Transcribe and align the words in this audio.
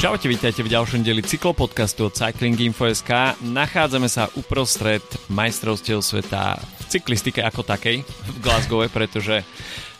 Čaute, 0.00 0.32
vítajte 0.32 0.64
v 0.64 0.72
ďalšom 0.72 1.04
dieli 1.04 1.20
cyklopodcastu 1.20 2.08
od 2.08 2.16
Cycling 2.16 2.56
Info.sk. 2.56 3.36
Nachádzame 3.44 4.08
sa 4.08 4.32
uprostred 4.32 5.04
majstrovstiev 5.28 6.00
sveta 6.00 6.56
v 6.56 6.84
cyklistike 6.88 7.44
ako 7.44 7.60
takej 7.68 8.00
v 8.08 8.36
Glasgow, 8.40 8.80
pretože 8.88 9.44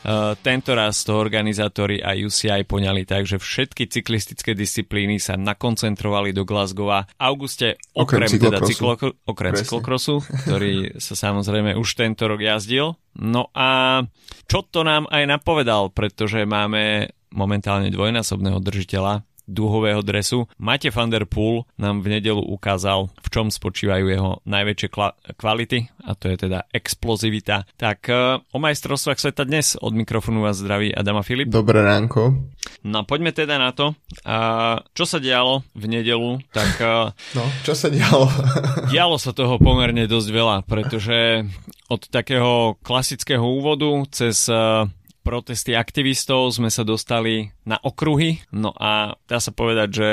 Uh, 0.00 0.32
tento 0.40 0.72
raz 0.72 1.04
to 1.04 1.12
organizátori 1.12 2.00
a 2.00 2.16
UCI 2.16 2.64
poňali 2.64 3.04
tak, 3.04 3.28
že 3.28 3.36
všetky 3.36 3.84
cyklistické 3.84 4.56
disciplíny 4.56 5.20
sa 5.20 5.36
nakoncentrovali 5.36 6.32
do 6.32 6.48
Glasgowa 6.48 7.04
v 7.04 7.12
auguste, 7.20 7.76
okrem, 7.92 8.24
okrem 8.24 8.40
teda 8.40 8.64
cyklokrosu, 8.64 9.20
okrem 9.28 9.52
cyklokrosu, 9.60 10.14
ktorý 10.24 10.72
sa 11.04 11.12
samozrejme 11.12 11.76
už 11.76 12.00
tento 12.00 12.24
rok 12.32 12.40
jazdil. 12.40 12.96
No 13.20 13.52
a 13.52 14.00
čo 14.48 14.64
to 14.64 14.88
nám 14.88 15.04
aj 15.12 15.36
napovedal, 15.36 15.92
pretože 15.92 16.48
máme 16.48 17.12
momentálne 17.36 17.92
dvojnásobného 17.92 18.56
držiteľa 18.56 19.28
dúhového 19.50 20.00
dresu. 20.06 20.46
Mate 20.62 20.94
van 20.94 21.10
der 21.10 21.26
Poel 21.26 21.66
nám 21.74 22.06
v 22.06 22.16
nedelu 22.16 22.38
ukázal, 22.38 23.10
v 23.18 23.28
čom 23.28 23.50
spočívajú 23.50 24.06
jeho 24.06 24.30
najväčšie 24.46 24.88
kla- 24.88 25.18
kvality 25.34 25.90
a 26.06 26.14
to 26.14 26.30
je 26.30 26.36
teda 26.46 26.70
explozivita. 26.70 27.66
Tak 27.74 27.98
uh, 28.06 28.38
o 28.54 28.58
majstrovstvách 28.62 29.18
sveta 29.18 29.42
dnes 29.42 29.74
od 29.74 29.92
mikrofónu 29.92 30.46
vás 30.46 30.62
zdraví 30.62 30.94
Adama 30.94 31.26
Filip. 31.26 31.50
Dobré 31.50 31.82
ránko. 31.82 32.38
No 32.86 33.02
poďme 33.02 33.34
teda 33.34 33.58
na 33.58 33.74
to. 33.74 33.98
Uh, 34.22 34.80
čo 34.94 35.04
sa 35.04 35.18
dialo 35.18 35.66
v 35.74 35.84
nedelu? 35.90 36.38
Tak, 36.54 36.72
uh, 36.80 37.10
no, 37.36 37.44
čo 37.66 37.74
sa 37.74 37.90
dialo? 37.90 38.30
dialo 38.94 39.18
sa 39.18 39.34
toho 39.34 39.58
pomerne 39.58 40.06
dosť 40.06 40.28
veľa, 40.30 40.56
pretože 40.64 41.44
od 41.90 42.06
takého 42.06 42.78
klasického 42.86 43.42
úvodu 43.42 43.90
cez 44.14 44.46
uh, 44.46 44.86
protesty 45.30 45.78
aktivistov 45.78 46.50
sme 46.50 46.74
sa 46.74 46.82
dostali 46.82 47.54
na 47.62 47.78
okruhy. 47.78 48.42
No 48.50 48.74
a 48.74 49.14
dá 49.30 49.38
sa 49.38 49.54
povedať, 49.54 49.88
že 49.94 50.08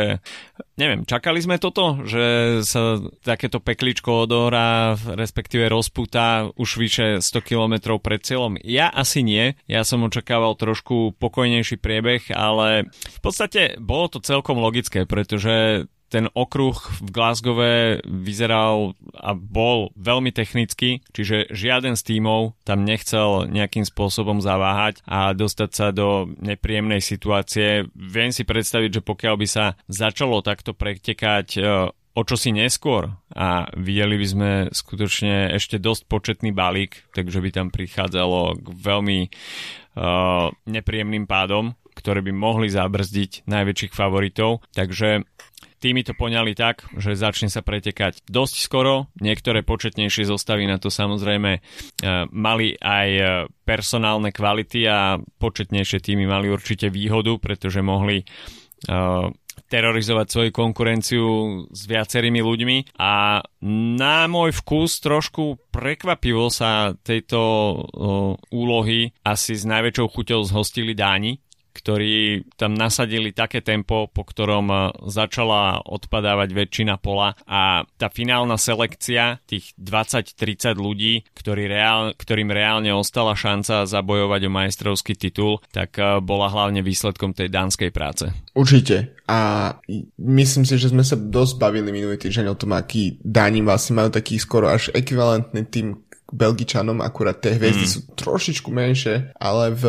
neviem, 0.78 1.09
čakali 1.09 1.42
sme 1.42 1.58
toto, 1.58 2.06
že 2.06 2.62
sa 2.62 3.02
takéto 3.26 3.58
pekličko 3.58 4.30
odohrá, 4.30 4.94
respektíve 4.94 5.66
rozputá 5.74 6.54
už 6.54 6.78
vyše 6.78 7.08
100 7.26 7.34
km 7.42 7.98
pred 7.98 8.22
cieľom. 8.22 8.62
Ja 8.62 8.94
asi 8.94 9.26
nie, 9.26 9.58
ja 9.66 9.82
som 9.82 10.06
očakával 10.06 10.54
trošku 10.54 11.18
pokojnejší 11.18 11.81
priebeh, 11.81 12.30
ale 12.38 12.86
v 12.94 13.20
podstate 13.26 13.81
bolo 13.81 14.14
to 14.14 14.22
celkom 14.22 14.62
logické, 14.62 15.09
pretože 15.09 15.90
ten 16.08 16.31
okruh 16.31 16.75
v 17.03 17.09
Glasgowe 17.11 17.73
vyzeral 18.03 18.95
a 19.13 19.36
bol 19.36 19.91
veľmi 20.00 20.31
technický, 20.31 21.03
čiže 21.11 21.52
žiaden 21.52 22.00
z 22.00 22.16
tímov 22.16 22.55
tam 22.63 22.88
nechcel 22.88 23.47
nejakým 23.52 23.83
spôsobom 23.83 24.39
zaváhať 24.39 25.03
a 25.03 25.35
dostať 25.35 25.69
sa 25.72 25.91
do 25.91 26.31
nepríjemnej 26.39 27.03
situácie. 27.03 27.88
Viem 27.94 28.31
si 28.31 28.47
predstaviť, 28.47 29.00
že 29.00 29.05
pokiaľ 29.05 29.35
by 29.35 29.47
sa 29.47 29.66
začalo 29.91 30.39
takto 30.39 30.72
pretekať 30.72 31.47
e, 31.58 31.61
o 32.17 32.22
čosi 32.25 32.50
neskôr 32.50 33.13
a 33.38 33.69
videli 33.78 34.17
by 34.17 34.28
sme 34.28 34.52
skutočne 34.73 35.53
ešte 35.53 35.78
dosť 35.78 36.09
početný 36.09 36.50
balík, 36.50 37.05
takže 37.13 37.38
by 37.38 37.50
tam 37.53 37.67
prichádzalo 37.69 38.58
k 38.58 38.67
veľmi 38.73 39.19
uh, 39.30 40.50
nepríjemným 40.66 41.30
pádom, 41.30 41.78
ktoré 41.94 42.25
by 42.25 42.33
mohli 42.33 42.73
zabrzdiť 42.73 43.45
najväčších 43.45 43.94
favoritov. 43.94 44.66
Takže 44.73 45.30
Týmy 45.78 46.02
to 46.02 46.17
poňali 46.17 46.58
tak, 46.58 46.89
že 46.97 47.14
začne 47.14 47.53
sa 47.53 47.61
pretekať 47.61 48.25
dosť 48.25 48.56
skoro. 48.66 49.14
Niektoré 49.22 49.61
početnejšie 49.61 50.25
zostavy 50.25 50.66
na 50.66 50.81
to 50.81 50.89
samozrejme 50.89 51.52
e, 51.53 51.61
mali 52.34 52.73
aj 52.81 53.09
e, 53.14 53.23
personálne 53.61 54.34
kvality 54.34 54.89
a 54.89 55.22
početnejšie 55.22 56.02
týmy 56.02 56.25
mali 56.25 56.50
určite 56.50 56.90
výhodu, 56.90 57.38
pretože 57.38 57.85
mohli 57.85 58.22
e, 58.22 58.25
terorizovať 59.69 60.28
svoju 60.31 60.52
konkurenciu 60.53 61.25
s 61.69 61.81
viacerými 61.85 62.41
ľuďmi. 62.41 62.78
A 62.97 63.46
na 63.94 64.25
môj 64.25 64.57
vkus 64.57 64.97
trošku 64.97 65.62
prekvapivo 65.69 66.50
sa 66.50 66.97
tejto 66.97 67.38
úlohy. 68.50 69.12
Asi 69.22 69.53
s 69.53 69.68
najväčšou 69.68 70.07
chuťou 70.09 70.41
zhostili 70.47 70.96
Dáni, 70.96 71.38
ktorí 71.78 72.50
tam 72.58 72.74
nasadili 72.74 73.30
také 73.30 73.62
tempo, 73.62 74.10
po 74.10 74.26
ktorom 74.26 74.66
e, 74.74 74.78
začala 75.06 75.86
odpadávať 75.86 76.50
väčšina 76.50 76.98
pola 76.98 77.38
a 77.46 77.86
tá 78.02 78.10
finálna 78.10 78.58
selekcia 78.58 79.38
tých 79.46 79.78
20-30 79.78 80.74
ľudí, 80.74 81.22
ktorý 81.38 81.70
reál, 81.70 82.18
ktorým 82.18 82.50
reálne 82.50 82.90
ostala 82.98 83.38
šanca 83.38 83.86
zabojovať 83.86 84.42
o 84.50 84.52
majstrovský 84.52 85.14
titul, 85.14 85.62
tak 85.70 86.02
e, 86.02 86.18
bola 86.26 86.50
hlavne 86.50 86.82
výsledkom 86.82 87.38
tej 87.38 87.54
dánskej 87.54 87.94
práce. 87.94 88.26
Určite. 88.58 89.14
A 89.30 89.74
myslím 90.18 90.64
si, 90.66 90.80
že 90.82 90.90
sme 90.90 91.04
sa 91.04 91.20
dosť 91.20 91.62
bavili 91.62 91.94
minulý 91.94 92.18
týždeň 92.18 92.48
o 92.50 92.59
tom, 92.59 92.74
aký 92.74 93.20
Dáni 93.22 93.59
vlastne 93.62 94.00
majú 94.00 94.09
taký 94.09 94.40
skoro 94.40 94.72
až 94.72 94.90
ekvivalentný 94.96 95.68
tým 95.68 96.08
Belgičanom, 96.28 97.00
akurát 97.00 97.40
tie 97.40 97.56
hviezdy 97.56 97.86
mm. 97.88 97.92
sú 97.92 98.00
trošičku 98.20 98.68
menšie, 98.68 99.32
ale 99.40 99.72
v 99.72 99.84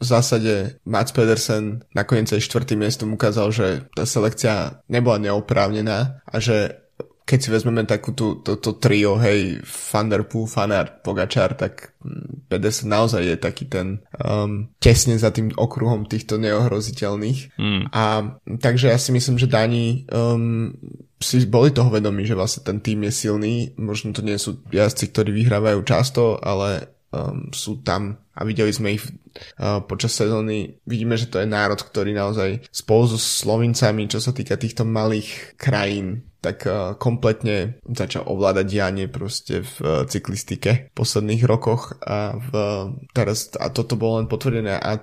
v 0.00 0.04
zásade 0.04 0.80
Mats 0.88 1.12
Pedersen 1.12 1.84
nakoniec 1.92 2.32
aj 2.32 2.40
štvrtým 2.40 2.80
miestom 2.80 3.12
ukázal, 3.12 3.52
že 3.52 3.66
tá 3.92 4.08
selekcia 4.08 4.80
nebola 4.88 5.20
neoprávnená 5.20 6.24
a 6.24 6.36
že 6.40 6.80
keď 7.30 7.38
si 7.38 7.48
vezmeme 7.54 7.86
takú 7.86 8.10
tú, 8.10 8.42
to, 8.42 8.58
to 8.58 8.74
trio, 8.82 9.14
hej, 9.22 9.62
Van 9.62 10.10
der 10.10 10.26
Poel, 10.26 10.50
Fanart, 10.50 11.06
Pogačar, 11.06 11.54
tak 11.54 11.94
mm, 12.02 12.50
Pedersen 12.50 12.90
naozaj 12.90 13.22
je 13.22 13.36
taký 13.38 13.70
ten 13.70 14.02
um, 14.18 14.66
tesne 14.82 15.14
za 15.14 15.30
tým 15.30 15.54
okruhom 15.54 16.10
týchto 16.10 16.42
neohroziteľných. 16.42 17.54
Mm. 17.54 17.82
A 17.94 18.34
takže 18.58 18.90
ja 18.90 18.98
si 18.98 19.14
myslím, 19.14 19.38
že 19.38 19.46
Dani 19.46 20.10
um, 20.10 20.74
si 21.22 21.46
boli 21.46 21.70
toho 21.70 21.86
vedomí, 21.86 22.26
že 22.26 22.34
vlastne 22.34 22.66
ten 22.66 22.82
tým 22.82 23.06
je 23.06 23.12
silný. 23.14 23.54
Možno 23.78 24.10
to 24.10 24.26
nie 24.26 24.34
sú 24.34 24.66
jazdci, 24.74 25.14
ktorí 25.14 25.30
vyhrávajú 25.30 25.86
často, 25.86 26.34
ale 26.42 26.90
um, 27.10 27.50
sú 27.50 27.82
tam 27.82 28.18
a 28.34 28.46
videli 28.46 28.72
sme 28.72 28.96
ich 28.96 29.04
uh, 29.60 29.84
počas 29.84 30.16
sezóny. 30.16 30.80
Vidíme, 30.88 31.18
že 31.18 31.28
to 31.28 31.42
je 31.42 31.50
národ, 31.50 31.78
ktorý 31.78 32.16
naozaj 32.16 32.64
spolu 32.72 33.10
so 33.10 33.18
Slovincami, 33.20 34.08
čo 34.08 34.18
sa 34.22 34.32
týka 34.32 34.56
týchto 34.56 34.88
malých 34.88 35.58
krajín, 35.60 36.29
tak 36.40 36.64
uh, 36.64 36.96
kompletne 36.96 37.80
začal 37.84 38.24
ovládať 38.24 38.66
dianie 38.66 39.06
proste 39.06 39.60
v 39.60 39.74
uh, 39.80 39.88
cyklistike 40.08 40.90
v 40.90 40.94
posledných 40.96 41.44
rokoch 41.44 42.00
a 42.00 42.36
v, 42.36 42.50
teraz 43.12 43.52
a 43.56 43.68
toto 43.68 44.00
bolo 44.00 44.24
len 44.24 44.26
potvrdené. 44.26 44.76
A 44.80 45.00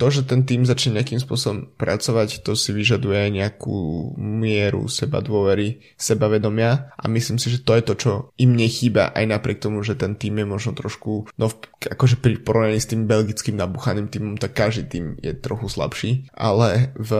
to, 0.00 0.06
že 0.08 0.24
ten 0.24 0.48
tým 0.48 0.64
začne 0.64 0.98
nejakým 0.98 1.20
spôsobom 1.20 1.76
pracovať, 1.76 2.40
to 2.42 2.56
si 2.56 2.72
vyžaduje 2.72 3.28
nejakú 3.36 4.12
mieru 4.16 4.88
seba 4.88 5.20
dôvery, 5.20 5.84
sebavedomia. 6.00 6.92
A 6.96 7.04
myslím 7.12 7.36
si, 7.36 7.52
že 7.52 7.62
to 7.62 7.76
je 7.76 7.82
to, 7.84 7.94
čo 7.96 8.12
im 8.40 8.56
nechýba 8.56 9.12
aj 9.12 9.24
napriek 9.28 9.60
tomu, 9.60 9.84
že 9.84 9.94
ten 9.98 10.16
tým 10.16 10.40
je 10.40 10.46
možno 10.48 10.72
trošku, 10.72 11.28
no 11.36 11.46
akože 11.84 12.18
pri 12.18 12.40
porovnaní 12.40 12.80
s 12.80 12.90
tým 12.90 13.04
belgickým 13.04 13.56
nabuchaným 13.56 14.08
týmom, 14.08 14.34
tak 14.40 14.56
každý 14.56 14.84
tým 14.88 15.04
je 15.20 15.36
trochu 15.36 15.68
slabší, 15.68 16.10
ale 16.32 16.96
v, 16.96 17.10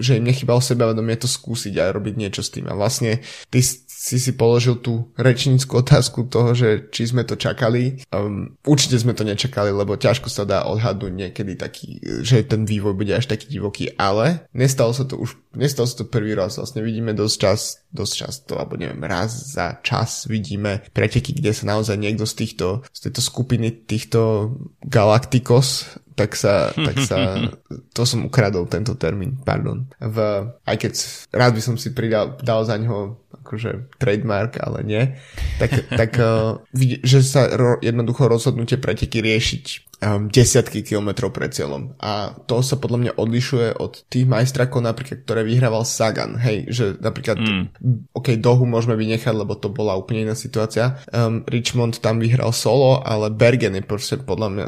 že 0.00 0.18
im 0.18 0.26
nechýbalo 0.26 0.64
sebavedomie 0.64 1.14
to 1.20 1.28
skúsiť 1.28 1.74
a 1.78 1.92
robiť 1.92 2.14
niečo 2.16 2.42
s 2.42 2.53
tým. 2.54 2.70
A 2.70 2.78
vlastne 2.78 3.18
ty 3.50 3.58
si 4.04 4.20
si 4.20 4.36
položil 4.36 4.76
tú 4.84 5.08
rečníckú 5.16 5.80
otázku 5.80 6.28
toho, 6.28 6.52
že 6.52 6.92
či 6.92 7.08
sme 7.08 7.24
to 7.24 7.40
čakali. 7.40 8.04
Um, 8.12 8.60
určite 8.68 9.00
sme 9.00 9.16
to 9.16 9.24
nečakali, 9.24 9.72
lebo 9.72 9.96
ťažko 9.96 10.28
sa 10.28 10.44
dá 10.44 10.68
odhadnúť 10.68 11.08
niekedy 11.08 11.56
taký, 11.56 12.04
že 12.20 12.44
ten 12.44 12.68
vývoj 12.68 12.92
bude 12.92 13.16
až 13.16 13.32
taký 13.32 13.48
divoký, 13.48 13.96
ale 13.96 14.44
nestalo 14.52 14.92
sa 14.92 15.08
to 15.08 15.16
už, 15.16 15.40
nestalo 15.56 15.88
sa 15.88 16.04
to 16.04 16.12
prvý 16.12 16.36
raz. 16.36 16.60
Vlastne 16.60 16.84
vidíme 16.84 17.16
dosť 17.16 17.36
čas, 17.40 17.80
dosť 17.96 18.12
často, 18.12 18.52
alebo 18.60 18.76
neviem, 18.76 19.00
raz 19.08 19.56
za 19.56 19.80
čas 19.80 20.28
vidíme 20.28 20.84
preteky, 20.92 21.32
kde 21.32 21.56
sa 21.56 21.72
naozaj 21.72 21.96
niekto 21.96 22.28
z 22.28 22.44
týchto, 22.44 22.84
z 22.92 23.08
tejto 23.08 23.24
skupiny 23.24 23.72
týchto 23.88 24.52
Galacticos 24.84 25.96
tak 26.14 26.38
sa, 26.38 26.70
tak 26.70 26.96
sa, 27.02 27.18
to 27.96 28.02
som 28.06 28.26
ukradol 28.30 28.70
tento 28.70 28.94
termín, 28.94 29.34
pardon. 29.42 29.90
V, 29.98 30.16
aj 30.62 30.76
keď 30.78 30.92
rád 31.34 31.52
by 31.58 31.62
som 31.62 31.74
si 31.74 31.90
pridal, 31.90 32.38
dal 32.38 32.62
za 32.62 32.78
ňoho 32.78 33.23
akože 33.44 33.92
trademark, 34.00 34.56
ale 34.56 34.80
nie, 34.82 35.02
tak, 35.60 35.84
tak 35.92 36.16
uh, 36.24 36.64
že 37.04 37.20
sa 37.20 37.52
ro, 37.52 37.76
jednoducho 37.84 38.24
rozhodnutie 38.26 38.80
preteky 38.80 39.20
riešiť 39.20 39.94
um, 40.04 40.28
desiatky 40.28 40.84
kilometrov 40.84 41.32
pred 41.32 41.50
cieľom. 41.52 41.96
A 42.00 42.36
to 42.44 42.60
sa 42.60 42.76
podľa 42.76 42.98
mňa 43.00 43.12
odlišuje 43.16 43.68
od 43.80 44.04
tých 44.08 44.26
majstrakov 44.28 44.84
napríklad, 44.84 45.24
ktoré 45.24 45.42
vyhrával 45.46 45.86
Sagan. 45.86 46.36
Hej, 46.40 46.68
že 46.70 46.84
napríklad, 47.00 47.40
mm. 47.40 47.64
ok, 48.12 48.36
Dohu 48.40 48.64
môžeme 48.68 48.98
vynechať, 48.98 49.34
lebo 49.34 49.56
to 49.56 49.72
bola 49.72 49.96
úplne 49.96 50.28
iná 50.28 50.36
situácia. 50.36 51.00
Um, 51.10 51.42
Richmond 51.48 51.98
tam 52.00 52.20
vyhral 52.20 52.52
solo, 52.52 53.00
ale 53.04 53.32
Bergen 53.32 53.76
je 53.78 53.84
proste 53.84 54.20
podľa 54.20 54.48
mňa, 54.50 54.64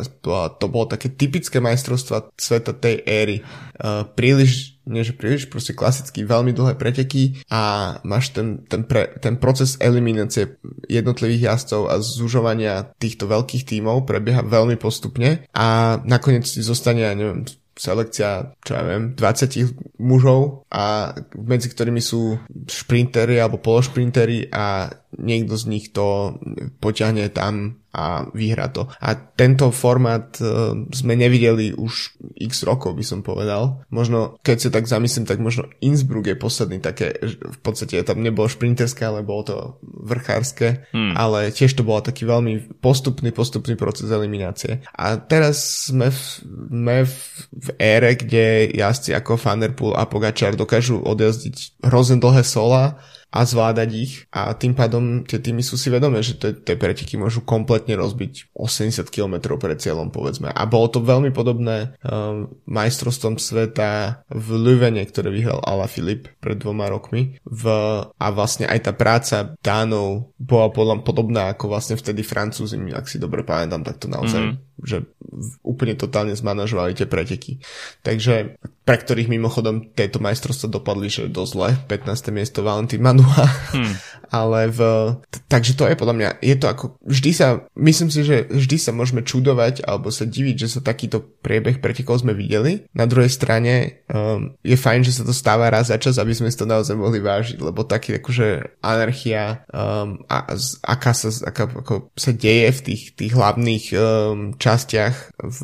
to 0.56 0.66
bolo 0.68 0.86
také 0.88 1.12
typické 1.12 1.60
majstrovstva 1.60 2.32
sveta 2.36 2.76
tej 2.76 3.02
éry. 3.04 3.36
Uh, 3.76 4.08
príliš 4.16 4.75
nie 4.86 5.02
že 5.02 5.18
príliš, 5.18 5.50
proste 5.50 5.74
klasicky 5.74 6.22
veľmi 6.22 6.54
dlhé 6.54 6.78
preteky 6.78 7.42
a 7.50 7.96
máš 8.06 8.30
ten, 8.32 8.62
ten, 8.70 8.86
pre, 8.86 9.10
ten 9.18 9.36
proces 9.36 9.74
eliminácie 9.82 10.56
jednotlivých 10.86 11.52
jazdcov 11.52 11.82
a 11.90 11.94
zužovania 11.98 12.94
týchto 12.96 13.26
veľkých 13.26 13.66
tímov 13.66 14.06
prebieha 14.06 14.46
veľmi 14.46 14.78
postupne 14.78 15.44
a 15.50 15.98
nakoniec 16.06 16.46
si 16.46 16.62
zostane, 16.62 17.02
ja 17.02 17.12
neviem, 17.18 17.44
selekcia, 17.76 18.56
čo 18.64 18.72
ja 18.72 18.82
viem, 18.88 19.12
20 19.12 20.00
mužov 20.00 20.64
a 20.72 21.12
medzi 21.36 21.68
ktorými 21.68 22.00
sú 22.00 22.40
šprintery 22.64 23.36
alebo 23.36 23.60
pološprintery 23.60 24.48
a 24.48 24.88
niekto 25.14 25.54
z 25.54 25.64
nich 25.70 25.94
to 25.94 26.38
poťahne 26.82 27.30
tam 27.30 27.82
a 27.96 28.28
vyhra 28.36 28.68
to. 28.68 28.92
A 29.00 29.16
tento 29.16 29.72
formát 29.72 30.36
uh, 30.44 30.76
sme 30.92 31.16
nevideli 31.16 31.72
už 31.72 32.20
x 32.36 32.68
rokov, 32.68 32.92
by 32.92 33.00
som 33.00 33.24
povedal. 33.24 33.80
Možno, 33.88 34.36
keď 34.44 34.68
sa 34.68 34.70
tak 34.76 34.84
zamyslím, 34.84 35.24
tak 35.24 35.40
možno 35.40 35.72
Innsbruck 35.80 36.28
je 36.28 36.36
posledný 36.36 36.84
také, 36.84 37.16
v 37.32 37.58
podstate 37.64 37.96
tam 38.04 38.20
nebolo 38.20 38.52
šprinterské, 38.52 39.08
ale 39.08 39.24
bolo 39.24 39.42
to 39.48 39.56
vrchárske, 39.80 40.92
hmm. 40.92 41.16
ale 41.16 41.48
tiež 41.48 41.72
to 41.72 41.88
bol 41.88 42.04
taký 42.04 42.28
veľmi 42.28 42.76
postupný, 42.84 43.32
postupný 43.32 43.80
proces 43.80 44.12
eliminácie. 44.12 44.84
A 44.92 45.16
teraz 45.16 45.88
sme 45.88 46.12
v, 46.12 46.20
sme 46.68 46.96
v, 47.08 47.16
v 47.48 47.68
ére, 47.80 48.12
kde 48.12 48.76
jazdci 48.76 49.16
ako 49.16 49.40
Fanderpool 49.40 49.96
a 49.96 50.04
Pogačar 50.04 50.52
dokážu 50.52 51.00
odjazdiť 51.00 51.80
hrozne 51.80 52.20
dlhé 52.20 52.44
sola 52.44 53.00
a 53.30 53.42
zvládať 53.42 53.90
ich 53.92 54.12
a 54.30 54.54
tým 54.54 54.72
pádom 54.72 55.26
tie 55.26 55.42
týmy 55.42 55.60
sú 55.60 55.74
si 55.74 55.90
vedomé, 55.90 56.22
že 56.22 56.38
tie 56.38 56.74
preteky 56.78 57.18
môžu 57.18 57.42
kompletne 57.42 57.98
rozbiť 57.98 58.54
80 58.54 59.06
km 59.10 59.58
pred 59.58 59.76
cieľom 59.76 60.08
povedzme. 60.14 60.48
A 60.48 60.62
bolo 60.64 60.88
to 60.88 61.02
veľmi 61.02 61.34
podobné 61.34 61.98
um, 62.06 62.48
majstrovstvom 62.64 63.36
sveta 63.36 64.22
v 64.30 64.48
Lüvene, 64.56 65.02
ktoré 65.04 65.28
vyhral 65.34 65.60
Ala 65.62 65.90
Filip 65.90 66.30
pred 66.38 66.56
dvoma 66.56 66.86
rokmi 66.88 67.36
v, 67.44 67.64
a 68.06 68.26
vlastne 68.32 68.70
aj 68.70 68.88
tá 68.88 68.92
práca 68.94 69.36
Dánov 69.60 70.32
bola 70.38 70.70
podľa 70.70 71.02
podobná 71.02 71.42
ako 71.52 71.70
vlastne 71.72 71.98
vtedy 71.98 72.22
Francúzi, 72.22 72.78
ak 72.94 73.10
si 73.10 73.20
dobre 73.20 73.42
pamätám, 73.42 73.82
tak 73.82 74.00
to 74.00 74.06
naozaj 74.08 74.42
mm-hmm 74.42 74.66
že 74.84 75.08
úplne 75.62 75.94
totálne 75.94 76.32
zmanažovali 76.32 76.96
tie 76.96 77.06
preteky. 77.06 77.60
Takže 78.00 78.56
pre 78.86 79.02
ktorých 79.02 79.26
mimochodom 79.26 79.90
tieto 79.98 80.22
majstrovstvá 80.22 80.78
dopadli, 80.78 81.10
že 81.10 81.26
dosť 81.26 81.50
zle, 81.50 81.68
15. 81.90 82.30
miesto 82.30 82.62
Valentín 82.62 83.02
Manua, 83.02 83.50
hmm. 83.74 83.94
ale 84.38 84.70
v, 84.70 84.80
takže 85.50 85.74
to 85.74 85.90
je 85.90 85.98
podľa 85.98 86.14
mňa, 86.14 86.30
je 86.38 86.54
to 86.54 86.66
ako, 86.70 86.84
vždy 87.02 87.30
sa, 87.34 87.66
myslím 87.74 88.14
si, 88.14 88.22
že 88.22 88.46
vždy 88.46 88.78
sa 88.78 88.94
môžeme 88.94 89.26
čudovať 89.26 89.82
alebo 89.82 90.14
sa 90.14 90.22
diviť, 90.22 90.56
že 90.62 90.78
sa 90.78 90.80
takýto 90.86 91.18
priebeh 91.18 91.82
pretekov 91.82 92.22
sme 92.22 92.30
videli. 92.30 92.86
Na 92.94 93.10
druhej 93.10 93.26
strane 93.26 94.06
um, 94.06 94.54
je 94.62 94.78
fajn, 94.78 95.02
že 95.02 95.18
sa 95.18 95.26
to 95.26 95.34
stáva 95.34 95.66
raz 95.66 95.90
za 95.90 95.98
čas, 95.98 96.22
aby 96.22 96.38
sme 96.38 96.46
si 96.46 96.54
to 96.54 96.70
naozaj 96.70 96.94
mohli 96.94 97.18
vážiť, 97.18 97.58
lebo 97.58 97.82
taký 97.82 98.22
akože 98.22 98.78
anarchia, 98.86 99.66
um, 99.74 100.22
a, 100.30 100.54
aká, 100.86 101.10
sa, 101.10 101.34
aká 101.42 101.66
ako 101.66 102.14
sa 102.14 102.30
deje 102.30 102.70
v 102.70 102.80
tých, 102.86 103.02
tých 103.18 103.34
hlavných 103.34 103.84
um, 103.98 104.54
častiach 104.54 105.25
v 105.38 105.60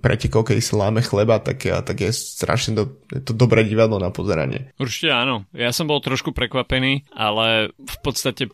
pretekov, 0.00 0.46
keď 0.48 0.56
sa 0.62 0.88
láme 0.88 1.00
chleba, 1.04 1.38
tak, 1.38 1.64
tak 1.64 1.96
je 1.98 2.10
strašne 2.14 2.72
do, 2.74 2.84
je 3.10 3.20
to 3.20 3.32
dobré 3.36 3.66
divadlo 3.66 3.98
na 3.98 4.14
pozeranie. 4.14 4.72
Určite 4.80 5.12
áno. 5.12 5.46
Ja 5.52 5.70
som 5.70 5.90
bol 5.90 5.98
trošku 6.00 6.32
prekvapený, 6.32 7.08
ale 7.14 7.74
v 7.76 7.96
podstate 8.02 8.50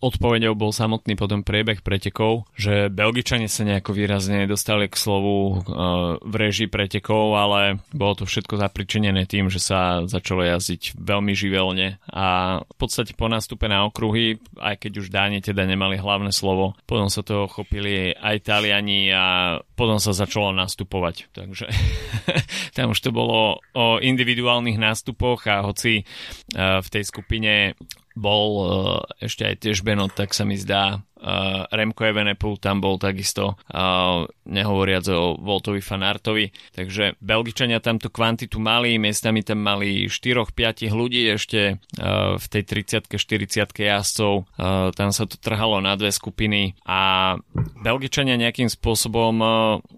odpovedou 0.00 0.52
bol 0.54 0.70
samotný 0.74 1.16
potom 1.18 1.42
priebeh 1.42 1.80
pretekov, 1.80 2.48
že 2.54 2.92
Belgičania 2.92 3.50
sa 3.50 3.66
nejako 3.66 3.96
výrazne 3.96 4.44
dostali 4.44 4.86
k 4.90 4.96
slovu 4.96 5.60
uh, 5.62 6.16
v 6.20 6.34
režii 6.34 6.68
pretekov, 6.68 7.34
ale 7.36 7.80
bolo 7.90 8.22
to 8.22 8.24
všetko 8.24 8.60
zapričenené 8.60 9.24
tým, 9.24 9.48
že 9.48 9.62
sa 9.62 10.04
začalo 10.04 10.44
jazdiť 10.44 10.98
veľmi 10.98 11.32
živelne 11.32 11.98
a 12.10 12.58
v 12.62 12.76
podstate 12.76 13.16
po 13.16 13.26
nástupe 13.26 13.66
na 13.66 13.86
okruhy, 13.88 14.38
aj 14.60 14.86
keď 14.86 14.92
už 15.02 15.08
Dáne 15.10 15.40
teda 15.40 15.64
nemali 15.64 15.96
hlavné 15.96 16.30
slovo, 16.30 16.76
potom 16.84 17.08
sa 17.08 17.24
toho 17.24 17.48
chopili 17.48 18.12
aj 18.12 18.44
Taliani 18.44 19.08
a 19.10 19.24
potom 19.78 19.96
sa 19.96 20.12
začalo 20.12 20.52
nastupovať. 20.52 21.32
Takže 21.32 21.66
tam 22.76 22.92
už 22.92 23.00
to 23.00 23.10
bolo 23.14 23.64
o 23.72 23.86
individuálnych 23.98 24.76
nástupoch 24.76 25.48
a 25.48 25.64
hoci 25.64 26.04
uh, 26.04 26.80
v 26.84 26.88
tej 26.92 27.02
skupine 27.08 27.76
bol 28.16 28.50
uh, 28.64 29.00
ešte 29.20 29.44
aj 29.44 29.56
tiež 29.60 29.84
Benot, 29.84 30.16
tak 30.16 30.32
sa 30.32 30.48
mi 30.48 30.56
zdá, 30.56 31.04
Uh, 31.26 31.66
Remko 31.74 32.06
Evenepoel 32.06 32.62
tam 32.62 32.78
bol 32.78 33.02
takisto, 33.02 33.58
uh, 33.74 34.30
nehovoriac 34.46 35.10
o 35.10 35.34
Voltovi 35.34 35.82
Fanartovi. 35.82 36.54
Takže 36.70 37.18
Belgičania 37.18 37.82
tamto 37.82 38.14
kvantitu 38.14 38.62
mali, 38.62 38.94
miestami 39.02 39.42
tam 39.42 39.58
mali 39.58 40.06
4-5 40.06 40.86
ľudí 40.94 41.26
ešte 41.34 41.82
uh, 41.98 42.38
v 42.38 42.46
tej 42.46 42.62
30-40 43.10 43.74
jazdcov. 43.74 44.46
Uh, 44.54 44.94
tam 44.94 45.10
sa 45.10 45.26
to 45.26 45.34
trhalo 45.34 45.82
na 45.82 45.98
dve 45.98 46.14
skupiny 46.14 46.78
a 46.86 47.34
Belgičania 47.82 48.38
nejakým 48.38 48.70
spôsobom 48.70 49.34
uh, 49.42 49.50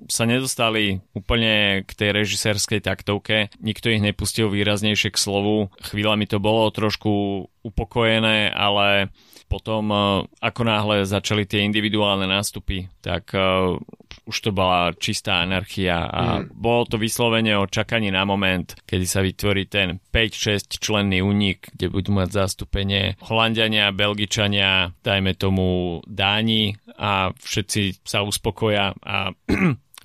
sa 0.09 0.25
nedostali 0.25 1.05
úplne 1.13 1.85
k 1.85 1.91
tej 1.93 2.11
režisérskej 2.17 2.81
taktovke. 2.81 3.53
Nikto 3.61 3.93
ich 3.93 4.01
nepustil 4.01 4.49
výraznejšie 4.49 5.13
k 5.13 5.21
slovu. 5.21 5.69
Chvíľami 5.85 6.25
to 6.25 6.41
bolo 6.41 6.73
trošku 6.73 7.45
upokojené, 7.69 8.49
ale 8.49 9.13
potom 9.49 9.91
ako 10.39 10.63
náhle 10.63 11.09
začali 11.09 11.49
tie 11.49 11.65
individuálne 11.65 12.29
nástupy, 12.29 12.87
tak 13.01 13.33
uh, 13.33 13.81
už 14.29 14.37
to 14.45 14.51
bola 14.53 14.93
čistá 14.93 15.41
anarchia 15.41 16.05
a 16.05 16.23
mm. 16.45 16.53
bolo 16.53 16.85
to 16.85 17.01
vyslovene 17.01 17.57
o 17.57 17.65
čakaní 17.65 18.13
na 18.13 18.29
moment, 18.29 18.77
kedy 18.85 19.07
sa 19.09 19.25
vytvorí 19.25 19.65
ten 19.67 19.97
5-6 20.13 20.77
členný 20.77 21.25
únik, 21.25 21.73
kde 21.73 21.89
budú 21.89 22.13
mať 22.13 22.45
zastúpenie 22.45 23.17
Holandiania, 23.25 23.89
Belgičania, 23.97 24.93
dajme 25.01 25.33
tomu 25.33 25.99
Dáni 26.05 26.77
a 27.01 27.33
všetci 27.33 28.05
sa 28.05 28.21
uspokoja 28.21 28.93
a 29.01 29.33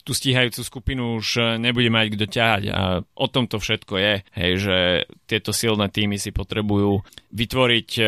tú 0.03 0.11
stíhajúcu 0.11 0.61
skupinu 0.61 1.17
už 1.17 1.27
e, 1.39 1.41
nebude 1.57 1.87
mať 1.87 2.05
kto 2.13 2.25
ťahať 2.27 2.63
a 2.69 2.81
o 3.03 3.27
tom 3.31 3.47
to 3.47 3.57
všetko 3.57 3.95
je, 3.95 4.13
hej, 4.35 4.51
že 4.59 4.77
tieto 5.25 5.55
silné 5.55 5.87
týmy 5.87 6.19
si 6.19 6.35
potrebujú 6.35 6.99
vytvoriť 7.31 7.89
e, 7.97 8.03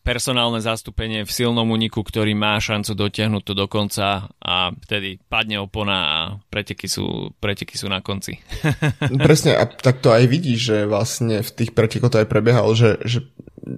personálne 0.00 0.62
zastúpenie 0.62 1.26
v 1.26 1.30
silnom 1.30 1.66
uniku, 1.66 2.06
ktorý 2.06 2.38
má 2.38 2.56
šancu 2.62 2.94
dotiahnuť 2.94 3.42
to 3.42 3.52
do 3.58 3.66
konca 3.66 4.30
a 4.30 4.70
vtedy 4.72 5.18
padne 5.26 5.58
opona 5.58 5.98
a 5.98 6.18
preteky 6.48 6.86
sú, 6.86 7.34
preteky 7.42 7.74
sú 7.74 7.90
na 7.90 7.98
konci. 7.98 8.38
Presne, 9.26 9.58
a 9.58 9.66
tak 9.66 9.98
to 10.00 10.14
aj 10.14 10.24
vidíš, 10.30 10.60
že 10.62 10.78
vlastne 10.86 11.42
v 11.42 11.50
tých 11.50 11.74
pretekoch 11.74 12.14
to 12.14 12.22
aj 12.22 12.30
prebiehalo, 12.30 12.72
že, 12.78 13.02
že 13.02 13.26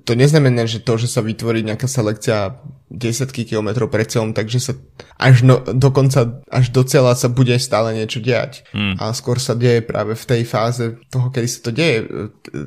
to 0.01 0.13
neznamená, 0.17 0.65
že 0.65 0.81
to, 0.81 0.97
že 0.97 1.13
sa 1.13 1.21
vytvorí 1.21 1.61
nejaká 1.61 1.85
selekcia 1.85 2.57
desiatky 2.93 3.49
kilometrov 3.49 3.89
pred 3.89 4.09
cieľom, 4.09 4.37
takže 4.37 4.59
sa 4.61 4.73
až 5.17 5.45
no, 5.45 5.61
dokonca, 5.65 6.45
až 6.49 6.73
do 6.73 6.85
cieľa 6.85 7.17
sa 7.17 7.33
bude 7.33 7.57
stále 7.57 7.97
niečo 7.97 8.21
diať. 8.21 8.69
Hmm. 8.73 8.97
A 9.01 9.13
skôr 9.17 9.41
sa 9.41 9.57
deje 9.57 9.81
práve 9.81 10.13
v 10.13 10.25
tej 10.29 10.43
fáze 10.45 10.85
toho, 11.09 11.33
kedy 11.33 11.49
sa 11.49 11.61
to 11.65 11.71
deje, 11.73 11.97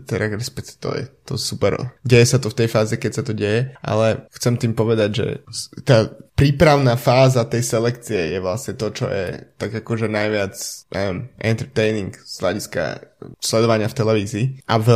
teda 0.06 0.38
respektíve 0.38 0.78
to 0.82 0.90
je 0.98 1.04
to 1.26 1.34
super. 1.38 1.98
Deje 2.02 2.26
sa 2.26 2.38
to 2.42 2.50
v 2.50 2.58
tej 2.64 2.70
fáze, 2.70 2.94
keď 2.98 3.12
sa 3.12 3.24
to 3.26 3.34
deje, 3.34 3.74
ale 3.82 4.30
chcem 4.34 4.58
tým 4.58 4.74
povedať, 4.74 5.10
že 5.14 5.28
tá 5.86 6.10
prípravná 6.36 7.00
fáza 7.00 7.48
tej 7.48 7.64
selekcie 7.64 8.36
je 8.36 8.40
vlastne 8.44 8.76
to, 8.76 8.92
čo 8.92 9.08
je 9.08 9.56
tak 9.56 9.72
akože 9.72 10.12
najviac 10.12 10.54
um, 10.92 11.32
entertaining 11.40 12.12
z 12.12 12.36
hľadiska 12.44 12.84
sledovania 13.40 13.90
v 13.90 13.98
televízii. 13.98 14.46
A 14.70 14.76
v, 14.78 14.88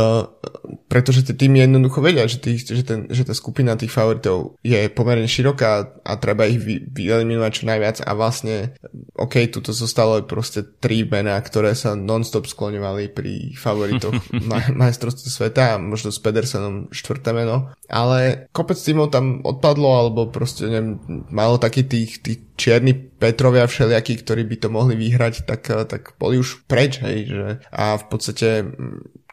pretože 0.86 1.24
tie 1.24 1.34
týmy 1.34 1.64
jednoducho 1.64 2.04
vedia, 2.04 2.28
že, 2.28 2.38
tých, 2.38 2.68
že, 2.68 2.84
ten, 2.84 3.08
že 3.10 3.24
tá 3.26 3.34
skupina 3.34 3.74
tých 3.74 3.90
favoritov 3.90 4.60
je 4.60 4.86
pomerne 4.92 5.26
široká 5.26 6.02
a 6.04 6.12
treba 6.20 6.46
ich 6.46 6.60
vy, 6.60 6.84
vyeliminovať 6.84 7.50
čo 7.50 7.64
najviac 7.66 7.96
a 8.04 8.10
vlastne 8.14 8.76
OK, 9.16 9.50
tuto 9.50 9.72
zostalo 9.72 10.20
proste 10.28 10.62
tri 10.62 11.02
mená, 11.08 11.40
ktoré 11.40 11.74
sa 11.74 11.96
non-stop 11.96 12.46
skloňovali 12.46 13.10
pri 13.10 13.56
favoritoch 13.56 14.14
ma- 14.50 14.72
majstrovstve 14.76 15.28
sveta 15.32 15.76
a 15.76 15.82
možno 15.82 16.12
s 16.12 16.20
Pedersenom 16.20 16.92
štvrté 16.92 17.32
meno, 17.32 17.72
ale 17.88 18.50
kopec 18.52 18.78
týmov 18.78 19.10
tam 19.10 19.40
odpadlo 19.42 19.88
alebo 19.88 20.28
proste 20.28 20.68
neviem, 20.68 21.00
malo 21.30 21.56
taký 21.58 21.86
tých, 21.86 22.22
tých 22.22 22.38
čierny 22.58 22.92
Petrovia 22.94 23.66
všelijakí, 23.66 24.20
ktorí 24.20 24.44
by 24.44 24.56
to 24.60 24.68
mohli 24.68 24.94
vyhrať, 24.98 25.48
tak, 25.48 25.66
tak 25.88 26.14
boli 26.20 26.36
už 26.36 26.66
preč, 26.68 27.00
hej, 27.00 27.30
že 27.30 27.46
a 27.72 27.96
v 27.96 28.04
podstate 28.10 28.48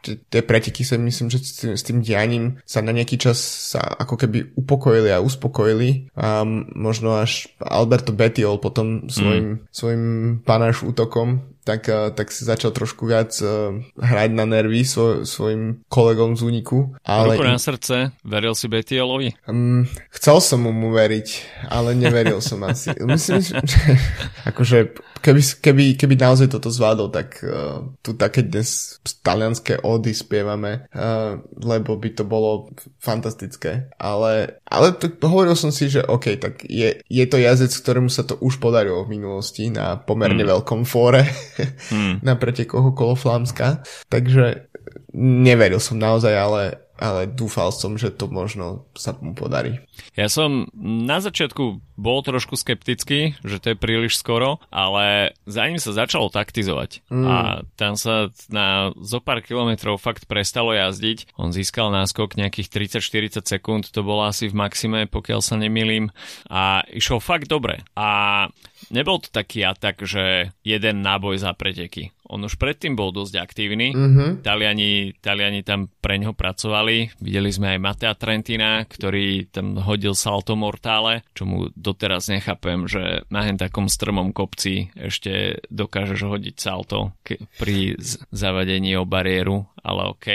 tie 0.02 0.42
preteky 0.42 0.86
sa 0.86 0.96
myslím, 0.96 1.28
že 1.28 1.38
s 1.42 1.52
tým, 1.58 1.72
s 1.74 1.82
tým 1.82 1.98
dianím 2.00 2.62
sa 2.62 2.80
na 2.80 2.94
nejaký 2.94 3.18
čas 3.18 3.38
sa 3.74 3.82
ako 3.82 4.14
keby 4.14 4.54
upokojili 4.54 5.10
a 5.10 5.22
uspokojili 5.22 6.14
a 6.14 6.46
možno 6.74 7.18
až 7.18 7.50
Alberto 7.58 8.14
Bettiol 8.14 8.62
potom 8.62 9.10
svojim, 9.10 9.46
mm. 9.58 9.74
svojim 9.74 10.04
panáš 10.46 10.86
útokom 10.86 11.57
tak, 11.68 11.84
eh, 11.92 12.08
tak 12.16 12.32
si 12.32 12.48
začal 12.48 12.72
trošku 12.72 13.04
viac 13.04 13.28
uh, 13.44 13.76
hrať 14.00 14.30
na 14.32 14.48
nervy 14.48 14.88
svoj, 14.88 15.28
svojim 15.28 15.84
kolegom 15.92 16.32
z 16.32 16.48
úniku. 16.48 16.96
Ale... 17.04 17.36
Ruku 17.36 17.44
na 17.44 17.60
srdce, 17.60 18.16
veril 18.24 18.56
si 18.56 18.72
Betiolovi? 18.72 19.36
Um, 19.44 19.84
chcel 20.08 20.40
som 20.40 20.64
mu 20.64 20.88
veriť, 20.88 21.28
ale 21.68 21.92
neveril 21.92 22.40
som 22.40 22.64
asi. 22.64 22.96
Myslím, 23.04 23.44
že 23.44 23.60
akože 24.50 24.96
keby, 25.20 25.42
keby, 25.60 25.84
keby 25.94 26.14
naozaj 26.16 26.48
toto 26.50 26.72
zvládol, 26.72 27.08
tak 27.12 27.42
uh, 27.42 27.86
tu 28.02 28.14
také 28.14 28.46
dnes 28.46 28.98
talianské 29.22 29.82
ódy 29.82 30.14
spievame, 30.14 30.88
uh, 30.92 31.40
lebo 31.60 31.98
by 31.98 32.10
to 32.14 32.24
bolo 32.24 32.72
fantastické. 32.98 33.92
Ale, 33.98 34.58
ale 34.64 34.96
to, 34.96 35.12
hovoril 35.24 35.54
som 35.58 35.74
si, 35.74 35.90
že 35.90 36.04
OK, 36.06 36.38
tak 36.40 36.64
je, 36.66 37.02
je 37.02 37.24
to 37.26 37.36
jazdec, 37.36 37.72
ktorému 37.74 38.10
sa 38.10 38.24
to 38.24 38.38
už 38.38 38.58
podarilo 38.62 39.04
v 39.04 39.18
minulosti 39.18 39.68
na 39.68 39.98
pomerne 39.98 40.42
mm. 40.42 40.50
veľkom 40.54 40.82
fóre 40.88 41.26
mm. 41.94 42.24
na 42.24 42.34
pretekoch 42.38 42.94
okolo 42.94 43.18
Flámska. 43.18 43.82
Takže 44.08 44.70
neveril 45.18 45.82
som 45.82 46.00
naozaj, 46.00 46.34
ale 46.34 46.88
ale 46.98 47.30
dúfal 47.30 47.70
som, 47.70 47.94
že 47.94 48.10
to 48.10 48.26
možno 48.26 48.90
sa 48.98 49.14
mu 49.22 49.32
podarí. 49.32 49.78
Ja 50.18 50.26
som 50.30 50.70
na 50.78 51.22
začiatku 51.22 51.80
bol 51.98 52.18
trošku 52.22 52.54
skeptický, 52.54 53.34
že 53.42 53.58
to 53.58 53.74
je 53.74 53.76
príliš 53.76 54.18
skoro, 54.18 54.62
ale 54.70 55.34
za 55.50 55.66
ním 55.66 55.82
sa 55.82 55.90
začalo 55.90 56.30
taktizovať 56.30 57.02
mm. 57.10 57.26
a 57.26 57.36
tam 57.74 57.98
sa 57.98 58.30
na 58.46 58.94
zo 59.02 59.18
pár 59.18 59.42
kilometrov 59.42 59.98
fakt 59.98 60.30
prestalo 60.30 60.70
jazdiť. 60.70 61.34
On 61.34 61.50
získal 61.50 61.90
náskok 61.90 62.38
nejakých 62.38 62.98
30-40 63.02 63.42
sekúnd, 63.42 63.90
to 63.90 64.06
bolo 64.06 64.30
asi 64.30 64.46
v 64.46 64.54
maxime, 64.54 65.10
pokiaľ 65.10 65.40
sa 65.42 65.58
nemýlim 65.58 66.14
a 66.46 66.86
išiel 66.86 67.18
fakt 67.18 67.50
dobre. 67.50 67.82
A 67.98 68.46
nebol 68.94 69.18
to 69.18 69.34
taký 69.34 69.66
atak, 69.66 70.06
že 70.06 70.54
jeden 70.62 71.02
náboj 71.02 71.42
za 71.42 71.50
preteky. 71.58 72.14
On 72.28 72.44
už 72.44 72.60
predtým 72.60 72.92
bol 72.92 73.08
dosť 73.08 73.40
aktívny. 73.40 73.96
Mm-hmm. 73.96 74.44
Taliani, 74.44 75.16
Taliani 75.16 75.64
tam 75.64 75.88
pre 75.88 76.20
ňo 76.20 76.36
pracovali. 76.36 77.16
Videli 77.24 77.48
sme 77.48 77.74
aj 77.74 77.78
Matea 77.80 78.12
Trentina, 78.20 78.84
ktorý 78.84 79.48
tam 79.48 79.80
hodil 79.88 80.12
salto 80.12 80.52
mortále, 80.52 81.24
čo 81.32 81.48
mu 81.48 81.72
doteraz 81.72 82.28
nechápem, 82.28 82.84
že 82.84 83.24
na 83.32 83.40
hen 83.48 83.56
takom 83.56 83.88
strmom 83.88 84.36
kopci 84.36 84.92
ešte 84.92 85.64
dokážeš 85.72 86.28
hodiť 86.28 86.56
salto 86.60 87.16
ke- 87.24 87.40
pri 87.56 87.96
z- 87.96 88.20
zavadení 88.28 88.92
o 89.00 89.08
bariéru, 89.08 89.64
ale 89.80 90.12
OK. 90.12 90.26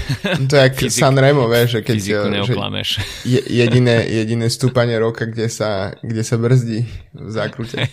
To 0.48 0.54
je 0.56 0.64
ako 0.64 0.88
Sanremo, 0.88 1.44
vieš, 1.48 1.78
že 1.78 1.80
keď 1.84 1.96
že 2.00 2.54
je, 3.36 3.40
jediné, 3.44 4.04
jediné 4.08 4.46
stúpanie 4.48 4.96
roka, 4.96 5.28
kde 5.28 5.52
sa, 5.52 5.92
kde 6.00 6.24
sa 6.24 6.36
brzdí 6.40 6.88
v 7.12 7.28
zákrute. 7.28 7.84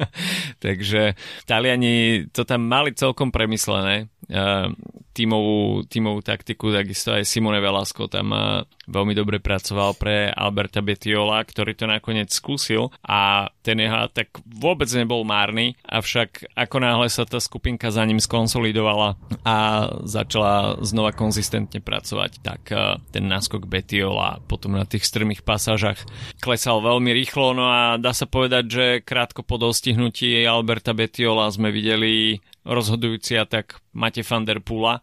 Takže 0.64 1.16
Taliani 1.48 2.26
to 2.32 2.44
tam 2.44 2.68
mali 2.68 2.92
celkom 2.92 3.32
premyslené. 3.32 4.12
Uh, 4.30 4.70
tímovú, 5.10 5.82
tímovú 5.90 6.22
taktiku, 6.22 6.70
takisto 6.70 7.10
aj 7.10 7.26
Simone 7.26 7.58
Velasco 7.58 8.06
tam 8.06 8.30
uh, 8.30 8.62
veľmi 8.90 9.14
dobre 9.14 9.38
pracoval 9.38 9.94
pre 9.96 10.28
Alberta 10.34 10.82
Betiola, 10.82 11.40
ktorý 11.46 11.78
to 11.78 11.86
nakoniec 11.86 12.28
skúsil 12.34 12.90
a 13.06 13.48
ten 13.62 13.78
jeho 13.78 14.10
tak 14.10 14.42
vôbec 14.44 14.90
nebol 14.90 15.22
márny, 15.22 15.78
avšak 15.86 16.50
ako 16.58 16.76
náhle 16.82 17.06
sa 17.06 17.22
tá 17.22 17.38
skupinka 17.38 17.88
za 17.94 18.02
ním 18.02 18.18
skonsolidovala 18.18 19.14
a 19.46 19.56
začala 20.02 20.82
znova 20.82 21.14
konzistentne 21.14 21.78
pracovať, 21.78 22.42
tak 22.42 22.62
uh, 22.74 22.98
ten 23.14 23.30
náskok 23.30 23.70
Betiola 23.70 24.42
potom 24.50 24.74
na 24.74 24.84
tých 24.84 25.06
strmých 25.06 25.46
pasážach 25.46 26.02
klesal 26.42 26.82
veľmi 26.82 27.14
rýchlo, 27.14 27.54
no 27.54 27.70
a 27.70 27.96
dá 27.96 28.10
sa 28.10 28.26
povedať, 28.26 28.64
že 28.66 28.86
krátko 29.06 29.46
po 29.46 29.56
dostihnutí 29.60 30.42
Alberta 30.42 30.90
Betiola 30.96 31.46
sme 31.52 31.70
videli 31.70 32.42
rozhodujúci 32.64 33.36
atak 33.40 33.80
Mate 33.90 34.22
van 34.22 34.46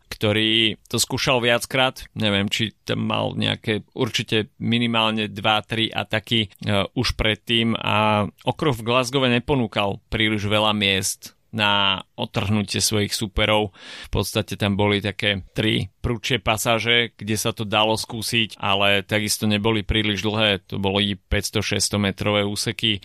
ktorý 0.08 0.80
to 0.88 0.98
skúšal 0.98 1.44
viackrát. 1.44 2.06
Neviem, 2.16 2.48
či 2.48 2.72
tam 2.86 3.06
mal 3.10 3.36
nejaké 3.36 3.84
určite 3.92 4.54
minimálne 4.62 5.28
2-3 5.28 5.92
ataky 5.92 6.40
uh, 6.48 6.88
už 6.96 7.18
predtým 7.20 7.76
a 7.76 8.28
okruh 8.46 8.76
v 8.78 8.86
Glasgow 8.86 9.26
neponúkal 9.28 10.00
príliš 10.08 10.48
veľa 10.48 10.72
miest 10.72 11.38
na 11.58 12.04
otrhnutie 12.20 12.84
svojich 12.84 13.16
superov. 13.16 13.72
V 14.08 14.12
podstate 14.12 14.60
tam 14.60 14.76
boli 14.76 15.00
také 15.00 15.48
tri 15.56 15.88
prúčie 16.04 16.44
pasáže, 16.44 17.16
kde 17.16 17.36
sa 17.40 17.56
to 17.56 17.64
dalo 17.64 17.96
skúsiť, 17.96 18.60
ale 18.60 19.02
takisto 19.02 19.48
neboli 19.48 19.82
príliš 19.82 20.22
dlhé. 20.28 20.68
To 20.70 20.78
boli 20.78 21.16
500-600 21.16 21.98
metrové 21.98 22.42
úseky 22.44 23.00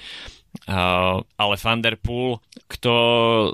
Ale 0.68 1.54
Thunderpool, 1.56 2.38
kto 2.68 2.92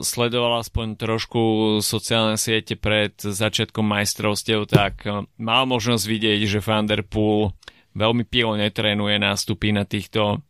sledoval 0.02 0.60
aspoň 0.60 0.98
trošku 0.98 1.40
sociálne 1.78 2.34
siete 2.34 2.74
pred 2.74 3.14
začiatkom 3.16 3.86
majstrovstiev, 3.86 4.66
tak 4.66 5.06
uh, 5.06 5.22
mal 5.38 5.64
možnosť 5.70 6.04
vidieť, 6.04 6.40
že 6.50 6.58
Thunderpool 6.58 7.54
veľmi 7.94 8.26
pilne 8.26 8.66
trénuje 8.70 9.16
nástupy 9.18 9.70
na 9.70 9.86
týchto 9.86 10.42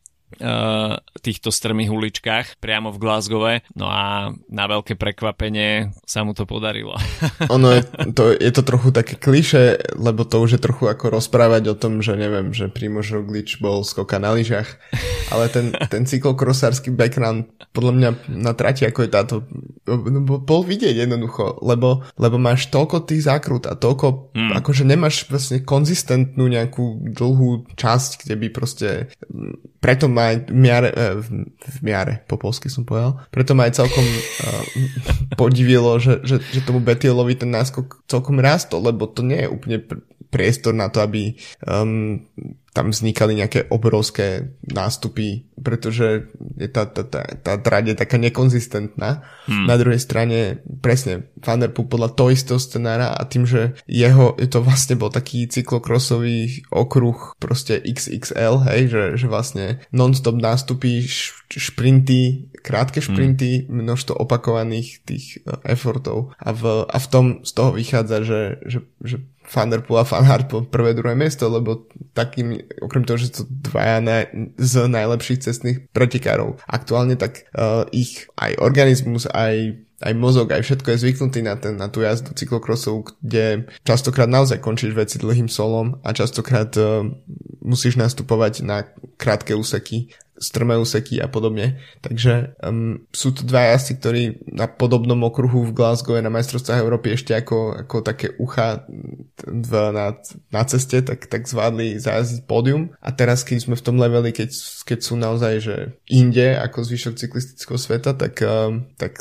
týchto 1.18 1.48
strmých 1.50 1.90
uličkách 1.90 2.46
priamo 2.62 2.94
v 2.94 3.00
Glasgowe. 3.00 3.54
No 3.74 3.88
a 3.88 4.32
na 4.48 4.64
veľké 4.68 4.94
prekvapenie 4.94 5.90
sa 6.04 6.22
mu 6.22 6.36
to 6.36 6.44
podarilo. 6.44 6.94
ono 7.54 7.74
je 7.74 7.82
to, 8.12 8.32
je 8.36 8.52
to 8.52 8.62
trochu 8.62 8.88
také 8.94 9.16
kliše, 9.16 9.96
lebo 9.96 10.22
to 10.28 10.38
už 10.38 10.58
je 10.58 10.60
trochu 10.62 10.86
ako 10.86 11.18
rozprávať 11.18 11.72
o 11.72 11.78
tom, 11.78 12.04
že 12.04 12.14
neviem, 12.14 12.54
že 12.54 12.70
Primož 12.70 13.12
Roglič 13.12 13.58
bol 13.58 13.82
skoka 13.82 14.20
na 14.22 14.36
lyžach, 14.36 14.78
ale 15.32 15.50
ten, 15.50 15.74
ten 15.90 16.06
cyklokrosársky 16.06 16.94
background 16.94 17.50
podľa 17.72 17.92
mňa 17.94 18.10
na 18.38 18.52
trati 18.54 18.86
ako 18.86 19.04
je 19.04 19.10
táto 19.10 19.34
bol 20.44 20.60
vidieť 20.64 21.08
jednoducho, 21.08 21.64
lebo, 21.64 22.04
lebo 22.20 22.36
máš 22.36 22.68
toľko 22.68 23.08
tých 23.08 23.24
zákrut 23.24 23.64
a 23.64 23.74
toľko, 23.74 24.36
mm. 24.36 24.52
akože 24.60 24.84
nemáš 24.84 25.24
vlastne 25.32 25.64
konzistentnú 25.64 26.44
nejakú 26.48 27.14
dlhú 27.16 27.72
časť, 27.72 28.24
kde 28.24 28.34
by 28.36 28.48
proste 28.52 28.88
preto 29.78 30.10
ma 30.18 30.34
aj 30.34 30.50
miare, 30.50 30.90
e, 30.90 31.06
v, 31.22 31.46
v 31.46 31.78
miare, 31.86 32.26
po 32.26 32.34
polsky 32.34 32.66
som 32.66 32.82
povedal, 32.82 33.22
preto 33.30 33.54
ma 33.54 33.70
aj 33.70 33.78
celkom 33.78 34.02
uh, 34.02 34.64
podivilo, 35.38 36.02
že, 36.02 36.26
že, 36.26 36.42
že 36.42 36.66
tomu 36.66 36.82
Betielovi 36.82 37.38
ten 37.38 37.54
náskok 37.54 38.02
celkom 38.10 38.42
rastol, 38.42 38.82
lebo 38.82 39.06
to 39.06 39.22
nie 39.22 39.46
je 39.46 39.48
úplne 39.48 39.78
pr- 39.78 40.02
priestor 40.28 40.74
na 40.74 40.90
to, 40.90 40.98
aby 41.00 41.38
um, 41.64 42.20
tam 42.78 42.94
vznikali 42.94 43.34
nejaké 43.34 43.66
obrovské 43.74 44.54
nástupy, 44.62 45.50
pretože 45.58 46.30
je 46.54 46.70
tá, 46.70 46.86
tá, 46.86 47.02
tá, 47.02 47.26
tá 47.26 47.58
trať 47.58 47.90
je 47.90 47.96
taká 47.98 48.22
nekonzistentná. 48.22 49.26
Hmm. 49.50 49.66
Na 49.66 49.74
druhej 49.74 49.98
strane 49.98 50.62
presne 50.78 51.26
Van 51.42 51.58
der 51.58 51.74
Poel 51.74 51.90
podľa 51.90 52.14
toho 52.14 52.30
istého 52.30 52.62
scenára 52.62 53.10
a 53.10 53.26
tým, 53.26 53.50
že 53.50 53.74
jeho, 53.90 54.38
je 54.38 54.46
to 54.46 54.62
vlastne 54.62 54.94
bol 54.94 55.10
taký 55.10 55.50
cyklokrosový 55.50 56.62
okruh 56.70 57.34
proste 57.42 57.82
XXL, 57.82 58.62
hej, 58.70 58.94
že, 58.94 59.02
že 59.18 59.26
vlastne 59.26 59.82
non-stop 59.90 60.38
nástupy, 60.38 61.02
šprinty, 61.50 62.46
krátke 62.62 63.02
šprinty, 63.02 63.66
hmm. 63.66 63.74
množstvo 63.74 64.14
opakovaných 64.22 65.02
tých 65.02 65.42
uh, 65.42 65.58
effortov 65.66 66.30
a 66.38 66.54
v, 66.54 66.86
a 66.86 66.96
v 67.02 67.06
tom 67.10 67.24
z 67.42 67.50
toho 67.58 67.74
vychádza, 67.74 68.22
že, 68.22 68.40
že, 68.62 68.78
že 69.02 69.18
Van 69.48 69.72
der 69.72 69.80
Poel 69.80 70.04
a 70.04 70.08
Van 70.08 70.24
Hart 70.28 70.46
po 70.52 70.60
prvé, 70.62 70.92
druhé 70.92 71.16
miesto, 71.16 71.48
lebo 71.48 71.88
takým, 72.12 72.60
okrem 72.84 73.04
toho, 73.08 73.16
že 73.16 73.32
sú 73.32 73.42
dvaja 73.48 73.98
na, 74.04 74.28
z 74.60 74.86
najlepších 74.86 75.42
cestných 75.48 75.88
pretekárov 75.96 76.60
aktuálne, 76.68 77.16
tak 77.16 77.48
uh, 77.56 77.88
ich 77.90 78.28
aj 78.36 78.60
organizmus, 78.60 79.24
aj 79.32 79.84
aj 79.98 80.14
mozog, 80.14 80.54
aj 80.54 80.62
všetko 80.62 80.94
je 80.94 81.02
zvyknutý 81.02 81.42
na, 81.42 81.58
ten, 81.58 81.74
na 81.74 81.90
tú 81.90 82.06
jazdu 82.06 82.30
cyklokrosu, 82.30 83.02
kde 83.18 83.66
častokrát 83.82 84.30
naozaj 84.30 84.62
končíš 84.62 84.94
veci 84.94 85.18
dlhým 85.18 85.50
solom 85.50 85.98
a 86.06 86.14
častokrát 86.14 86.70
uh, 86.78 87.02
musíš 87.66 87.98
nastupovať 87.98 88.62
na 88.62 88.86
krátke 89.18 89.58
úseky 89.58 90.14
strmé 90.38 90.78
úseky 90.78 91.18
a 91.18 91.26
podobne. 91.26 91.82
Takže 92.00 92.58
um, 92.62 93.04
sú 93.10 93.34
tu 93.34 93.42
dva 93.44 93.74
jazdci, 93.74 93.92
ktorí 93.98 94.22
na 94.54 94.70
podobnom 94.70 95.18
okruhu 95.26 95.66
v 95.68 95.74
Glasgow 95.74 96.16
na 96.18 96.32
majstrovstvách 96.32 96.82
Európy 96.82 97.18
ešte 97.18 97.34
ako, 97.34 97.84
ako 97.86 97.96
také 98.06 98.32
ucha 98.38 98.86
v, 99.44 99.70
na, 99.92 100.14
na 100.54 100.62
ceste, 100.64 101.02
tak, 101.02 101.26
tak 101.26 101.50
zvládli 101.50 101.98
zajazdiť 101.98 102.46
pódium. 102.46 102.94
A 103.02 103.10
teraz, 103.10 103.42
keď 103.42 103.68
sme 103.68 103.74
v 103.76 103.84
tom 103.84 103.98
leveli, 103.98 104.30
keď, 104.30 104.50
keď 104.86 104.98
sú 105.02 105.14
naozaj 105.18 105.52
že 105.58 105.76
inde 106.06 106.54
ako 106.54 106.86
zvyšok 106.86 107.18
cyklistického 107.18 107.78
sveta, 107.78 108.14
tak, 108.14 108.38
um, 108.46 108.86
tak 108.94 109.18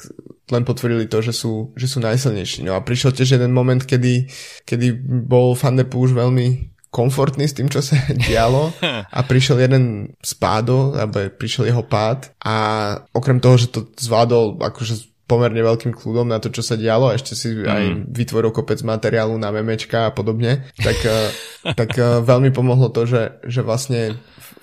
len 0.47 0.63
potvrdili 0.63 1.11
to, 1.11 1.19
že 1.19 1.35
sú, 1.35 1.75
že 1.75 1.91
sú 1.91 1.99
najsilnejší. 1.99 2.63
No 2.63 2.77
a 2.77 2.85
prišiel 2.85 3.11
tiež 3.11 3.35
jeden 3.35 3.51
moment, 3.51 3.83
kedy, 3.83 4.31
kedy 4.63 4.95
bol 5.27 5.57
Van 5.57 5.75
už 5.75 6.13
veľmi 6.15 6.76
komfortný 6.89 7.45
s 7.45 7.55
tým, 7.55 7.67
čo 7.67 7.83
sa 7.83 7.95
dialo 8.29 8.71
a 9.07 9.19
prišiel 9.23 9.63
jeden 9.63 10.15
spádo, 10.23 10.95
alebo 10.95 11.27
prišiel 11.35 11.69
jeho 11.69 11.83
pád 11.83 12.31
a 12.41 12.55
okrem 13.11 13.39
toho, 13.43 13.55
že 13.59 13.67
to 13.69 13.87
zvládol 13.99 14.59
akože 14.61 15.17
pomerne 15.27 15.59
veľkým 15.59 15.91
kľudom 15.91 16.31
na 16.31 16.39
to, 16.39 16.47
čo 16.47 16.63
sa 16.63 16.79
dialo 16.79 17.11
a 17.11 17.19
ešte 17.19 17.35
si 17.35 17.51
mm. 17.51 17.67
aj 17.67 17.83
vytvoril 18.15 18.55
kopec 18.55 18.79
materiálu 18.79 19.35
na 19.35 19.51
memečka 19.51 20.07
a 20.07 20.15
podobne, 20.15 20.71
tak, 20.79 20.97
eh, 21.03 21.29
tak 21.75 21.91
eh, 21.99 22.23
veľmi 22.23 22.55
pomohlo 22.55 22.87
to, 22.87 23.03
že, 23.03 23.43
že 23.43 23.59
vlastne 23.59 24.15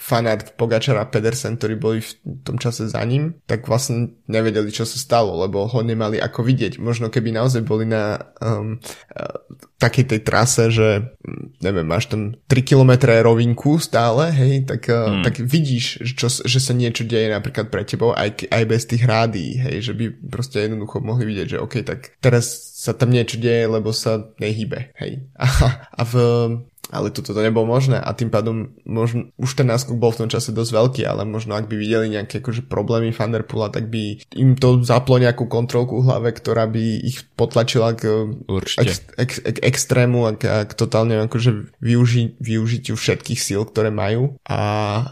fanart 0.05 0.61
Pogačara 0.61 1.01
a 1.01 1.09
Pedersen, 1.09 1.57
ktorí 1.57 1.81
boli 1.81 2.05
v 2.05 2.13
tom 2.45 2.61
čase 2.61 2.93
za 2.93 3.01
ním, 3.09 3.41
tak 3.49 3.65
vlastne 3.65 4.21
nevedeli, 4.29 4.69
čo 4.69 4.85
sa 4.85 5.01
stalo, 5.01 5.33
lebo 5.41 5.65
ho 5.65 5.81
nemali 5.81 6.21
ako 6.21 6.45
vidieť. 6.45 6.77
Možno 6.77 7.09
keby 7.09 7.33
naozaj 7.33 7.65
boli 7.65 7.89
na 7.89 8.21
um, 8.45 8.77
takej 9.81 10.05
tej 10.13 10.21
trase, 10.21 10.69
že 10.69 11.17
mm, 11.25 11.65
neviem, 11.65 11.89
máš 11.89 12.13
tam 12.13 12.37
3 12.37 12.69
km 12.69 12.93
rovinku 13.25 13.81
stále, 13.81 14.29
hej, 14.29 14.69
tak, 14.69 14.93
hmm. 14.93 15.25
tak 15.25 15.41
vidíš, 15.41 16.05
čo, 16.13 16.29
že 16.29 16.59
sa 16.61 16.77
niečo 16.77 17.09
deje 17.09 17.33
napríklad 17.33 17.73
pre 17.73 17.89
tebou 17.89 18.13
aj, 18.13 18.45
aj 18.53 18.65
bez 18.69 18.85
tých 18.85 19.09
rádií, 19.09 19.57
hej, 19.57 19.89
že 19.89 19.93
by 19.97 20.29
proste 20.29 20.69
jednoducho 20.69 21.01
mohli 21.01 21.25
vidieť, 21.33 21.57
že 21.57 21.63
OK, 21.65 21.81
tak 21.81 22.21
teraz 22.21 22.77
sa 22.77 22.93
tam 22.93 23.09
niečo 23.09 23.41
deje, 23.41 23.65
lebo 23.65 23.89
sa 23.97 24.21
nehybe, 24.37 24.93
hej. 25.01 25.25
A, 25.41 25.49
a 26.01 26.03
v 26.05 26.15
ale 26.91 27.09
toto 27.09 27.33
to 27.33 27.41
nebolo 27.41 27.65
možné. 27.65 27.97
A 27.97 28.13
tým 28.13 28.29
pádom 28.29 28.77
možno, 28.85 29.33
už 29.41 29.57
ten 29.57 29.69
náskok 29.69 29.97
bol 29.97 30.13
v 30.13 30.27
tom 30.27 30.29
čase 30.29 30.53
dosť 30.53 30.73
veľký, 30.75 31.03
ale 31.09 31.25
možno 31.25 31.57
ak 31.57 31.71
by 31.71 31.77
videli 31.79 32.13
nejaké 32.13 32.45
akože 32.45 32.69
problémy 32.69 33.15
Thunderpoola, 33.15 33.73
tak 33.73 33.89
by 33.89 34.21
im 34.37 34.59
to 34.59 34.85
zaplo 34.85 35.17
nejakú 35.17 35.49
kontrolku 35.49 36.01
v 36.01 36.07
hlave, 36.07 36.31
ktorá 36.37 36.69
by 36.69 36.85
ich 37.01 37.25
potlačila 37.39 37.97
k 37.97 38.35
ex, 38.81 39.07
ex, 39.17 39.31
ex, 39.41 39.57
extrému 39.63 40.29
a 40.29 40.31
k, 40.37 40.45
k 40.69 40.73
totálne 40.77 41.25
akože 41.25 41.81
využi, 41.81 42.37
využitiu 42.43 42.99
všetkých 42.99 43.41
síl, 43.41 43.65
ktoré 43.65 43.89
majú. 43.89 44.37
A, 44.45 44.61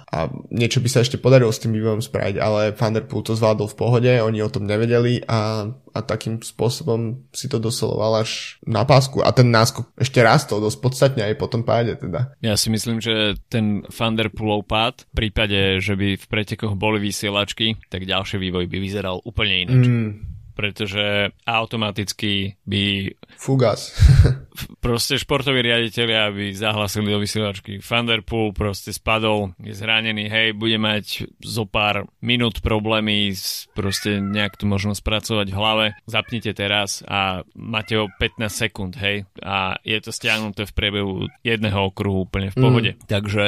a 0.07 0.19
niečo 0.52 0.85
by 0.85 0.88
sa 0.93 1.00
ešte 1.00 1.17
podarilo 1.17 1.50
s 1.50 1.62
tým 1.62 1.73
vývojom 1.73 2.05
spraviť, 2.05 2.37
ale 2.37 2.76
Thunderpool 2.76 3.25
to 3.25 3.38
zvládol 3.38 3.71
v 3.71 3.79
pohode, 3.79 4.11
oni 4.12 4.38
o 4.45 4.52
tom 4.52 4.69
nevedeli 4.69 5.25
a 5.25 5.71
a 5.93 6.00
takým 6.00 6.41
spôsobom 6.41 7.29
si 7.37 7.47
to 7.52 7.61
dosoloval 7.61 8.25
až 8.25 8.57
na 8.64 8.83
pásku. 8.88 9.21
A 9.21 9.31
ten 9.31 9.52
náskok 9.52 9.93
ešte 10.00 10.25
rastol 10.25 10.64
dosť 10.64 10.79
podstatne 10.81 11.23
aj 11.29 11.37
po 11.37 11.47
tom 11.62 11.71
páde 11.71 11.95
teda. 11.95 12.35
Ja 12.42 12.59
si 12.59 12.69
myslím, 12.75 12.99
že 12.99 13.38
ten 13.47 13.87
Thunderpoolov 13.87 14.66
pád, 14.66 15.07
v 15.14 15.31
prípade, 15.31 15.78
že 15.78 15.95
by 15.95 16.19
v 16.19 16.26
pretekoch 16.26 16.75
boli 16.75 16.99
vysielačky, 16.99 17.78
tak 17.87 18.02
ďalší 18.02 18.42
vývoj 18.42 18.66
by 18.66 18.78
vyzeral 18.83 19.23
úplne 19.23 19.54
ináč. 19.62 19.87
Mm 19.87 20.33
pretože 20.54 21.32
automaticky 21.49 22.56
by... 22.68 23.12
Fugas. 23.37 23.92
proste 24.85 25.16
športoví 25.16 25.64
riaditeľia 25.64 26.32
by 26.32 26.47
zahlasili 26.52 27.09
do 27.12 27.18
vysielačky. 27.21 27.80
Thunderpool 27.80 28.52
proste 28.52 28.92
spadol, 28.92 29.56
je 29.62 29.73
zranený, 29.73 30.28
hej, 30.28 30.49
bude 30.52 30.76
mať 30.76 31.26
zo 31.40 31.64
pár 31.64 32.06
minút 32.21 32.61
problémy, 32.61 33.32
proste 33.73 34.21
nejak 34.21 34.61
to 34.61 34.68
možno 34.68 34.92
spracovať 34.92 35.47
v 35.49 35.56
hlave. 35.56 35.87
Zapnite 36.04 36.52
teraz 36.52 37.00
a 37.09 37.47
máte 37.56 37.97
ho 37.97 38.09
15 38.21 38.49
sekúnd, 38.49 38.92
hej, 39.00 39.25
a 39.40 39.80
je 39.82 39.99
to 40.02 40.12
stiahnuté 40.12 40.68
v 40.68 40.76
priebehu 40.76 41.12
jedného 41.42 41.88
okruhu 41.88 42.28
úplne 42.28 42.52
v 42.52 42.56
pohode. 42.56 42.90
Mm. 42.94 43.00
Takže 43.09 43.44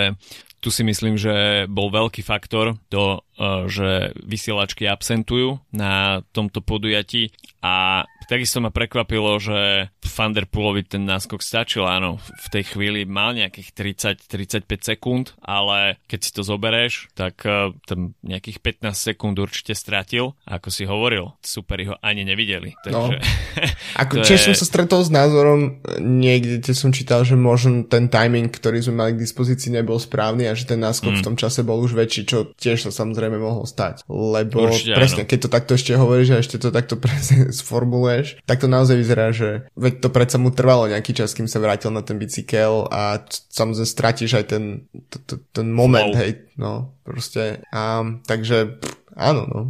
tu 0.65 0.73
si 0.73 0.81
myslím, 0.81 1.21
že 1.21 1.69
bol 1.69 1.93
veľký 1.93 2.25
faktor 2.25 2.81
to, 2.89 3.21
e, 3.37 3.69
že 3.69 4.17
vysielačky 4.25 4.89
absentujú 4.89 5.61
na 5.77 6.25
tomto 6.33 6.65
podujatí 6.65 7.29
a 7.61 8.09
Takisto 8.25 8.59
ma 8.65 8.73
prekvapilo, 8.73 9.37
že 9.37 9.89
Thunderpoolovi 10.01 10.87
ten 10.87 11.03
náskok 11.05 11.43
stačil, 11.43 11.85
áno, 11.85 12.23
v 12.23 12.47
tej 12.49 12.65
chvíli 12.75 13.03
mal 13.05 13.35
nejakých 13.35 13.75
30-35 14.25 14.65
sekúnd, 14.81 15.35
ale 15.43 15.99
keď 16.07 16.21
si 16.23 16.31
to 16.31 16.43
zobereš, 16.47 17.11
tak 17.19 17.43
uh, 17.45 17.75
tam 17.85 18.15
nejakých 18.23 18.63
15 18.63 18.95
sekúnd 18.95 19.37
určite 19.43 19.75
stratil. 19.75 20.39
Ako 20.47 20.71
si 20.71 20.87
hovoril, 20.87 21.35
superi 21.43 21.91
ho 21.91 21.99
ani 22.01 22.23
nevideli. 22.23 22.73
Takže, 22.87 23.15
no. 23.21 23.23
ako 23.99 24.15
tiež 24.23 24.41
je... 24.41 24.47
som 24.53 24.55
sa 24.55 24.67
stretol 24.67 25.03
s 25.03 25.11
názorom, 25.11 25.83
niekde 25.99 26.63
som 26.73 26.95
čítal, 26.95 27.27
že 27.27 27.35
možno 27.35 27.85
ten 27.85 28.07
timing, 28.07 28.49
ktorý 28.49 28.81
sme 28.81 28.95
mali 29.05 29.11
k 29.19 29.23
dispozícii, 29.27 29.75
nebol 29.75 29.99
správny 29.99 30.47
a 30.47 30.55
že 30.55 30.71
ten 30.71 30.79
náskok 30.79 31.19
mm. 31.19 31.19
v 31.21 31.27
tom 31.27 31.37
čase 31.37 31.67
bol 31.67 31.83
už 31.83 31.99
väčší, 31.99 32.23
čo 32.25 32.55
tiež 32.55 32.87
sa 32.87 32.91
samozrejme 32.95 33.37
mohlo 33.37 33.67
stať. 33.67 34.07
Lebo 34.07 34.71
určite, 34.71 34.95
presne, 34.95 35.23
áno. 35.27 35.31
keď 35.31 35.39
to 35.43 35.49
takto 35.51 35.73
ešte 35.75 35.93
hovoríš 35.99 36.29
a 36.35 36.41
ešte 36.41 36.57
to 36.63 36.69
takto 36.71 36.95
presne 37.05 37.51
sformuluje 37.51 38.14
filmuješ, 38.15 38.47
tak 38.47 38.61
to 38.63 38.69
naozaj 38.71 38.97
vyzerá, 38.97 39.27
že 39.35 39.67
veď 39.75 39.95
to 40.01 40.09
predsa 40.15 40.37
mu 40.39 40.55
trvalo 40.55 40.87
nejaký 40.87 41.13
čas, 41.17 41.35
kým 41.35 41.51
sa 41.51 41.59
vrátil 41.59 41.91
na 41.91 42.03
ten 42.07 42.17
bicykel 42.17 42.87
a 42.89 43.19
samozrejme 43.51 43.89
stratíš 43.89 44.33
aj 44.39 44.45
ten, 44.47 44.65
t- 45.11 45.23
t- 45.23 45.43
ten 45.51 45.67
moment, 45.75 46.15
Flow. 46.15 46.21
hej, 46.21 46.31
no, 46.57 46.95
proste. 47.03 47.61
A, 47.75 48.07
takže, 48.25 48.79
pff, 48.79 48.95
áno, 49.19 49.43
no. 49.51 49.61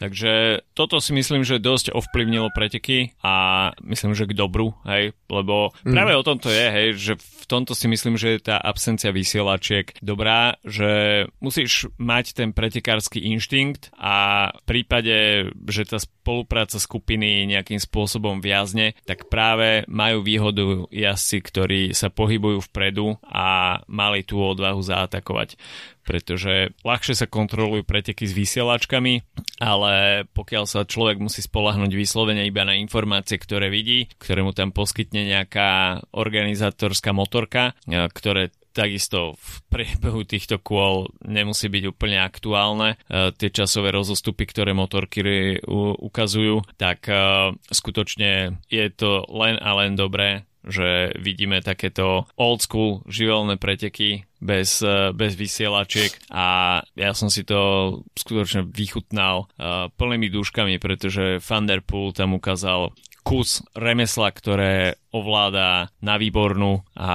Takže 0.00 0.64
toto 0.72 0.96
si 0.96 1.12
myslím, 1.12 1.44
že 1.44 1.60
dosť 1.60 1.92
ovplyvnilo 1.92 2.48
preteky 2.56 3.12
a 3.20 3.68
myslím, 3.84 4.16
že 4.16 4.24
k 4.24 4.32
dobru, 4.32 4.72
hej, 4.88 5.12
lebo 5.28 5.76
mm. 5.84 5.92
práve 5.92 6.16
o 6.16 6.24
tomto 6.24 6.48
je, 6.48 6.66
hej, 6.72 6.88
že 6.96 7.12
tomto 7.50 7.74
si 7.74 7.90
myslím, 7.90 8.14
že 8.14 8.38
je 8.38 8.46
tá 8.46 8.56
absencia 8.62 9.10
vysielačiek 9.10 9.90
dobrá, 9.98 10.54
že 10.62 11.26
musíš 11.42 11.90
mať 11.98 12.38
ten 12.38 12.54
pretekársky 12.54 13.18
inštinkt 13.34 13.90
a 13.98 14.48
v 14.54 14.62
prípade, 14.62 15.50
že 15.66 15.82
tá 15.82 15.98
spolupráca 15.98 16.78
skupiny 16.78 17.50
nejakým 17.50 17.82
spôsobom 17.82 18.38
viazne, 18.38 18.94
tak 19.02 19.26
práve 19.26 19.82
majú 19.90 20.22
výhodu 20.22 20.86
jazdci, 20.94 21.38
ktorí 21.42 21.80
sa 21.90 22.06
pohybujú 22.06 22.70
vpredu 22.70 23.18
a 23.26 23.80
mali 23.90 24.22
tú 24.22 24.38
odvahu 24.38 24.78
zaatakovať. 24.78 25.58
Pretože 26.00 26.74
ľahšie 26.82 27.14
sa 27.14 27.30
kontrolujú 27.30 27.86
preteky 27.86 28.26
s 28.26 28.34
vysielačkami, 28.34 29.22
ale 29.62 30.24
pokiaľ 30.32 30.64
sa 30.66 30.88
človek 30.88 31.22
musí 31.22 31.44
spolahnuť 31.44 31.92
vyslovene 31.92 32.48
iba 32.48 32.66
na 32.66 32.74
informácie, 32.74 33.36
ktoré 33.38 33.70
vidí, 33.70 34.10
ktoré 34.18 34.42
mu 34.42 34.50
tam 34.50 34.74
poskytne 34.74 35.22
nejaká 35.28 36.02
organizátorská 36.10 37.14
motorka, 37.40 37.72
ktoré 37.88 38.52
takisto 38.70 39.34
v 39.34 39.54
priebehu 39.72 40.22
týchto 40.28 40.60
kôl 40.60 41.08
nemusí 41.24 41.72
byť 41.72 41.84
úplne 41.90 42.22
aktuálne. 42.22 43.00
E, 43.10 43.34
tie 43.34 43.50
časové 43.50 43.90
rozostupy, 43.90 44.46
ktoré 44.46 44.76
motorky 44.76 45.58
ukazujú, 45.98 46.62
tak 46.78 47.10
e, 47.10 47.50
skutočne 47.72 48.62
je 48.70 48.86
to 48.94 49.26
len 49.32 49.58
a 49.58 49.74
len 49.80 49.96
dobré 49.96 50.46
že 50.60 51.16
vidíme 51.16 51.64
takéto 51.64 52.28
old 52.36 52.60
school 52.60 53.00
živelné 53.08 53.56
preteky 53.56 54.28
bez, 54.44 54.84
bez 55.16 55.32
vysielačiek 55.32 56.12
a 56.28 56.76
ja 57.00 57.16
som 57.16 57.32
si 57.32 57.48
to 57.48 58.04
skutočne 58.12 58.68
vychutnal 58.68 59.48
plnými 59.96 60.28
dúškami, 60.28 60.76
pretože 60.76 61.40
Thunderpool 61.40 62.12
tam 62.12 62.36
ukázal 62.36 62.92
kus 63.24 63.64
remesla, 63.76 64.32
ktoré 64.32 65.00
ovláda 65.10 65.90
na 65.98 66.14
výbornú 66.16 66.86
a 66.94 67.10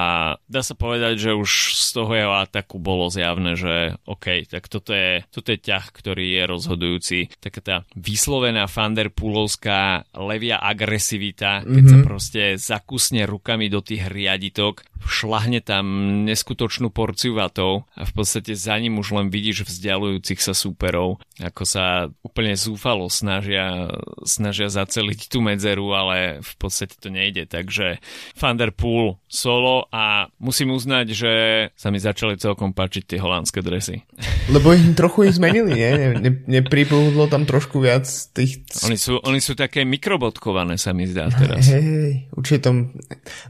dá 0.47 0.61
sa 0.61 0.75
povedať, 0.75 1.15
že 1.19 1.31
už 1.31 1.79
z 1.79 1.89
toho 1.95 2.11
jeho 2.11 2.33
ataku 2.35 2.77
bolo 2.79 3.07
zjavné, 3.07 3.55
že 3.55 3.95
OK, 4.03 4.47
tak 4.51 4.67
toto 4.67 4.91
je, 4.91 5.23
toto 5.31 5.55
je 5.55 5.59
ťah, 5.59 5.85
ktorý 5.95 6.25
je 6.35 6.43
rozhodujúci. 6.45 7.19
Taká 7.39 7.61
tá 7.63 7.75
vyslovená 7.95 8.67
Fanderpoolovská 8.67 10.11
levia 10.19 10.59
agresivita, 10.59 11.63
keď 11.63 11.71
mm-hmm. 11.71 11.91
sa 11.91 11.97
mhm. 11.97 12.05
proste 12.05 12.41
zakusne 12.59 13.23
rukami 13.23 13.71
do 13.71 13.79
tých 13.79 14.11
riaditok, 14.11 14.83
šlahne 15.05 15.61
tam 15.61 15.85
neskutočnú 16.25 16.89
porciu 16.89 17.37
vatov 17.37 17.85
a 17.93 18.03
v 18.03 18.13
podstate 18.13 18.57
za 18.57 18.75
ním 18.81 18.97
už 18.97 19.13
len 19.15 19.27
vidíš 19.29 19.69
vzdialujúcich 19.69 20.41
sa 20.41 20.57
súperov, 20.57 21.21
ako 21.37 21.63
sa 21.63 22.09
úplne 22.25 22.57
zúfalo 22.57 23.07
snažia, 23.07 23.93
snažia 24.25 24.67
zaceliť 24.67 25.29
tú 25.29 25.45
medzeru, 25.45 25.93
ale 25.93 26.41
v 26.41 26.53
podstate 26.57 26.97
to 26.97 27.13
nejde, 27.13 27.45
takže 27.45 27.84
že 27.85 27.91
Thunderpool 28.33 29.21
solo 29.29 29.85
a 29.93 30.25
musím 30.41 30.73
uznať, 30.73 31.05
že 31.13 31.33
sa 31.77 31.93
mi 31.93 32.01
začali 32.01 32.39
celkom 32.41 32.73
páčiť 32.73 33.15
tie 33.15 33.19
holandské 33.21 33.61
dresy. 33.61 34.01
Lebo 34.49 34.73
ich 34.73 34.81
trochu 34.97 35.29
ich 35.29 35.37
zmenili, 35.37 35.77
nie? 35.77 35.91
Ne, 35.93 36.07
ne, 36.21 36.31
nepribudlo 36.49 37.29
tam 37.29 37.45
trošku 37.45 37.77
viac 37.81 38.09
tých... 38.33 38.65
Oni 38.85 38.97
sú, 38.97 39.21
oni 39.21 39.39
sú 39.41 39.53
také 39.53 39.85
mikrobodkované, 39.85 40.81
sa 40.81 40.95
mi 40.95 41.05
zdá 41.05 41.29
teraz. 41.29 41.69
Hej, 41.69 41.83
hej, 41.85 42.13
určite 42.33 42.59
tom... 42.71 42.75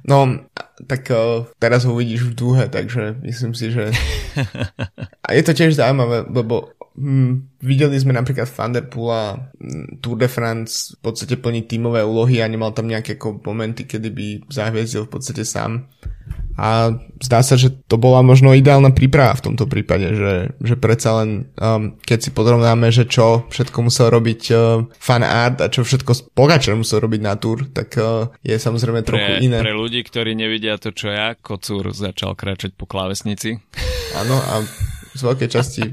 No, 0.03 0.47
tak 0.83 1.07
uh, 1.11 1.47
teraz 1.55 1.87
ho 1.87 1.95
vidíš 1.95 2.31
v 2.31 2.35
dúhe, 2.35 2.63
takže 2.67 3.15
myslím 3.23 3.55
si, 3.55 3.71
že... 3.71 3.95
A 5.25 5.33
je 5.33 5.41
to 5.41 5.57
tiež 5.57 5.73
zaujímavé, 5.73 6.27
lebo 6.29 6.75
Hmm, 6.95 7.51
videli 7.59 7.99
sme 7.99 8.15
napríklad 8.15 8.47
Thunderpoola 8.47 9.51
hm, 9.59 9.99
Tour 9.99 10.15
de 10.15 10.31
France 10.31 10.95
v 10.95 10.99
podstate 11.03 11.35
plniť 11.35 11.67
tímové 11.67 11.99
úlohy 12.07 12.39
a 12.39 12.47
nemal 12.47 12.71
tam 12.71 12.87
nejaké 12.87 13.19
ako 13.19 13.43
momenty, 13.43 13.83
kedy 13.83 14.09
by 14.15 14.27
zahviezdil 14.47 15.03
v 15.03 15.11
podstate 15.11 15.43
sám. 15.43 15.91
A 16.55 16.95
zdá 17.19 17.43
sa, 17.43 17.59
že 17.59 17.67
to 17.91 17.99
bola 17.99 18.23
možno 18.23 18.55
ideálna 18.55 18.95
príprava 18.95 19.35
v 19.35 19.51
tomto 19.51 19.67
prípade, 19.67 20.07
že, 20.15 20.33
že 20.63 20.75
predsa 20.79 21.19
len 21.19 21.51
um, 21.59 21.99
keď 21.99 22.19
si 22.23 22.29
podrovnáme, 22.31 22.95
že 22.95 23.03
čo 23.11 23.43
všetko 23.51 23.91
musel 23.91 24.07
robiť 24.07 24.41
uh, 24.55 24.87
fan 24.95 25.27
art 25.27 25.59
a 25.59 25.67
čo 25.67 25.83
všetko 25.83 26.31
Pogačar 26.31 26.79
musel 26.79 27.03
robiť 27.03 27.21
na 27.21 27.35
Tour, 27.35 27.67
tak 27.75 27.99
uh, 27.99 28.31
je 28.39 28.55
samozrejme 28.55 29.03
trochu 29.03 29.35
pre, 29.35 29.43
iné. 29.43 29.59
Pre 29.59 29.75
ľudí, 29.75 29.99
ktorí 30.07 30.31
nevidia 30.31 30.64
to, 30.81 30.89
čo 30.89 31.13
ja, 31.13 31.37
Kocúr 31.37 31.93
začal 31.93 32.33
kráčať 32.33 32.73
po 32.73 32.89
klávesnici. 32.89 33.61
Áno 34.17 34.41
a 34.41 34.65
z 35.15 35.21
veľkej 35.23 35.49
časti 35.49 35.83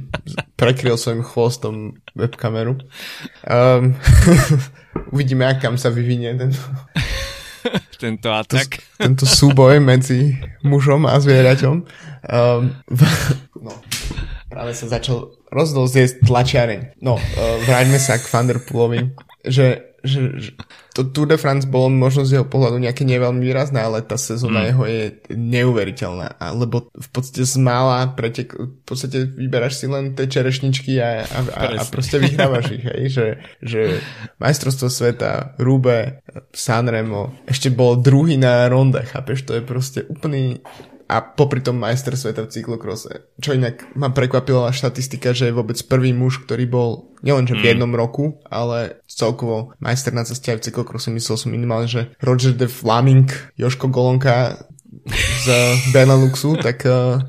prekryl 0.59 0.99
svojim 0.99 1.23
chvostom 1.23 2.01
webkameru. 2.19 2.81
Um, 3.47 3.95
uvidíme, 5.15 5.47
kam 5.63 5.79
sa 5.79 5.95
vyvinie 5.95 6.35
tento, 6.35 6.59
tento 8.03 8.29
atak. 8.35 8.83
tento 8.99 9.23
súboj 9.23 9.79
medzi 9.79 10.43
mužom 10.67 11.07
a 11.07 11.23
zvieraťom. 11.23 11.77
Um, 12.27 12.75
no, 13.63 13.73
práve 14.51 14.75
sa 14.75 14.91
začal 14.91 15.39
rozdol 15.55 15.87
zjesť 15.87 16.27
tlačiareň. 16.27 16.99
No, 16.99 17.15
uh, 17.15 17.57
vráťme 17.63 18.03
sa 18.03 18.19
k 18.19 18.27
Thunderpoolovi. 18.27 19.15
Že 19.47 19.92
že, 20.03 20.21
že 20.39 20.51
to 20.93 21.09
Tour 21.09 21.31
de 21.31 21.39
France 21.41 21.65
bolo 21.65 21.89
možno 21.89 22.27
z 22.27 22.37
jeho 22.37 22.47
pohľadu 22.47 22.83
nejaké 22.83 23.07
neveľmi 23.07 23.41
výrazné, 23.41 23.81
ale 23.81 24.05
tá 24.05 24.21
sezóna 24.21 24.63
mm. 24.63 24.69
jeho 24.69 24.85
je 24.85 25.03
neuveriteľná. 25.33 26.29
Lebo 26.53 26.93
v 26.93 27.09
podstate 27.09 27.47
z 27.49 27.57
mála 27.63 28.13
pretek, 28.13 28.53
v 28.53 28.83
podstate 28.85 29.25
vyberáš 29.25 29.81
si 29.81 29.87
len 29.89 30.13
tie 30.13 30.29
čerešničky 30.29 31.01
a, 31.01 31.25
a, 31.25 31.39
a, 31.49 31.63
a 31.81 31.83
proste 31.89 32.21
vyhrávaš 32.21 32.77
ich, 32.77 32.85
hej, 32.85 33.03
že, 33.09 33.27
že 33.65 33.81
majstrovstvo 34.43 34.93
sveta, 34.93 35.57
Rube, 35.57 36.21
Sanremo, 36.53 37.33
ešte 37.49 37.73
bol 37.73 37.97
druhý 38.03 38.37
na 38.37 38.69
ronde, 38.69 39.01
chápeš, 39.07 39.49
to 39.49 39.57
je 39.57 39.63
proste 39.65 40.01
úplný 40.11 40.61
a 41.13 41.21
popri 41.21 41.61
tom 41.61 41.77
majster 41.77 42.17
sveta 42.17 42.49
v 42.49 42.53
cyklokrose. 42.57 43.29
Čo 43.37 43.53
inak 43.53 43.85
ma 43.93 44.09
prekvapila 44.09 44.73
štatistika, 44.73 45.37
že 45.37 45.53
je 45.53 45.57
vôbec 45.57 45.77
prvý 45.85 46.17
muž, 46.17 46.41
ktorý 46.41 46.65
bol 46.65 47.13
nielenže 47.21 47.53
v 47.53 47.61
mm. 47.61 47.69
jednom 47.69 47.93
roku, 47.93 48.41
ale 48.49 49.05
celkovo 49.05 49.77
majster 49.77 50.17
na 50.17 50.25
ceste 50.25 50.57
aj 50.57 50.65
v 50.65 50.65
cyklokrose. 50.73 51.13
Myslel 51.13 51.37
som 51.37 51.53
minimálne, 51.53 51.87
že 51.87 52.17
Roger 52.25 52.57
de 52.57 52.65
Flaming, 52.65 53.29
Joško 53.61 53.93
Golonka 53.93 54.57
z 55.45 55.47
Beneluxu, 55.93 56.57
tak 56.57 56.89
uh, 56.89 57.21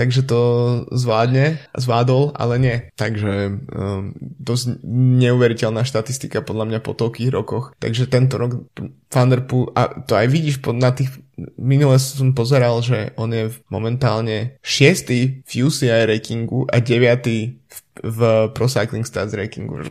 takže 0.00 0.24
to 0.24 0.40
zvládne, 0.88 1.60
zvládol, 1.76 2.32
ale 2.32 2.56
nie. 2.56 2.76
Takže 2.96 3.32
um, 3.52 4.16
dosť 4.40 4.80
neuveriteľná 5.20 5.84
štatistika 5.84 6.40
podľa 6.40 6.72
mňa 6.72 6.80
po 6.80 6.96
toľkých 6.96 7.28
rokoch. 7.28 7.76
Takže 7.76 8.08
tento 8.08 8.40
rok 8.40 8.64
Thunderpool, 9.12 9.76
a 9.76 10.00
to 10.08 10.16
aj 10.16 10.26
vidíš 10.32 10.64
po, 10.64 10.72
na 10.72 10.96
tých 10.96 11.12
minule 11.60 12.00
som 12.00 12.32
pozeral, 12.32 12.80
že 12.80 13.12
on 13.20 13.28
je 13.28 13.52
momentálne 13.68 14.56
šiestý 14.64 15.44
v 15.44 15.68
UCI 15.68 16.08
rankingu 16.08 16.64
a 16.72 16.80
deviatý 16.80 17.60
v, 17.68 17.76
v 18.00 18.18
Pro 18.56 18.72
Cycling 18.72 19.04
Stats 19.04 19.36
rankingu. 19.36 19.84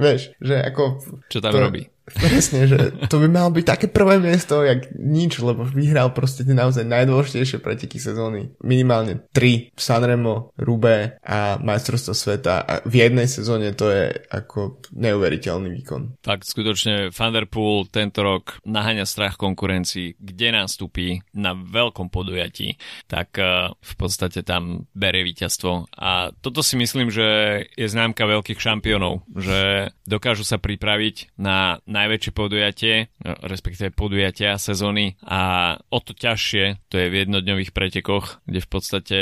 Vieš, 0.00 0.32
že 0.40 0.56
ako... 0.56 1.04
Čo 1.28 1.44
tam 1.44 1.52
to, 1.52 1.60
robí? 1.60 1.82
Presne, 2.16 2.66
že 2.66 2.78
to 3.06 3.22
by 3.22 3.28
malo 3.30 3.50
byť 3.54 3.64
také 3.64 3.86
prvé 3.86 4.18
miesto, 4.18 4.62
jak 4.66 4.90
nič, 4.96 5.38
lebo 5.40 5.62
vyhral 5.64 6.10
proste 6.10 6.42
tie 6.42 6.56
naozaj 6.56 6.84
najdôležitejšie 6.86 7.62
preteky 7.62 8.02
sezóny. 8.02 8.52
Minimálne 8.64 9.28
tri. 9.30 9.70
Sanremo, 9.76 10.52
Rube 10.58 11.20
a 11.22 11.60
majstrovstvo 11.60 12.12
sveta. 12.12 12.54
A 12.64 12.72
v 12.84 13.06
jednej 13.06 13.28
sezóne 13.30 13.72
to 13.76 13.88
je 13.90 14.10
ako 14.30 14.82
neuveriteľný 14.94 15.70
výkon. 15.80 16.22
Tak 16.24 16.42
skutočne 16.44 17.14
Thunderpool 17.14 17.86
tento 17.88 18.24
rok 18.26 18.58
naháňa 18.66 19.06
strach 19.06 19.38
konkurencii, 19.40 20.18
kde 20.18 20.48
nastúpi 20.52 21.22
na 21.36 21.54
veľkom 21.54 22.08
podujatí, 22.10 22.76
tak 23.06 23.36
uh, 23.38 23.72
v 23.74 23.94
podstate 23.96 24.42
tam 24.42 24.86
berie 24.92 25.24
víťazstvo. 25.26 25.90
A 25.96 26.34
toto 26.40 26.60
si 26.60 26.74
myslím, 26.76 27.08
že 27.12 27.28
je 27.74 27.86
známka 27.86 28.26
veľkých 28.26 28.60
šampiónov, 28.60 29.24
že 29.36 29.90
dokážu 30.04 30.44
sa 30.46 30.58
pripraviť 30.60 31.36
na, 31.38 31.78
na 31.86 31.99
najväčšie 32.04 32.32
podujatie, 32.32 32.94
no, 33.22 33.36
respektíve 33.44 33.92
podujatia 33.92 34.56
sezóny 34.56 35.20
a 35.24 35.74
o 35.92 35.98
to 36.00 36.16
ťažšie 36.16 36.90
to 36.90 36.94
je 36.96 37.06
v 37.12 37.18
jednodňových 37.26 37.70
pretekoch, 37.76 38.40
kde 38.48 38.60
v 38.60 38.68
podstate 38.68 39.18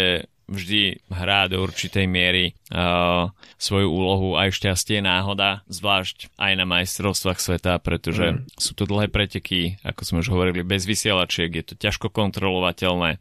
vždy 0.48 1.04
hrá 1.12 1.44
do 1.46 1.60
určitej 1.60 2.08
miery 2.08 2.56
uh, 2.72 3.28
svoju 3.60 3.92
úlohu 3.92 4.40
aj 4.40 4.56
šťastie, 4.56 5.04
náhoda, 5.04 5.60
zvlášť 5.68 6.32
aj 6.40 6.52
na 6.56 6.64
majstrovstvách 6.64 7.36
sveta, 7.36 7.76
pretože 7.84 8.32
mm. 8.32 8.56
sú 8.56 8.72
to 8.72 8.88
dlhé 8.88 9.12
preteky, 9.12 9.76
ako 9.84 10.00
sme 10.08 10.24
už 10.24 10.32
hovorili, 10.32 10.64
bez 10.64 10.88
vysielačiek, 10.88 11.52
je 11.52 11.64
to 11.68 11.74
ťažko 11.76 12.08
kontrolovateľné 12.08 13.20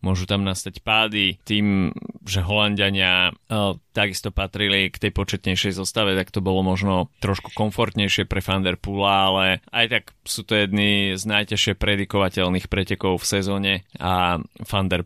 môžu 0.00 0.24
tam 0.30 0.46
nastať 0.46 0.80
pády. 0.82 1.38
Tým, 1.42 1.90
že 2.22 2.44
Holandiania 2.44 3.34
uh, 3.34 3.74
takisto 3.98 4.30
patrili 4.30 4.94
k 4.94 5.08
tej 5.08 5.10
početnejšej 5.10 5.74
zostave, 5.74 6.14
tak 6.14 6.30
to 6.30 6.38
bolo 6.38 6.62
možno 6.62 7.10
trošku 7.18 7.50
komfortnejšie 7.50 8.30
pre 8.30 8.38
Van 8.38 8.62
der 8.62 8.78
ale 8.78 9.58
aj 9.74 9.86
tak 9.90 10.04
sú 10.22 10.46
to 10.46 10.54
jedny 10.54 11.18
z 11.18 11.24
najťažšie 11.26 11.74
predikovateľných 11.74 12.70
pretekov 12.70 13.18
v 13.18 13.26
sezóne 13.26 13.72
a 13.98 14.38
Van 14.70 14.86
der 14.86 15.02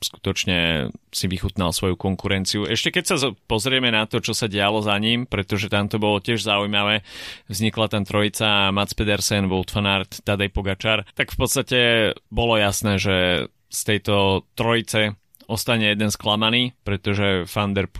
skutočne 0.00 0.88
si 1.10 1.26
vychutnal 1.26 1.74
svoju 1.74 1.98
konkurenciu. 1.98 2.64
Ešte 2.64 2.94
keď 2.94 3.04
sa 3.04 3.16
pozrieme 3.50 3.90
na 3.90 4.06
to, 4.06 4.22
čo 4.22 4.32
sa 4.32 4.46
dialo 4.46 4.80
za 4.80 4.96
ním, 4.96 5.26
pretože 5.26 5.68
tam 5.68 5.90
to 5.90 5.98
bolo 5.98 6.22
tiež 6.22 6.40
zaujímavé, 6.40 7.02
vznikla 7.50 7.86
tam 7.90 8.06
trojica 8.06 8.70
Mats 8.70 8.94
Pedersen, 8.94 9.50
Wout 9.50 9.68
van 9.74 9.90
Aert, 9.90 10.22
Tadej 10.22 10.48
Pogačar, 10.54 11.04
tak 11.18 11.34
v 11.34 11.36
podstate 11.36 11.78
bolo 12.30 12.56
jasné, 12.56 12.96
že 12.96 13.16
z 13.70 13.80
tejto 13.86 14.44
trojice 14.58 15.14
ostane 15.50 15.90
jeden 15.90 16.14
sklamaný, 16.14 16.78
pretože 16.86 17.42
Van 17.50 17.74
Der 17.74 17.90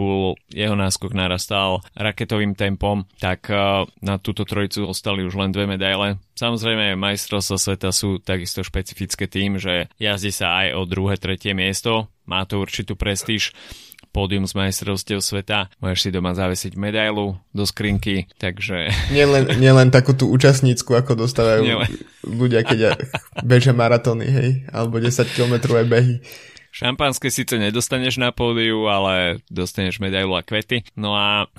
jeho 0.54 0.76
náskok 0.78 1.11
narastal 1.11 1.83
raketovým 1.98 2.54
tempom, 2.54 3.11
tak 3.18 3.50
uh, 3.50 3.90
na 3.98 4.22
túto 4.22 4.46
trojicu 4.46 4.87
ostali 4.87 5.26
už 5.26 5.35
len 5.35 5.50
dve 5.50 5.66
medaile. 5.66 6.22
Samozrejme, 6.38 6.94
majstrovstvá 6.94 7.59
sveta 7.59 7.90
sú 7.90 8.22
takisto 8.22 8.62
špecifické 8.62 9.26
tým, 9.26 9.59
že 9.59 9.90
jazdí 9.98 10.30
sa 10.30 10.62
aj 10.62 10.78
o 10.78 10.83
druhé, 10.87 11.18
tretie 11.18 11.50
miesto, 11.50 12.06
má 12.22 12.46
to 12.46 12.62
určitú 12.62 12.94
prestíž 12.94 13.50
pódium 14.10 14.46
z 14.46 14.58
majstrovstiev 14.58 15.22
sveta, 15.22 15.70
môžeš 15.78 16.00
si 16.02 16.10
doma 16.10 16.34
zavesiť 16.34 16.74
medailu 16.74 17.38
do 17.54 17.64
skrinky, 17.64 18.26
takže... 18.36 18.90
Nielen, 19.14 19.58
nielen 19.58 19.94
takú 19.94 20.14
tú 20.14 20.30
účastnícku, 20.30 20.94
ako 20.94 21.26
dostávajú 21.26 21.62
nielen. 21.62 21.90
ľudia, 22.26 22.66
keď 22.66 22.98
bežia 23.46 23.74
maratóny, 23.74 24.26
hej, 24.26 24.50
alebo 24.70 24.98
10 24.98 25.30
kilometrové 25.34 25.86
behy. 25.86 26.18
Šampanské 26.70 27.34
síce 27.34 27.58
nedostaneš 27.58 28.22
na 28.22 28.30
pódiu, 28.30 28.86
ale 28.86 29.42
dostaneš 29.50 29.98
medailu 29.98 30.38
a 30.38 30.46
kvety. 30.46 30.86
No 30.94 31.18
a 31.18 31.50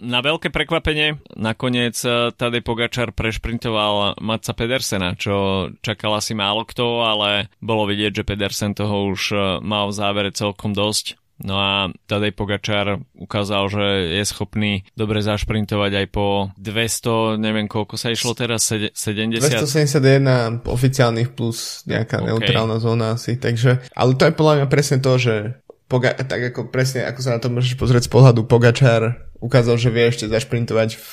na 0.00 0.18
veľké 0.24 0.48
prekvapenie 0.48 1.20
nakoniec 1.36 1.92
Tadej 2.40 2.64
Pogačar 2.64 3.12
prešprintoval 3.12 4.16
Matca 4.16 4.56
Pedersena, 4.56 5.12
čo 5.12 5.68
čakal 5.84 6.16
asi 6.16 6.32
málo 6.32 6.64
kto, 6.64 7.04
ale 7.04 7.52
bolo 7.60 7.84
vidieť, 7.84 8.24
že 8.24 8.24
Pedersen 8.24 8.72
toho 8.72 9.12
už 9.12 9.36
mal 9.60 9.92
v 9.92 9.96
závere 10.00 10.32
celkom 10.32 10.72
dosť. 10.72 11.20
No 11.40 11.56
a 11.56 11.88
Tadej 12.04 12.36
Pogačar 12.36 13.00
ukázal, 13.16 13.72
že 13.72 13.86
je 14.20 14.24
schopný 14.28 14.84
dobre 14.92 15.24
zašprintovať 15.24 15.92
aj 16.04 16.06
po 16.12 16.52
200, 16.60 17.40
neviem 17.40 17.64
koľko 17.64 17.96
sa 17.96 18.12
išlo 18.12 18.36
teraz, 18.36 18.68
70? 18.68 19.40
271 19.40 20.68
oficiálnych 20.68 21.32
plus 21.32 21.84
nejaká 21.88 22.20
okay. 22.20 22.28
neutrálna 22.28 22.76
zóna 22.76 23.16
asi, 23.16 23.40
takže, 23.40 23.80
ale 23.96 24.10
to 24.20 24.28
je 24.28 24.36
podľa 24.36 24.54
mňa 24.60 24.66
presne 24.68 24.98
to, 25.00 25.12
že 25.16 25.34
Poga- 25.90 26.14
tak 26.14 26.54
ako 26.54 26.70
presne, 26.70 27.02
ako 27.02 27.18
sa 27.18 27.34
na 27.34 27.42
to 27.42 27.50
môžeš 27.50 27.74
pozrieť 27.74 28.06
z 28.06 28.14
pohľadu 28.14 28.46
Pogačar 28.46 29.26
ukázal, 29.40 29.80
že 29.80 29.90
vie 29.90 30.06
ešte 30.06 30.30
zašprintovať 30.30 30.94
v, 30.94 31.06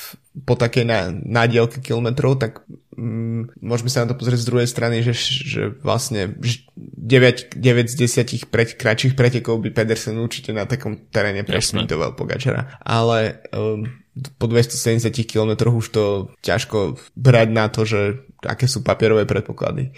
po 0.44 0.54
takej 0.54 0.84
na, 0.86 1.10
nádielke 1.10 1.80
kilometrov, 1.80 2.38
tak 2.38 2.62
mm, 2.98 3.62
môžeme 3.62 3.86
sa 3.86 4.02
na 4.02 4.10
to 4.10 4.18
pozrieť 4.18 4.42
z 4.42 4.48
druhej 4.50 4.68
strany, 4.68 5.06
že, 5.06 5.14
že 5.14 5.62
vlastne 5.78 6.34
9, 6.34 7.54
9 7.54 7.86
z 7.86 7.94
10 7.94 8.50
pre, 8.50 8.66
kratších 8.66 9.14
pretekov 9.14 9.62
by 9.62 9.70
Pedersen 9.70 10.18
určite 10.18 10.50
na 10.50 10.66
takom 10.66 10.98
teréne 11.14 11.46
prešprintoval 11.46 12.18
Pogačara. 12.18 12.82
Ale 12.82 13.46
um, 13.54 13.86
po 14.38 14.46
270 14.50 15.12
km 15.24 15.70
už 15.70 15.86
to 15.90 16.04
ťažko 16.42 16.98
brať 17.14 17.48
na 17.50 17.66
to, 17.70 17.84
že 17.84 18.28
aké 18.46 18.70
sú 18.70 18.86
papierové 18.86 19.26
predpoklady. 19.26 19.90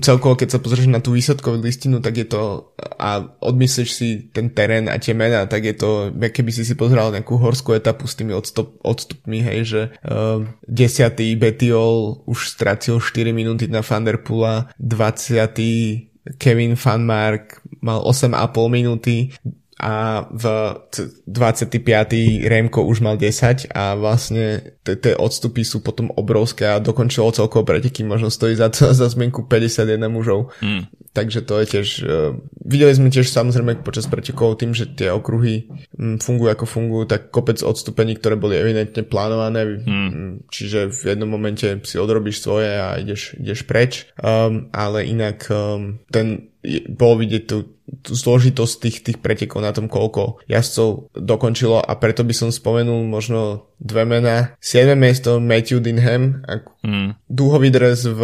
Celkovo, 0.00 0.32
keď 0.32 0.56
sa 0.56 0.62
pozrieš 0.64 0.88
na 0.88 1.04
tú 1.04 1.12
výsledkovú 1.12 1.60
listinu, 1.60 2.00
tak 2.00 2.16
je 2.16 2.26
to 2.26 2.72
a 2.96 3.20
odmyslíš 3.44 3.90
si 3.92 4.08
ten 4.32 4.48
terén 4.48 4.88
a 4.88 4.96
tie 4.96 5.12
mená, 5.12 5.44
tak 5.44 5.68
je 5.68 5.74
to, 5.76 6.08
keby 6.16 6.50
si 6.52 6.64
si 6.64 6.72
pozeral 6.72 7.12
nejakú 7.12 7.36
horskú 7.36 7.76
etapu 7.76 8.08
s 8.08 8.16
tými 8.16 8.32
odstup, 8.32 8.80
odstupmi, 8.80 9.44
hej, 9.44 9.60
že 9.68 9.82
uh, 10.08 10.40
10. 10.64 11.36
Betiol 11.36 12.24
už 12.24 12.56
stratil 12.56 12.96
4 12.96 13.36
minúty 13.36 13.68
na 13.68 13.84
Vanderpoola, 13.84 14.72
20. 14.80 16.16
Kevin 16.40 16.74
Fanmark 16.74 17.62
mal 17.84 18.02
8,5 18.02 18.34
minúty, 18.66 19.30
a 19.76 20.24
v 20.32 20.44
25. 21.28 22.48
Remko 22.48 22.80
už 22.88 23.04
mal 23.04 23.20
10 23.20 23.76
a 23.76 23.92
vlastne 23.92 24.72
tie 24.80 25.12
odstupy 25.12 25.68
sú 25.68 25.84
potom 25.84 26.08
obrovské 26.16 26.64
a 26.64 26.80
dokončilo 26.80 27.28
celkovo 27.36 27.68
preteky, 27.68 28.00
možno 28.00 28.32
stojí 28.32 28.56
za, 28.56 28.72
to, 28.72 28.96
za 28.96 29.12
zmenku 29.12 29.44
51 29.44 30.00
mužov. 30.08 30.48
Mm. 30.64 30.88
Takže 31.12 31.44
to 31.44 31.60
je 31.60 31.66
tiež, 31.76 31.88
uh, 32.04 32.36
videli 32.64 32.92
sme 32.96 33.12
tiež 33.12 33.28
samozrejme 33.28 33.84
počas 33.84 34.08
pretekov 34.08 34.60
tým, 34.60 34.72
že 34.72 34.88
tie 34.96 35.12
okruhy 35.12 35.68
um, 35.96 36.16
fungujú 36.20 36.56
ako 36.56 36.64
fungujú, 36.64 37.04
tak 37.08 37.28
kopec 37.28 37.60
odstupení, 37.60 38.16
ktoré 38.16 38.40
boli 38.40 38.56
evidentne 38.56 39.04
plánované, 39.04 39.80
mm. 39.84 40.48
čiže 40.48 40.88
v 40.88 41.00
jednom 41.16 41.28
momente 41.28 41.68
si 41.84 41.96
odrobíš 42.00 42.40
svoje 42.40 42.80
a 42.80 42.96
ideš, 42.96 43.36
ideš 43.36 43.68
preč, 43.68 44.08
um, 44.24 44.72
ale 44.72 45.04
inak 45.04 45.44
um, 45.52 46.00
ten 46.08 46.55
bolo 46.90 47.22
vidieť 47.22 47.42
tú, 47.46 47.76
tú 48.02 48.12
zložitosť 48.18 48.74
tých, 48.82 48.96
tých 49.06 49.18
pretekov 49.22 49.62
na 49.62 49.70
tom, 49.70 49.86
koľko 49.86 50.42
jazdcov 50.50 51.14
dokončilo 51.14 51.78
a 51.78 51.92
preto 51.96 52.26
by 52.26 52.34
som 52.34 52.50
spomenul 52.50 53.06
možno 53.06 53.70
dve 53.78 54.08
mená. 54.08 54.56
7. 54.58 54.96
miesto 54.98 55.38
Matthew 55.38 55.84
Dinham, 55.84 56.42
mm. 56.82 57.28
dúhový 57.28 57.70
dres 57.70 58.08
v, 58.08 58.20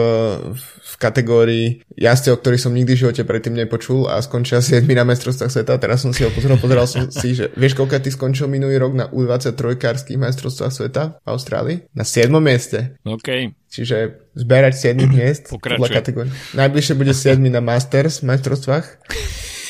v 0.59 0.93
kategórii 0.99 1.85
jazde, 1.95 2.33
o 2.35 2.41
ktorých 2.41 2.63
som 2.63 2.75
nikdy 2.75 2.97
v 2.97 3.03
živote 3.07 3.23
predtým 3.23 3.55
nepočul 3.55 4.11
a 4.11 4.19
skončil 4.19 4.65
7 4.65 4.83
na 4.89 5.07
mestrovstvách 5.07 5.53
sveta. 5.53 5.79
Teraz 5.79 6.03
som 6.03 6.11
si 6.11 6.27
ho 6.27 6.31
pozeral, 6.33 6.59
pozeral 6.59 6.87
som 6.89 7.07
si, 7.13 7.37
že 7.37 7.53
vieš, 7.55 7.79
koľko 7.79 8.03
ty 8.03 8.11
skončil 8.11 8.51
minulý 8.51 8.81
rok 8.83 8.97
na 8.97 9.07
U23 9.13 9.79
kárských 9.79 10.19
mestrovstvách 10.19 10.73
sveta 10.73 11.03
v 11.23 11.27
Austrálii? 11.29 11.77
Na 11.95 12.03
7. 12.03 12.33
mieste. 12.43 12.99
OK. 13.07 13.62
Čiže 13.73 14.29
zberať 14.37 14.93
7 14.93 15.09
miest. 15.09 15.49
Pokračuje. 15.49 16.29
Najbližšie 16.53 16.93
bude 16.93 17.17
7 17.17 17.41
na 17.49 17.65
Masters 17.65 18.21
mestrovstvách. 18.21 19.01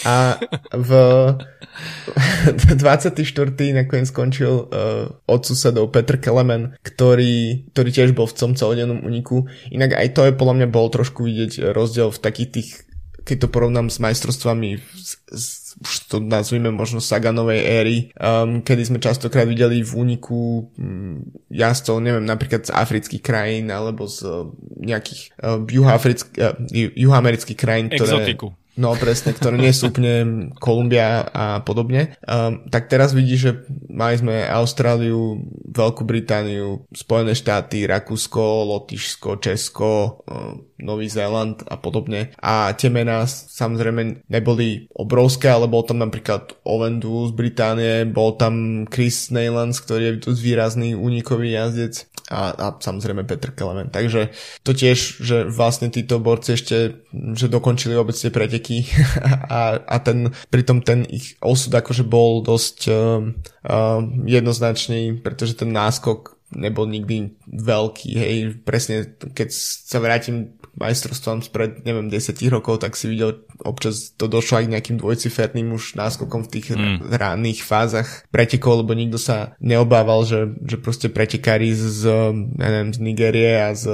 A 0.03 0.43
v 0.75 0.91
24. 2.83 3.15
nakoniec 3.71 4.11
skončil 4.11 4.67
uh, 4.67 5.07
od 5.31 5.41
susedov 5.47 5.95
Petr 5.95 6.19
Kelemen, 6.19 6.75
ktorý, 6.83 7.71
ktorý 7.71 7.89
tiež 7.95 8.11
bol 8.11 8.27
v 8.27 8.35
tom 8.35 8.53
celodennom 8.59 9.07
uniku. 9.07 9.47
Inak 9.71 9.95
aj 9.95 10.19
to 10.19 10.27
je 10.27 10.35
podľa 10.35 10.55
mňa 10.59 10.69
bol 10.75 10.91
trošku 10.91 11.23
vidieť 11.23 11.71
rozdiel 11.71 12.11
v 12.11 12.19
takých 12.19 12.51
tých 12.51 12.71
keď 13.23 13.47
to 13.47 13.49
porovnám 13.55 13.87
s 13.87 14.03
majstrovstvami 14.03 14.83
už 15.83 16.07
to 16.07 16.17
nazvime 16.23 16.71
možno 16.71 17.03
Saganovej 17.03 17.61
éry, 17.61 17.97
um, 18.15 18.63
kedy 18.63 18.83
sme 18.87 18.99
častokrát 19.03 19.45
videli 19.45 19.83
v 19.83 19.93
úniku 19.93 20.71
um, 20.79 21.27
jazdcov, 21.51 21.99
neviem, 21.99 22.25
napríklad 22.25 22.71
z 22.71 22.73
afrických 22.73 23.23
krajín 23.23 23.69
alebo 23.75 24.07
z 24.07 24.23
uh, 24.23 24.47
nejakých 24.79 25.35
uh, 25.43 25.59
uh, 25.59 26.55
juhoamerických 26.95 27.59
krajín, 27.59 27.91
ktoré... 27.91 28.23
Exotiku. 28.23 28.55
No 28.73 28.97
presne, 28.97 29.37
ktoré 29.37 29.61
nie 29.61 29.69
sú 29.69 29.93
úplne 29.93 30.49
Kolumbia 30.57 31.29
a 31.29 31.61
podobne. 31.61 32.17
Um, 32.25 32.65
tak 32.73 32.89
teraz 32.89 33.13
vidíš, 33.13 33.41
že 33.45 33.53
mali 33.93 34.17
sme 34.17 34.49
Austráliu, 34.49 35.45
Veľkú 35.69 36.09
Britániu, 36.09 36.89
Spojené 36.89 37.37
štáty, 37.37 37.85
Rakúsko, 37.85 38.41
Lotyšsko, 38.73 39.37
Česko, 39.45 40.25
um, 40.25 40.72
Nový 40.83 41.07
Zéland 41.07 41.63
a 41.71 41.79
podobne. 41.79 42.35
A 42.43 42.75
tie 42.75 42.91
mená 42.91 43.25
samozrejme 43.31 44.27
neboli 44.27 44.91
obrovské, 44.93 45.49
ale 45.49 45.71
bol 45.71 45.87
tam 45.87 46.03
napríklad 46.03 46.59
Ovendu 46.67 47.31
z 47.31 47.33
Británie, 47.33 48.05
bol 48.05 48.35
tam 48.35 48.85
Chris 48.91 49.31
Neylands, 49.31 49.79
ktorý 49.81 50.03
je 50.05 50.29
dosť 50.29 50.41
výrazný 50.43 50.99
únikový 50.99 51.55
jazdec 51.55 52.11
a, 52.33 52.55
a 52.57 52.67
samozrejme 52.81 53.29
Petr 53.29 53.53
Kelemen. 53.53 53.93
Takže 53.93 54.33
to 54.65 54.73
tiež, 54.73 55.21
že 55.21 55.37
vlastne 55.49 55.93
títo 55.93 56.17
borci 56.23 56.57
ešte, 56.57 57.05
že 57.37 57.53
dokončili 57.53 57.93
vôbec 57.93 58.17
tie 58.17 58.33
preteky 58.33 58.89
a, 59.53 59.77
a 59.79 59.97
ten, 60.01 60.33
pritom 60.49 60.81
ten 60.81 61.05
ich 61.09 61.37
osud 61.45 61.77
akože 61.77 62.09
bol 62.09 62.41
dosť 62.41 62.79
uh, 62.89 63.21
uh, 63.69 64.01
jednoznačný, 64.25 65.21
pretože 65.21 65.59
ten 65.59 65.71
náskok 65.71 66.41
nebol 66.53 66.85
nikdy 66.85 67.33
veľký, 67.49 68.11
hej, 68.13 68.37
presne 68.61 69.17
keď 69.33 69.49
sa 69.89 69.99
vrátim 70.05 70.53
majstrovstvám 70.77 71.45
spred, 71.45 71.85
neviem, 71.85 72.09
10 72.09 72.33
rokov, 72.49 72.81
tak 72.81 72.97
si 72.97 73.09
videl, 73.13 73.45
občas 73.61 74.17
to 74.17 74.25
došlo 74.25 74.63
aj 74.63 74.65
k 74.67 74.73
nejakým 74.73 74.97
dvojciferným 74.97 75.69
už 75.77 76.01
náskokom 76.01 76.49
v 76.49 76.53
tých 76.53 76.67
mm. 76.73 77.13
ranných 77.13 77.61
fázach 77.61 78.25
pretekov, 78.33 78.81
lebo 78.81 78.97
nikto 78.97 79.21
sa 79.21 79.53
neobával, 79.61 80.25
že, 80.25 80.57
že 80.65 80.81
proste 80.81 81.13
pretekári 81.13 81.77
z, 81.77 82.09
ja 82.57 82.69
neviem, 82.73 82.93
z 82.97 82.99
Nigérie 83.05 83.53
a 83.61 83.77
z, 83.77 83.85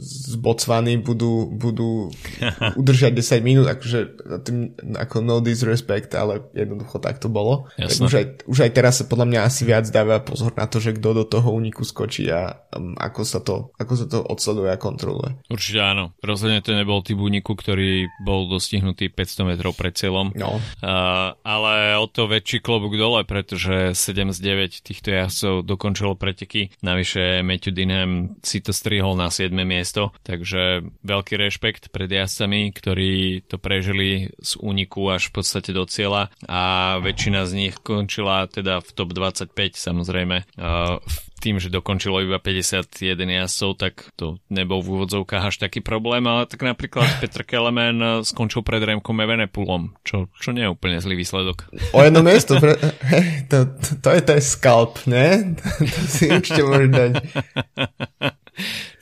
z 0.00 0.34
Botswany 0.40 0.96
budú, 0.96 1.52
budú 1.52 2.08
udržať 2.80 3.12
10 3.12 3.44
minút, 3.44 3.66
akože 3.68 4.00
tým, 4.48 4.72
ako 4.96 5.20
no 5.20 5.44
disrespect, 5.44 6.16
ale 6.16 6.40
jednoducho 6.56 6.98
tak 7.04 7.20
to 7.20 7.28
bolo. 7.28 7.68
Tak 7.76 7.92
už, 7.92 8.14
aj, 8.16 8.26
už 8.48 8.58
aj 8.64 8.70
teraz 8.72 9.00
sa 9.00 9.04
podľa 9.04 9.28
mňa 9.28 9.40
asi 9.44 9.68
viac 9.68 9.84
dáva 9.92 10.24
pozor 10.24 10.56
na 10.56 10.64
to, 10.64 10.80
že 10.80 10.96
kto 10.96 11.22
do 11.22 11.24
toho 11.28 11.52
úniku 11.52 11.84
skočí 11.84 12.32
a 12.32 12.64
um, 12.72 12.96
ako 12.96 13.20
sa 13.28 13.44
to, 13.44 13.70
ako 13.76 13.92
sa 13.92 14.06
to 14.08 14.18
odsleduje 14.24 14.72
a 14.72 14.80
kontroluje. 14.80 15.36
Určite 15.52 15.81
áno. 15.82 16.14
Rozhodne 16.22 16.62
to 16.62 16.72
nebol 16.72 17.02
typ 17.02 17.18
úniku, 17.18 17.58
ktorý 17.58 18.06
bol 18.22 18.46
dostihnutý 18.46 19.10
500 19.10 19.50
metrov 19.50 19.74
pred 19.74 19.92
cieľom. 19.98 20.30
No. 20.38 20.62
Uh, 20.78 21.34
ale 21.42 21.98
o 21.98 22.06
to 22.06 22.30
väčší 22.30 22.62
klobúk 22.62 22.94
dole, 22.94 23.26
pretože 23.26 23.98
7 23.98 24.30
z 24.30 24.38
9 24.38 24.86
týchto 24.86 25.10
jazdcov 25.10 25.54
dokončilo 25.66 26.14
preteky. 26.14 26.70
Navyše 26.80 27.42
Matthew 27.42 27.74
Dinham 27.74 28.38
si 28.40 28.62
to 28.62 28.70
strihol 28.70 29.18
na 29.18 29.28
7 29.28 29.50
miesto, 29.66 30.14
takže 30.22 30.86
veľký 31.02 31.34
rešpekt 31.36 31.90
pred 31.90 32.08
jazdcami, 32.08 32.70
ktorí 32.70 33.44
to 33.50 33.58
prežili 33.58 34.30
z 34.38 34.52
úniku 34.62 35.10
až 35.10 35.28
v 35.28 35.42
podstate 35.42 35.74
do 35.74 35.84
cieľa 35.84 36.30
a 36.46 36.96
väčšina 37.02 37.44
z 37.48 37.52
nich 37.52 37.74
končila 37.82 38.46
teda 38.46 38.80
v 38.80 38.88
top 38.94 39.10
25 39.16 39.52
samozrejme 39.74 40.36
uh, 40.58 41.00
v 41.02 41.16
tým, 41.42 41.58
že 41.58 41.74
dokončilo 41.74 42.22
iba 42.22 42.38
51 42.38 43.18
jazdcov, 43.18 43.70
tak 43.74 44.06
to 44.14 44.38
nebol 44.46 44.78
v 44.78 45.02
úvodzovkách 45.02 45.50
až 45.50 45.58
taký 45.58 45.82
problém, 45.82 46.22
ale 46.30 46.46
tak 46.46 46.62
napríklad 46.62 47.10
Petr 47.20 47.42
Kelemen 47.42 47.98
eh, 47.98 48.10
skončil 48.22 48.62
pred 48.62 48.78
Remkom 48.78 49.18
Evenepulom, 49.18 49.98
čo, 50.06 50.30
čo 50.38 50.54
nie 50.54 50.62
je 50.62 50.70
úplne 50.70 51.02
zlý 51.02 51.18
výsledok. 51.18 51.66
O 51.90 51.98
jedno 51.98 52.22
miesto, 52.22 52.62
pre... 52.62 52.78
hey, 53.10 53.42
to, 53.50 53.66
to, 53.74 53.90
to 53.98 54.08
je 54.14 54.22
ten 54.22 54.38
skalp, 54.38 55.02
ne? 55.10 55.58
to 55.98 56.00
si 56.06 56.30
určite 56.30 56.62
môžeš 56.62 56.88
dať. 56.94 57.12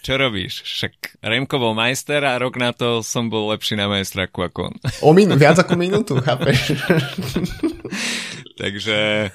Čo 0.01 0.17
robíš? 0.17 0.65
Však 0.65 1.21
Remko 1.21 1.61
bol 1.61 1.77
majster 1.77 2.25
a 2.25 2.41
rok 2.41 2.57
na 2.57 2.73
to 2.73 3.05
som 3.05 3.29
bol 3.29 3.53
lepší 3.53 3.77
na 3.77 3.85
majstraku 3.85 4.49
ako 4.49 4.73
on. 4.73 4.75
O 5.05 5.13
min- 5.13 5.37
viac 5.37 5.61
ako 5.61 5.77
minútu, 5.77 6.17
chápeš? 6.25 6.73
Takže 8.61 9.29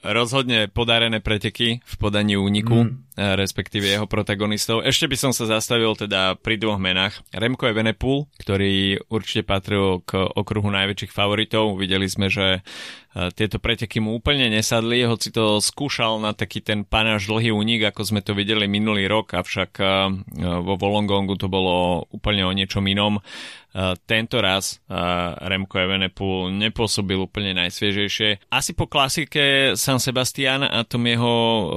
rozhodne 0.00 0.72
podarené 0.72 1.20
preteky 1.20 1.84
v 1.84 1.94
podaní 2.00 2.40
úniku, 2.40 2.88
mm. 2.88 2.92
uh, 3.20 3.36
respektíve 3.36 3.84
jeho 3.84 4.08
protagonistov. 4.08 4.80
Ešte 4.80 5.04
by 5.12 5.16
som 5.20 5.32
sa 5.36 5.44
zastavil 5.44 5.92
teda 5.92 6.40
pri 6.40 6.56
dvoch 6.56 6.80
menách. 6.80 7.20
Remko 7.36 7.68
Evenepoel, 7.68 8.32
ktorý 8.40 9.04
určite 9.12 9.44
patril 9.44 10.00
k 10.08 10.24
okruhu 10.24 10.72
najväčších 10.72 11.12
favoritov. 11.12 11.76
Videli 11.76 12.08
sme, 12.08 12.32
že 12.32 12.64
uh, 12.64 13.28
tieto 13.36 13.60
preteky 13.60 14.00
mu 14.00 14.16
úplne 14.16 14.48
nesadli, 14.48 15.04
hoci 15.04 15.28
to 15.28 15.60
skúšal 15.60 16.16
na 16.24 16.32
taký 16.32 16.64
ten 16.64 16.88
panáš 16.88 17.28
dlhý 17.28 17.52
únik, 17.52 17.92
ako 17.92 18.08
sme 18.08 18.24
to 18.24 18.32
videli 18.32 18.64
minulý 18.64 19.04
rok, 19.04 19.36
avšak 19.36 19.76
vo 20.40 20.74
Volongongu 20.80 21.36
to 21.36 21.52
bolo 21.52 22.08
úplne 22.08 22.48
o 22.48 22.52
niečom 22.56 22.88
inom. 22.88 23.20
Uh, 23.72 23.96
tento 24.04 24.36
raz 24.44 24.84
uh, 24.92 25.32
Remco 25.40 25.80
Evenepoel 25.80 26.52
nepôsobil 26.52 27.16
úplne 27.16 27.56
najsviežejšie. 27.56 28.52
Asi 28.52 28.76
po 28.76 28.84
klasike 28.84 29.72
San 29.80 29.96
Sebastian 29.96 30.60
a 30.60 30.84
tom 30.84 31.08
jeho 31.08 31.32
uh, 31.32 31.68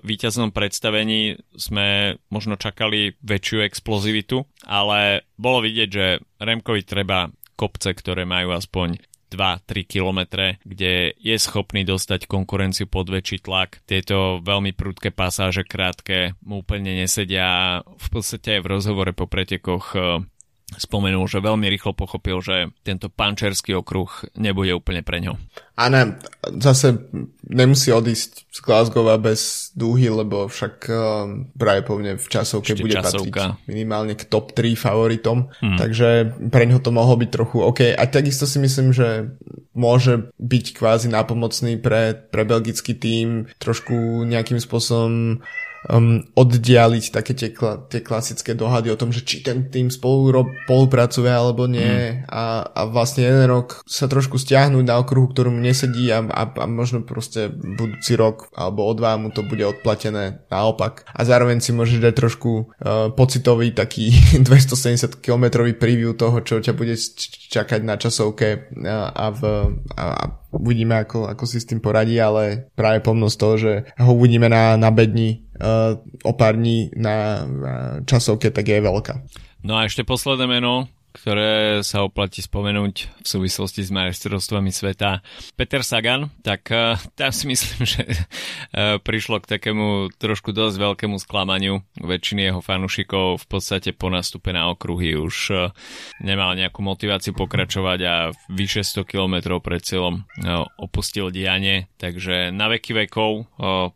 víťaznom 0.00 0.56
predstavení 0.56 1.36
sme 1.52 2.16
možno 2.32 2.56
čakali 2.56 3.12
väčšiu 3.20 3.60
explozivitu, 3.60 4.48
ale 4.64 5.28
bolo 5.36 5.60
vidieť, 5.60 5.88
že 5.92 6.06
Remkovi 6.40 6.82
treba 6.88 7.28
kopce, 7.60 7.92
ktoré 7.92 8.24
majú 8.24 8.56
aspoň 8.56 8.96
2-3 9.30 9.86
kilometre, 9.86 10.58
kde 10.66 11.14
je 11.14 11.36
schopný 11.38 11.86
dostať 11.86 12.26
konkurenciu 12.26 12.90
pod 12.90 13.06
väčší 13.06 13.46
tlak. 13.46 13.78
Tieto 13.86 14.42
veľmi 14.42 14.74
prudké 14.74 15.14
pasáže 15.14 15.62
krátke 15.62 16.34
mu 16.42 16.66
úplne 16.66 16.98
nesedia. 16.98 17.80
V 17.86 18.08
podstate 18.10 18.58
aj 18.58 18.62
v 18.66 18.70
rozhovore 18.74 19.12
po 19.14 19.30
pretekoch 19.30 19.94
spomenul, 20.76 21.26
že 21.26 21.42
veľmi 21.42 21.66
rýchlo 21.66 21.96
pochopil, 21.96 22.38
že 22.44 22.70
tento 22.86 23.10
pančerský 23.10 23.74
okruh 23.74 24.10
nebude 24.38 24.70
úplne 24.76 25.02
pre 25.02 25.18
ňo. 25.18 25.34
A 25.80 25.88
ne, 25.88 26.20
zase 26.60 27.08
nemusí 27.48 27.88
odísť 27.88 28.52
z 28.52 28.58
Glasgowa 28.60 29.16
bez 29.16 29.72
dúhy, 29.72 30.12
lebo 30.12 30.44
však 30.44 30.74
uh, 30.92 31.00
práve 31.56 31.80
povne 31.88 32.20
v 32.20 32.26
časovke 32.28 32.76
Ešte 32.76 32.84
bude 32.84 33.00
časovka. 33.00 33.56
patriť 33.56 33.64
minimálne 33.64 34.12
k 34.12 34.28
top 34.28 34.52
3 34.52 34.76
favoritom, 34.76 35.48
hmm. 35.48 35.78
takže 35.80 36.08
pre 36.52 36.68
ňo 36.68 36.84
to 36.84 36.92
mohlo 36.92 37.16
byť 37.16 37.30
trochu 37.32 37.64
OK. 37.64 37.80
A 37.96 38.02
takisto 38.04 38.44
si 38.44 38.60
myslím, 38.60 38.92
že 38.92 39.32
môže 39.72 40.28
byť 40.36 40.76
kvázi 40.76 41.08
napomocný 41.08 41.80
pre, 41.80 42.12
pre 42.12 42.44
belgický 42.44 42.92
tým, 42.92 43.48
trošku 43.56 44.28
nejakým 44.28 44.60
spôsobom 44.60 45.40
um, 45.88 46.20
oddialiť 46.36 47.04
také 47.14 47.32
tie, 47.32 47.50
kla, 47.54 47.88
tie 47.88 48.04
klasické 48.04 48.52
dohady 48.52 48.92
o 48.92 49.00
tom, 49.00 49.14
že 49.14 49.24
či 49.24 49.40
ten 49.40 49.72
tým 49.72 49.88
spolu 49.88 50.44
spolupracuje 50.66 51.30
alebo 51.30 51.64
nie 51.64 52.20
mm. 52.20 52.28
a, 52.28 52.66
a 52.66 52.80
vlastne 52.90 53.24
jeden 53.24 53.46
rok 53.48 53.80
sa 53.88 54.10
trošku 54.10 54.36
stiahnuť 54.36 54.84
na 54.84 55.00
okruhu, 55.00 55.32
ktorú 55.32 55.54
mu 55.54 55.60
nesedí 55.62 56.10
a, 56.12 56.20
a, 56.26 56.42
a 56.50 56.66
možno 56.68 57.00
proste 57.06 57.48
budúci 57.48 58.18
rok 58.18 58.52
alebo 58.52 58.84
o 58.84 58.92
dva 58.92 59.16
mu 59.16 59.32
to 59.32 59.46
bude 59.46 59.62
odplatené 59.64 60.44
naopak. 60.52 61.06
A 61.14 61.24
zároveň 61.24 61.62
si 61.64 61.72
môžeš 61.72 62.02
dať 62.02 62.14
trošku 62.16 62.50
uh, 62.50 63.08
pocitový 63.14 63.72
taký 63.72 64.12
270 64.44 65.22
km 65.22 65.64
preview 65.78 66.12
toho, 66.12 66.42
čo 66.44 66.60
ťa 66.60 66.74
bude 66.76 66.96
čakať 67.50 67.80
na 67.86 67.96
časovke 67.96 68.72
a, 68.84 69.10
a, 69.10 69.26
v, 69.32 69.40
a, 69.96 70.04
a 70.04 70.24
uvidíme, 70.52 70.98
ako, 70.98 71.30
ako 71.30 71.44
si 71.46 71.62
s 71.62 71.68
tým 71.68 71.78
poradí, 71.78 72.18
ale 72.18 72.70
práve 72.74 73.02
pomnosť 73.02 73.36
toho, 73.38 73.54
že 73.56 73.72
ho 73.98 74.10
uvidíme 74.14 74.50
na, 74.50 74.74
na 74.74 74.90
bedni 74.90 75.49
o 76.24 76.32
pár 76.32 76.56
na, 76.96 77.44
na 77.44 77.74
časovke, 78.04 78.48
tak 78.50 78.68
je 78.68 78.80
veľká. 78.80 79.14
No 79.60 79.76
a 79.76 79.84
ešte 79.84 80.08
posledné 80.08 80.48
meno, 80.48 80.88
ktoré 81.10 81.82
sa 81.82 82.06
oplatí 82.06 82.40
spomenúť 82.40 82.94
v 83.22 83.26
súvislosti 83.26 83.82
s 83.82 83.90
majstrovstvami 83.90 84.70
sveta. 84.70 85.20
Peter 85.58 85.82
Sagan, 85.82 86.30
tak 86.40 86.70
uh, 86.70 86.96
tam 87.18 87.30
si 87.34 87.50
myslím, 87.50 87.82
že 87.98 88.02
uh, 88.06 88.96
prišlo 89.02 89.42
k 89.42 89.58
takému 89.58 90.14
trošku 90.16 90.54
dosť 90.54 90.76
veľkému 90.78 91.18
sklamaniu. 91.18 91.82
Väčšiny 91.98 92.50
jeho 92.50 92.60
fanúšikov 92.62 93.42
v 93.42 93.46
podstate 93.46 93.90
po 93.92 94.08
nastupe 94.08 94.54
na 94.54 94.70
okruhy 94.70 95.18
už 95.18 95.36
uh, 95.52 95.60
nemal 96.22 96.54
nejakú 96.54 96.80
motiváciu 96.80 97.34
pokračovať 97.34 98.00
a 98.06 98.14
vyše 98.48 98.86
100 98.86 99.06
km 99.06 99.60
pred 99.60 99.82
cieľom 99.82 100.24
opustil 100.80 101.28
dianie. 101.32 101.90
Takže 102.00 102.52
na 102.54 102.72
veky 102.72 103.06
vekov 103.06 103.48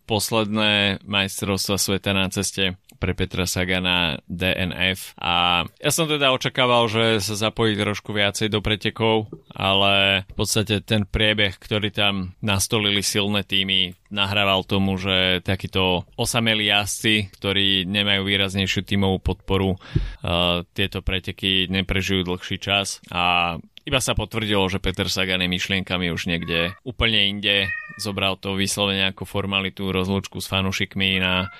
posledné 0.04 1.04
majstrovstva 1.04 1.76
sveta 1.80 2.12
na 2.12 2.28
ceste 2.28 2.76
pre 3.04 3.12
Petra 3.12 3.44
Sagana 3.44 4.16
DNF 4.24 5.12
a 5.20 5.60
ja 5.76 5.90
som 5.92 6.08
teda 6.08 6.32
očakával, 6.32 6.88
že 6.88 7.20
sa 7.20 7.36
zapojí 7.36 7.76
trošku 7.76 8.16
viacej 8.16 8.48
do 8.48 8.64
pretekov, 8.64 9.28
ale 9.52 10.24
v 10.24 10.34
podstate 10.40 10.80
ten 10.80 11.04
priebeh, 11.04 11.60
ktorý 11.60 11.92
tam 11.92 12.32
nastolili 12.40 13.04
silné 13.04 13.44
týmy, 13.44 13.92
nahrával 14.08 14.64
tomu, 14.64 14.96
že 14.96 15.44
takíto 15.44 16.08
osamelí 16.16 16.72
jazdci, 16.72 17.28
ktorí 17.36 17.84
nemajú 17.84 18.24
výraznejšiu 18.24 18.80
tímovú 18.88 19.20
podporu, 19.20 19.76
uh, 19.76 20.64
tieto 20.72 21.04
preteky 21.04 21.68
neprežijú 21.68 22.24
dlhší 22.24 22.56
čas 22.56 23.04
a 23.12 23.60
iba 23.84 24.00
sa 24.00 24.16
potvrdilo, 24.16 24.64
že 24.72 24.80
Peter 24.80 25.04
Sagan 25.12 25.44
je 25.44 25.48
myšlienkami 25.52 26.08
už 26.08 26.24
niekde 26.24 26.72
úplne 26.88 27.28
inde. 27.28 27.68
Zobral 28.00 28.40
to 28.40 28.56
vyslovene 28.56 29.12
ako 29.12 29.28
formalitu 29.28 29.92
rozlúčku 29.92 30.40
s 30.40 30.48
fanúšikmi 30.48 31.20
na 31.20 31.52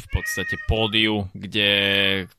v 0.00 0.06
podstate 0.08 0.56
pódiu, 0.64 1.28
kde, 1.36 1.72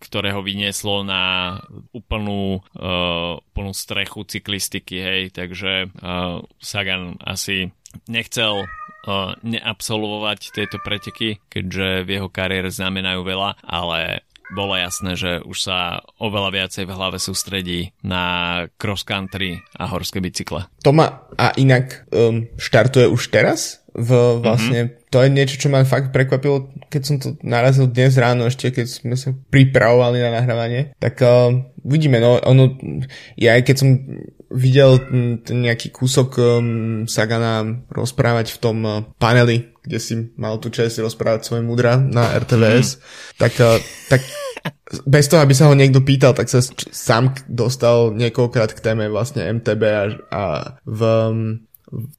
ktoré 0.01 0.33
vynieslo 0.41 1.05
na 1.05 1.57
úplnú, 1.93 2.65
uh, 2.75 3.37
úplnú 3.37 3.71
strechu 3.77 4.25
cyklistiky, 4.25 4.97
hej, 4.97 5.21
takže 5.29 5.93
uh, 6.01 6.41
Sagan 6.57 7.21
asi 7.21 7.69
nechcel 8.09 8.65
uh, 8.65 9.37
neabsolvovať 9.45 10.39
tieto 10.57 10.81
preteky, 10.81 11.37
keďže 11.47 12.03
v 12.03 12.09
jeho 12.09 12.29
kariére 12.33 12.73
znamenajú 12.73 13.21
veľa, 13.21 13.61
ale 13.61 14.25
bolo 14.51 14.75
jasné, 14.75 15.15
že 15.15 15.39
už 15.47 15.57
sa 15.63 16.03
oveľa 16.19 16.51
viacej 16.51 16.83
v 16.83 16.95
hlave 16.95 17.17
sústredí 17.23 17.95
na 18.03 18.67
cross 18.75 19.07
country 19.07 19.63
a 19.79 19.87
horské 19.87 20.19
bicykle. 20.19 20.67
Toma, 20.83 21.23
a 21.39 21.55
inak 21.55 22.03
um, 22.11 22.51
štartuje 22.59 23.07
už 23.07 23.31
teraz? 23.31 23.80
V 23.91 24.39
vlastne, 24.39 24.79
mm-hmm. 24.87 25.11
to 25.11 25.17
je 25.19 25.29
niečo, 25.29 25.55
čo 25.59 25.67
ma 25.67 25.83
fakt 25.83 26.15
prekvapilo, 26.15 26.71
keď 26.87 27.01
som 27.03 27.15
to 27.19 27.35
narazil 27.43 27.91
dnes 27.91 28.15
ráno 28.15 28.47
ešte, 28.47 28.71
keď 28.71 28.87
sme 28.87 29.15
sa 29.19 29.35
pripravovali 29.51 30.23
na 30.23 30.31
nahrávanie, 30.39 30.95
tak 30.95 31.19
uh, 31.19 31.51
vidíme, 31.83 32.23
no, 32.23 32.39
ono, 32.39 32.79
ja 33.35 33.59
aj 33.59 33.67
keď 33.67 33.75
som 33.75 33.89
videl 34.51 34.91
ten 35.43 35.63
nejaký 35.63 35.91
kúsok 35.91 36.29
um, 36.39 37.03
Sagana 37.07 37.83
rozprávať 37.91 38.55
v 38.55 38.61
tom 38.63 38.77
uh, 38.83 39.03
paneli, 39.19 39.75
kde 39.83 39.99
si 39.99 40.13
mal 40.39 40.59
tu 40.63 40.71
čest 40.71 40.99
rozprávať 40.99 41.47
svoje 41.47 41.63
mudra 41.63 41.99
na 41.99 42.31
RTVS, 42.31 42.95
mm-hmm. 42.95 43.35
tak, 43.39 43.53
uh, 43.59 43.79
tak 44.07 44.23
bez 45.07 45.25
toho, 45.27 45.41
aby 45.41 45.55
sa 45.55 45.67
ho 45.67 45.75
niekto 45.75 46.03
pýtal, 46.03 46.35
tak 46.35 46.51
sa 46.51 46.61
sám 46.91 47.33
dostal 47.47 48.13
niekoľkrát 48.13 48.75
k 48.75 48.83
téme 48.83 49.09
vlastne 49.09 49.47
MTB 49.47 49.83
a, 49.83 50.03
a 50.29 50.43
v, 50.85 51.01
um, 51.01 51.39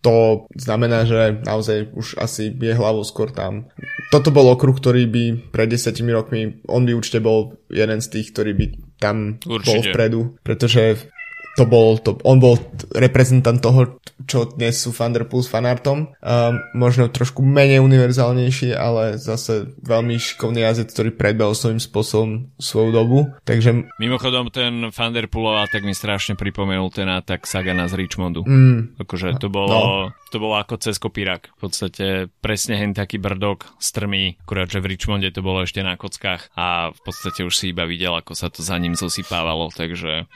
to 0.04 0.46
znamená, 0.52 1.08
že 1.08 1.40
naozaj 1.48 1.96
už 1.96 2.20
asi 2.20 2.52
je 2.52 2.74
hlavou 2.76 3.00
skôr 3.04 3.32
tam. 3.32 3.72
Toto 4.12 4.28
bol 4.28 4.52
okruh, 4.52 4.76
ktorý 4.76 5.08
by 5.08 5.24
pred 5.48 5.72
desiatimi 5.72 6.12
rokmi, 6.12 6.60
on 6.68 6.84
by 6.84 6.92
určite 6.92 7.24
bol 7.24 7.56
jeden 7.72 8.04
z 8.04 8.08
tých, 8.12 8.36
ktorý 8.36 8.52
by 8.52 8.66
tam 9.00 9.40
určite. 9.48 9.68
bol 9.68 9.78
vpredu, 9.80 10.20
pretože 10.44 11.08
to 11.56 11.64
bol, 11.68 12.00
to, 12.00 12.16
on 12.24 12.40
bol 12.40 12.56
reprezentant 12.96 13.60
toho, 13.60 14.00
čo 14.24 14.48
dnes 14.48 14.78
sú 14.80 14.94
Thunderpool 14.94 15.44
s 15.44 15.50
fanartom. 15.50 16.14
Um, 16.22 16.62
možno 16.72 17.12
trošku 17.12 17.44
menej 17.44 17.82
univerzálnejší, 17.84 18.72
ale 18.72 19.20
zase 19.20 19.74
veľmi 19.82 20.16
šikovný 20.16 20.64
jazdec, 20.64 20.88
ktorý 20.94 21.10
predbehol 21.12 21.52
svojím 21.52 21.82
spôsobom 21.82 22.30
svoju 22.56 22.90
dobu. 22.94 23.18
Takže... 23.44 23.84
Mimochodom 24.00 24.48
ten 24.48 24.88
Thunderpool 24.88 25.52
tak 25.68 25.82
mi 25.84 25.92
strašne 25.92 26.38
pripomenul 26.38 26.88
ten 26.94 27.10
atak 27.10 27.44
Sagana 27.44 27.90
z 27.90 27.98
Richmondu. 27.98 28.46
Mm. 28.46 28.96
Akože 29.02 29.36
to 29.36 29.52
bolo, 29.52 30.08
no. 30.08 30.16
to 30.32 30.38
bolo 30.40 30.56
ako 30.56 30.80
cez 30.80 30.96
kopírak. 30.96 31.52
V 31.60 31.68
podstate 31.68 32.06
presne 32.40 32.78
hen 32.78 32.96
taký 32.96 33.20
brdok 33.20 33.76
strmý, 33.82 34.40
akurát, 34.40 34.70
že 34.70 34.80
v 34.80 34.96
Richmonde 34.96 35.28
to 35.34 35.44
bolo 35.44 35.66
ešte 35.66 35.84
na 35.84 35.98
kockách 35.98 36.48
a 36.56 36.94
v 36.94 37.00
podstate 37.04 37.44
už 37.44 37.52
si 37.52 37.74
iba 37.74 37.84
videl, 37.84 38.14
ako 38.16 38.32
sa 38.32 38.48
to 38.48 38.64
za 38.64 38.78
ním 38.78 38.96
zosypávalo, 38.96 39.68
takže 39.74 40.30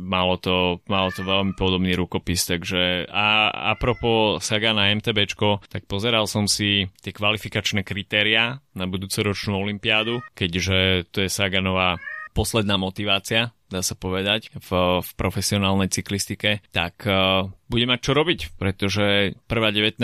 malo 0.00 0.40
to, 0.40 0.80
malo 0.88 1.12
to 1.12 1.26
veľmi 1.26 1.52
podobný 1.58 1.92
rukopis, 1.92 2.48
takže 2.48 3.10
a, 3.10 3.52
a 3.52 3.70
propos 3.76 4.40
saga 4.40 4.72
na 4.72 4.94
MTBčko, 4.94 5.66
tak 5.68 5.84
pozeral 5.84 6.24
som 6.24 6.48
si 6.48 6.88
tie 7.04 7.12
kvalifikačné 7.12 7.84
kritéria 7.84 8.62
na 8.72 8.88
budúcoročnú 8.88 9.58
olympiádu, 9.58 10.24
keďže 10.32 11.10
to 11.12 11.24
je 11.24 11.28
Saganová 11.28 12.00
posledná 12.32 12.80
motivácia 12.80 13.52
dá 13.72 13.80
sa 13.80 13.96
povedať, 13.96 14.52
v, 14.52 15.00
v 15.00 15.10
profesionálnej 15.16 15.88
cyklistike, 15.88 16.60
tak 16.76 17.08
uh, 17.08 17.48
bude 17.72 17.88
mať 17.88 18.00
čo 18.04 18.12
robiť, 18.12 18.60
pretože 18.60 19.32
prvá 19.48 19.72
19 19.72 19.96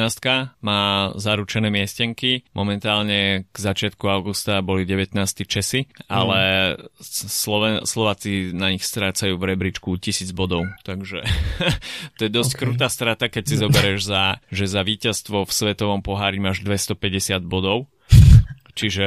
má 0.64 1.12
zaručené 1.20 1.68
miestenky. 1.68 2.48
Momentálne 2.56 3.44
k 3.52 3.56
začiatku 3.56 4.08
augusta 4.08 4.64
boli 4.64 4.88
19 4.88 5.12
Česi, 5.44 5.84
ale 6.08 6.40
mm. 6.80 7.04
Sloven- 7.04 7.84
Slováci 7.84 8.56
na 8.56 8.72
nich 8.72 8.88
strácajú 8.88 9.36
v 9.36 9.52
rebríčku 9.52 10.00
1000 10.00 10.32
bodov, 10.32 10.64
takže 10.88 11.20
to 12.16 12.20
je 12.24 12.30
dosť 12.32 12.52
okay. 12.56 12.60
krutá 12.64 12.88
strata, 12.88 13.28
keď 13.28 13.44
si 13.44 13.54
zoberieš 13.60 14.00
za, 14.08 14.40
že 14.48 14.64
za 14.64 14.80
víťazstvo 14.80 15.44
v 15.44 15.52
svetovom 15.52 16.00
pohári 16.00 16.40
máš 16.40 16.64
250 16.64 17.44
bodov 17.44 17.84
Čiže 18.78 19.06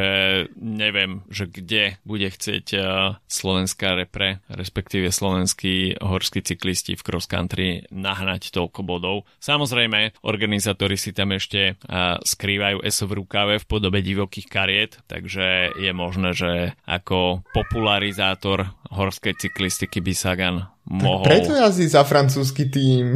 neviem, 0.60 1.24
že 1.32 1.48
kde 1.48 1.96
bude 2.04 2.28
chcieť 2.28 2.68
uh, 2.76 2.84
slovenská 3.32 3.96
repre, 3.96 4.44
respektíve 4.52 5.08
slovenskí 5.08 5.96
horskí 6.04 6.44
cyklisti 6.44 7.00
v 7.00 7.06
cross 7.08 7.24
country 7.24 7.88
nahnať 7.88 8.52
toľko 8.52 8.84
bodov. 8.84 9.24
Samozrejme, 9.40 10.20
organizátori 10.28 11.00
si 11.00 11.16
tam 11.16 11.32
ešte 11.32 11.80
uh, 11.88 12.20
skrývajú 12.20 12.84
ESO 12.84 13.08
v 13.08 13.24
rukave 13.24 13.56
v 13.64 13.70
podobe 13.72 14.04
divokých 14.04 14.52
kariet, 14.52 15.00
takže 15.08 15.72
je 15.80 15.92
možné, 15.96 16.36
že 16.36 16.76
ako 16.84 17.48
popularizátor 17.56 18.76
horskej 18.92 19.40
cyklistiky 19.40 20.04
by 20.04 20.14
Sagan 20.14 20.56
mohol... 20.84 21.24
Tak 21.24 21.32
preto 21.32 21.52
jazdí 21.56 21.88
za 21.88 22.04
francúzsky 22.04 22.68
tým. 22.68 23.16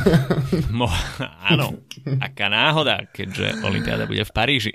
Mo... 0.78 0.90
Áno, 1.46 1.86
aká 2.18 2.50
náhoda, 2.50 3.06
keďže 3.14 3.62
Olympiáda 3.62 4.10
bude 4.10 4.26
v 4.26 4.32
Paríži. 4.34 4.74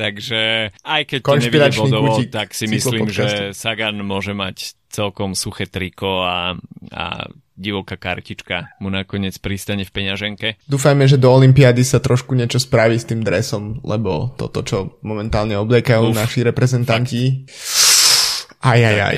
Takže 0.00 0.70
aj 0.84 1.02
keď 1.08 1.18
to 1.24 1.34
nevidie 1.40 1.72
bodovo, 1.80 2.20
tak 2.28 2.52
si 2.52 2.68
myslím, 2.68 3.08
že 3.08 3.56
Sagan 3.56 4.04
môže 4.04 4.36
mať 4.36 4.76
celkom 4.92 5.32
suché 5.32 5.66
triko 5.68 6.24
a, 6.24 6.52
a 6.92 7.04
divoká 7.56 7.96
kartička 7.96 8.76
mu 8.84 8.92
nakoniec 8.92 9.32
pristane 9.40 9.88
v 9.88 9.92
peňaženke. 9.92 10.60
Dúfajme, 10.68 11.08
že 11.08 11.16
do 11.16 11.32
Olympiády 11.32 11.80
sa 11.80 12.04
trošku 12.04 12.36
niečo 12.36 12.60
spraví 12.60 13.00
s 13.00 13.08
tým 13.08 13.24
dresom, 13.24 13.80
lebo 13.80 14.36
toto, 14.36 14.60
čo 14.60 15.00
momentálne 15.00 15.56
obliekajú 15.56 16.12
Uf, 16.12 16.16
naši 16.16 16.44
reprezentanti... 16.44 17.48
Tak 17.48 17.85
aj, 18.66 18.80
aj, 18.82 18.98
aj. 18.98 19.16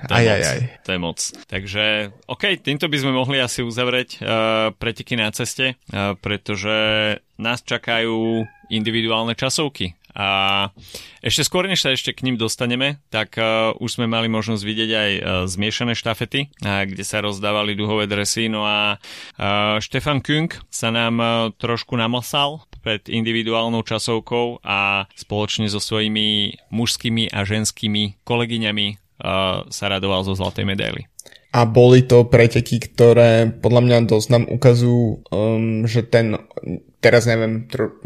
To 0.00 0.16
je, 0.16 0.24
aj, 0.24 0.26
aj, 0.32 0.42
aj. 0.48 0.60
to 0.80 0.88
je 0.96 1.00
moc. 1.00 1.18
Takže, 1.44 1.84
OK, 2.24 2.44
týmto 2.64 2.88
by 2.88 2.96
sme 2.96 3.12
mohli 3.12 3.36
asi 3.36 3.60
uzavrieť 3.60 4.08
uh, 4.16 4.72
preteky 4.72 5.12
na 5.12 5.28
ceste, 5.28 5.76
uh, 5.76 6.16
pretože 6.16 6.72
nás 7.36 7.60
čakajú 7.60 8.48
individuálne 8.72 9.36
časovky. 9.36 10.00
A 10.10 10.68
ešte 11.22 11.46
skôr, 11.46 11.70
než 11.70 11.86
sa 11.86 11.94
ešte 11.94 12.10
k 12.10 12.26
ním 12.26 12.34
dostaneme, 12.34 12.98
tak 13.14 13.38
uh, 13.38 13.76
už 13.78 14.00
sme 14.00 14.10
mali 14.10 14.26
možnosť 14.26 14.62
vidieť 14.64 14.90
aj 14.90 15.10
uh, 15.12 15.22
zmiešané 15.46 15.94
štafety, 15.94 16.50
uh, 16.64 16.88
kde 16.88 17.04
sa 17.06 17.22
rozdávali 17.22 17.78
duhové 17.78 18.10
dresy. 18.10 18.50
No 18.50 18.66
a 18.66 18.98
uh, 18.98 19.78
Štefan 19.78 20.24
Kung 20.24 20.50
sa 20.72 20.90
nám 20.90 21.14
uh, 21.20 21.30
trošku 21.54 21.94
namlsal 21.94 22.64
pred 22.80 23.04
individuálnou 23.06 23.84
časovkou 23.84 24.64
a 24.64 25.06
spoločne 25.14 25.68
so 25.68 25.78
svojimi 25.78 26.56
mužskými 26.72 27.30
a 27.30 27.44
ženskými 27.44 28.24
kolegyňami 28.24 28.86
uh, 28.90 29.68
sa 29.68 29.84
radoval 29.92 30.24
zo 30.24 30.34
zlatej 30.34 30.64
medaily. 30.64 31.06
A 31.50 31.66
boli 31.66 32.06
to 32.06 32.30
preteky, 32.30 32.78
ktoré 32.78 33.50
podľa 33.50 33.82
mňa 33.82 33.98
dosť 34.06 34.28
nám 34.30 34.44
ukazujú, 34.46 35.26
um, 35.34 35.82
že 35.82 36.06
ten, 36.06 36.38
teraz 37.02 37.26
neviem, 37.26 37.66
tro, 37.66 37.98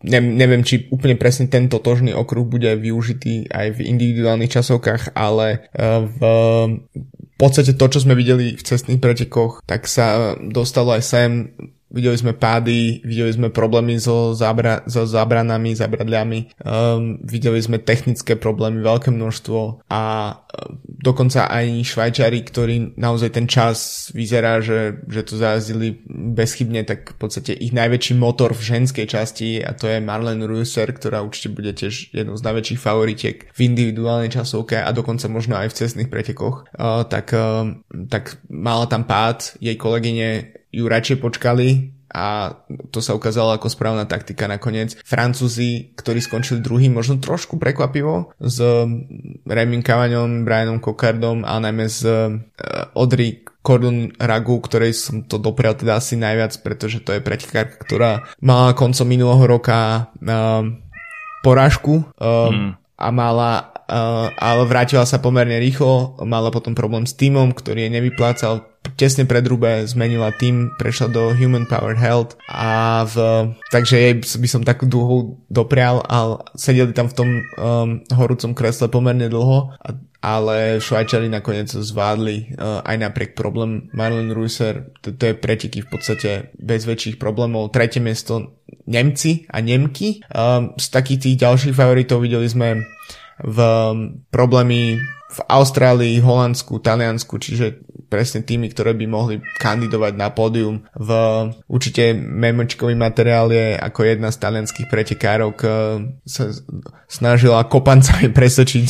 ne, 0.00 0.20
neviem, 0.20 0.64
či 0.64 0.88
úplne 0.88 1.20
presne 1.20 1.46
tento 1.52 1.76
tožný 1.76 2.16
okruh 2.16 2.48
bude 2.48 2.72
využitý 2.80 3.52
aj 3.52 3.76
v 3.76 3.84
individuálnych 3.84 4.52
časovkách, 4.52 5.12
ale 5.12 5.68
uh, 5.76 6.08
v 6.08 6.22
podstate 7.36 7.76
to, 7.76 7.84
čo 7.88 8.04
sme 8.04 8.16
videli 8.16 8.56
v 8.56 8.62
cestných 8.64 9.00
pretekoch, 9.00 9.60
tak 9.68 9.84
sa 9.84 10.36
dostalo 10.40 10.96
aj 10.96 11.02
sem 11.04 11.30
videli 11.90 12.16
sme 12.16 12.32
pády, 12.32 13.02
videli 13.02 13.34
sme 13.34 13.50
problémy 13.50 13.98
so, 13.98 14.32
zábra, 14.32 14.86
so 14.86 15.04
zábranami, 15.04 15.74
zábradliami, 15.74 16.62
um, 16.62 17.18
videli 17.26 17.58
sme 17.58 17.82
technické 17.82 18.38
problémy, 18.38 18.78
veľké 18.80 19.10
množstvo 19.10 19.90
a 19.90 20.02
um, 20.30 20.78
dokonca 20.86 21.50
aj 21.50 21.66
Švajčari, 21.82 22.40
ktorí 22.46 22.74
naozaj 22.94 23.30
ten 23.34 23.50
čas 23.50 24.08
vyzerá, 24.14 24.62
že, 24.62 25.02
že 25.10 25.26
to 25.26 25.34
zajazdili 25.36 25.98
bezchybne, 26.08 26.86
tak 26.86 27.14
v 27.14 27.16
podstate 27.18 27.52
ich 27.58 27.74
najväčší 27.74 28.14
motor 28.14 28.54
v 28.54 28.62
ženskej 28.62 29.06
časti 29.10 29.58
a 29.58 29.74
to 29.74 29.90
je 29.90 29.98
Marlene 29.98 30.46
Reusser, 30.46 30.86
ktorá 30.94 31.26
určite 31.26 31.50
bude 31.50 31.74
tiež 31.74 32.14
jednou 32.14 32.38
z 32.38 32.46
najväčších 32.46 32.80
favoritiek 32.80 33.50
v 33.50 33.60
individuálnej 33.66 34.30
časovke 34.30 34.78
a 34.78 34.88
dokonca 34.94 35.26
možno 35.26 35.58
aj 35.58 35.74
v 35.74 35.78
cestných 35.82 36.08
pretekoch, 36.08 36.70
uh, 36.78 37.02
tak, 37.10 37.34
uh, 37.34 37.74
tak 38.06 38.38
mala 38.46 38.86
tam 38.86 39.02
pád, 39.02 39.58
jej 39.58 39.74
kolegyne 39.74 40.59
ju 40.70 40.84
radšej 40.86 41.18
počkali 41.18 42.00
a 42.10 42.58
to 42.90 42.98
sa 42.98 43.14
ukázalo 43.14 43.54
ako 43.54 43.70
správna 43.70 44.02
taktika 44.02 44.50
nakoniec. 44.50 44.98
Francúzi, 45.06 45.94
ktorí 45.94 46.18
skončili 46.18 46.58
druhý, 46.58 46.90
možno 46.90 47.22
trošku 47.22 47.54
prekvapivo 47.54 48.34
s 48.42 48.58
Remin 49.46 49.86
Cavagnon, 49.86 50.42
Brianom 50.42 50.82
Kokardom 50.82 51.46
a 51.46 51.62
najmä 51.62 51.86
s 51.86 52.02
uh, 52.02 52.34
Audrey 52.98 53.46
Cordon 53.62 54.10
Ragu, 54.18 54.58
ktorej 54.58 54.90
som 54.96 55.22
to 55.22 55.38
doprial 55.38 55.78
teda 55.78 56.02
asi 56.02 56.18
najviac, 56.18 56.58
pretože 56.66 56.98
to 57.06 57.14
je 57.14 57.22
pretekárka, 57.22 57.78
ktorá 57.78 58.26
mala 58.42 58.74
koncom 58.74 59.06
minulého 59.06 59.46
roka 59.46 60.10
uh, 60.10 60.66
porážku 61.46 62.10
uh, 62.18 62.50
mm. 62.50 62.70
a 62.98 63.08
mala 63.14 63.69
ale 64.38 64.62
vrátila 64.70 65.02
sa 65.02 65.18
pomerne 65.18 65.58
rýchlo, 65.58 66.14
mala 66.22 66.54
potom 66.54 66.78
problém 66.78 67.04
s 67.04 67.18
týmom, 67.18 67.50
ktorý 67.50 67.86
jej 67.86 67.92
nevyplácal, 67.92 68.70
tesne 68.96 69.28
pred 69.28 69.44
Rube 69.44 69.84
zmenila 69.84 70.32
tým, 70.32 70.72
prešla 70.80 71.12
do 71.12 71.22
Human 71.36 71.68
Power 71.68 71.96
Health 71.96 72.36
a 72.48 73.04
v, 73.04 73.16
takže 73.68 73.96
jej 73.96 74.14
by 74.16 74.48
som 74.48 74.62
takú 74.64 74.88
dlhú 74.88 75.44
doprial, 75.52 76.00
ale 76.08 76.40
sedeli 76.56 76.96
tam 76.96 77.08
v 77.10 77.16
tom 77.16 77.28
um, 77.28 78.00
horúcom 78.12 78.56
kresle 78.56 78.88
pomerne 78.88 79.28
dlho, 79.28 79.76
ale 80.20 80.80
Švajčari 80.84 81.32
nakoniec 81.32 81.72
zvládli 81.72 82.56
uh, 82.56 82.84
aj 82.84 82.96
napriek 83.00 83.32
problém 83.32 83.88
Marlon 83.96 84.32
Reusser, 84.36 84.92
to, 85.00 85.16
to 85.16 85.32
je 85.32 85.34
preteky 85.36 85.80
v 85.80 85.88
podstate 85.88 86.30
bez 86.60 86.84
väčších 86.84 87.16
problémov. 87.16 87.72
Tretie 87.72 88.04
miesto 88.04 88.60
Nemci 88.84 89.48
a 89.48 89.64
Nemky. 89.64 90.20
Um, 90.28 90.76
z 90.76 90.86
takých 90.92 91.20
tých 91.24 91.36
ďalších 91.40 91.74
favoritov 91.76 92.20
videli 92.20 92.44
sme 92.48 92.84
v 93.44 93.58
um, 93.58 94.20
problémy 94.28 95.00
v 95.30 95.40
Austrálii, 95.46 96.18
Holandsku, 96.18 96.82
Taliansku, 96.82 97.38
čiže 97.38 97.78
presne 98.10 98.42
tými, 98.42 98.66
ktoré 98.74 98.98
by 98.98 99.06
mohli 99.06 99.38
kandidovať 99.62 100.12
na 100.18 100.34
pódium. 100.34 100.82
V 100.98 101.10
určite 101.70 102.18
memočkový 102.18 102.98
materiál 102.98 103.54
je 103.54 103.78
ako 103.78 104.00
jedna 104.02 104.34
z 104.34 104.40
talianských 104.42 104.90
pretekárok 104.90 105.56
sa 106.26 106.50
snažila 107.06 107.70
kopancami 107.70 108.26
presvedčiť 108.38 108.84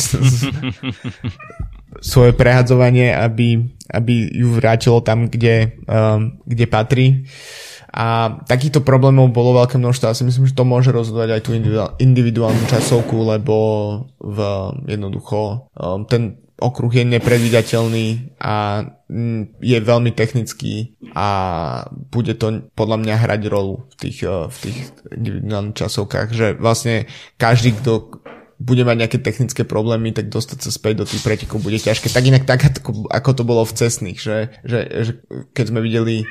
svoje 2.01 2.33
prehadzovanie, 2.33 3.13
aby, 3.13 3.61
aby 3.93 4.33
ju 4.33 4.57
vrátilo 4.57 5.05
tam, 5.05 5.29
kde, 5.29 5.77
um, 5.85 6.41
kde 6.49 6.65
patrí. 6.65 7.07
A 7.91 8.39
takýchto 8.47 8.87
problémov 8.87 9.35
bolo 9.35 9.59
veľké 9.59 9.75
množstvo. 9.75 10.11
Ja 10.11 10.15
si 10.15 10.23
myslím, 10.23 10.47
že 10.47 10.55
to 10.55 10.63
môže 10.63 10.95
rozhodovať 10.95 11.31
aj 11.35 11.43
tú 11.43 11.51
individuálnu 11.99 12.65
časovku, 12.71 13.19
lebo 13.27 13.57
v, 14.23 14.39
jednoducho 14.87 15.67
um, 15.75 16.07
ten 16.07 16.39
okruh 16.61 16.93
je 16.93 17.05
nepredvídateľný 17.09 18.37
a 18.39 18.85
mm, 19.09 19.59
je 19.65 19.79
veľmi 19.81 20.13
technický 20.13 20.95
a 21.17 21.29
bude 21.91 22.37
to 22.37 22.69
podľa 22.77 22.97
mňa 23.01 23.15
hrať 23.27 23.43
rolu 23.51 23.89
v 23.91 23.95
tých, 23.97 24.19
uh, 24.23 24.47
v 24.47 24.57
tých 24.71 24.79
individuálnych 25.11 25.75
časovkách, 25.81 26.29
že 26.31 26.47
vlastne 26.61 27.11
každý, 27.43 27.75
kto 27.75 28.23
bude 28.61 28.85
mať 28.85 28.97
nejaké 29.01 29.19
technické 29.25 29.65
problémy, 29.65 30.13
tak 30.13 30.29
dostať 30.29 30.59
sa 30.61 30.71
späť 30.71 31.01
do 31.01 31.09
tých 31.09 31.25
pretekov 31.25 31.65
bude 31.65 31.81
ťažké. 31.81 32.13
Tak 32.13 32.29
inak 32.29 32.45
tak, 32.45 32.61
ako 33.09 33.31
to 33.33 33.43
bolo 33.43 33.65
v 33.65 33.73
cestných, 33.73 34.21
že, 34.21 34.53
že, 34.69 34.79
že 35.01 35.13
keď 35.57 35.65
sme 35.73 35.81
videli 35.81 36.29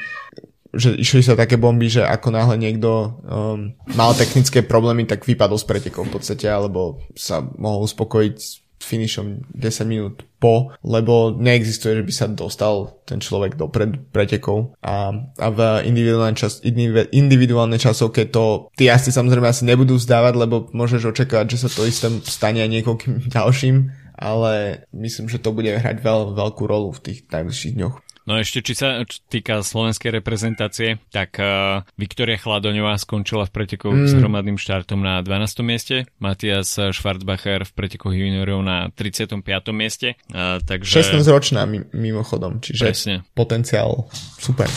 že 0.69 0.93
išli 0.93 1.25
sa 1.25 1.33
také 1.33 1.57
bomby, 1.57 1.89
že 1.89 2.05
ako 2.05 2.29
náhle 2.29 2.55
niekto 2.61 2.89
um, 3.25 3.73
mal 3.97 4.13
technické 4.13 4.61
problémy, 4.61 5.09
tak 5.09 5.25
vypadol 5.25 5.57
z 5.57 5.65
pretekov 5.65 6.09
v 6.09 6.13
podstate, 6.21 6.45
alebo 6.45 7.01
sa 7.17 7.41
mohol 7.57 7.89
uspokojiť 7.89 8.35
s 8.37 8.61
finišom 8.79 9.51
10 9.53 9.91
minút 9.91 10.23
po, 10.39 10.71
lebo 10.87 11.35
neexistuje, 11.35 11.99
že 11.99 12.07
by 12.07 12.13
sa 12.15 12.25
dostal 12.31 12.95
ten 13.03 13.19
človek 13.19 13.59
do 13.59 13.67
pred, 13.67 13.99
pretekov 14.15 14.71
a, 14.79 15.11
a 15.35 15.47
v 15.51 15.59
individuálnej, 15.83 16.39
čas, 16.39 16.63
individuálnej 17.11 17.75
časovke 17.75 18.31
to 18.31 18.71
tí 18.79 18.87
jazdci 18.87 19.11
samozrejme 19.11 19.51
asi 19.51 19.67
nebudú 19.67 19.99
vzdávať, 19.99 20.33
lebo 20.39 20.71
môžeš 20.71 21.11
očakávať, 21.11 21.59
že 21.59 21.67
sa 21.67 21.69
to 21.69 21.83
isté 21.83 22.07
stane 22.23 22.63
aj 22.63 22.71
niekoľkým 22.71 23.27
ďalším, 23.35 23.91
ale 24.15 24.83
myslím, 24.95 25.27
že 25.27 25.43
to 25.43 25.51
bude 25.51 25.67
hrať 25.67 25.99
veľ, 25.99 26.39
veľkú 26.39 26.63
rolu 26.63 26.95
v 26.95 27.03
tých 27.03 27.19
najbližších 27.27 27.75
dňoch. 27.75 27.95
No 28.29 28.37
ešte, 28.37 28.61
či 28.61 28.77
sa 28.77 29.01
týka 29.33 29.65
slovenskej 29.65 30.21
reprezentácie, 30.21 31.01
tak 31.09 31.41
uh, 31.41 31.81
Viktoria 31.97 32.37
Chladoňová 32.37 32.93
skončila 33.01 33.49
v 33.49 33.57
preteku 33.57 33.89
mm. 33.89 34.05
s 34.05 34.13
hromadným 34.13 34.61
štartom 34.61 35.01
na 35.01 35.25
12. 35.25 35.65
mieste, 35.65 36.05
Matias 36.21 36.77
Schwarzbacher 36.77 37.65
v 37.65 37.71
pretekoch 37.73 38.13
juniorov 38.13 38.61
na 38.61 38.93
35. 38.93 39.41
mieste. 39.73 40.13
Uh, 40.29 40.61
takže... 40.61 41.01
16 41.01 41.25
ročná 41.25 41.65
mimochodom, 41.89 42.61
čiže 42.61 42.85
Presne. 42.85 43.15
potenciál 43.33 44.05
super. 44.37 44.69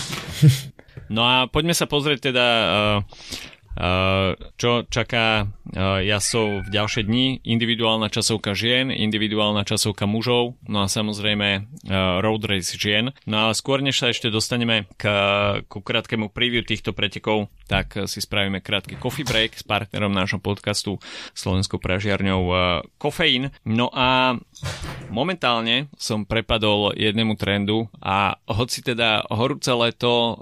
no 1.12 1.20
a 1.20 1.44
poďme 1.44 1.76
sa 1.76 1.84
pozrieť 1.84 2.32
teda 2.32 2.46
uh, 2.48 3.04
čo 4.58 4.84
čaká 4.92 5.48
jasov 6.04 6.64
v 6.64 6.68
ďalšie 6.68 7.08
dni. 7.08 7.40
Individuálna 7.40 8.12
časovka 8.12 8.52
žien, 8.52 8.92
individuálna 8.92 9.64
časovka 9.64 10.04
mužov, 10.04 10.60
no 10.68 10.84
a 10.84 10.86
samozrejme 10.92 11.72
road 12.20 12.42
race 12.44 12.76
žien. 12.76 13.16
No 13.24 13.48
a 13.48 13.56
skôr 13.56 13.80
než 13.80 13.96
sa 13.96 14.12
ešte 14.12 14.28
dostaneme 14.28 14.84
k, 15.00 15.04
ku 15.72 15.80
krátkemu 15.80 16.28
preview 16.28 16.60
týchto 16.60 16.92
pretekov, 16.92 17.48
tak 17.64 17.96
si 18.04 18.20
spravíme 18.20 18.60
krátky 18.60 19.00
coffee 19.00 19.24
break 19.24 19.56
s 19.56 19.64
partnerom 19.64 20.12
nášho 20.12 20.36
podcastu 20.36 21.00
Slovenskou 21.32 21.80
pražiarňou 21.80 22.42
Kofeín. 23.00 23.48
No 23.64 23.88
a 23.88 24.36
momentálne 25.08 25.88
som 25.96 26.28
prepadol 26.28 26.92
jednému 26.92 27.40
trendu 27.40 27.88
a 28.04 28.36
hoci 28.44 28.84
teda 28.84 29.24
horúce 29.32 29.72
leto 29.72 30.36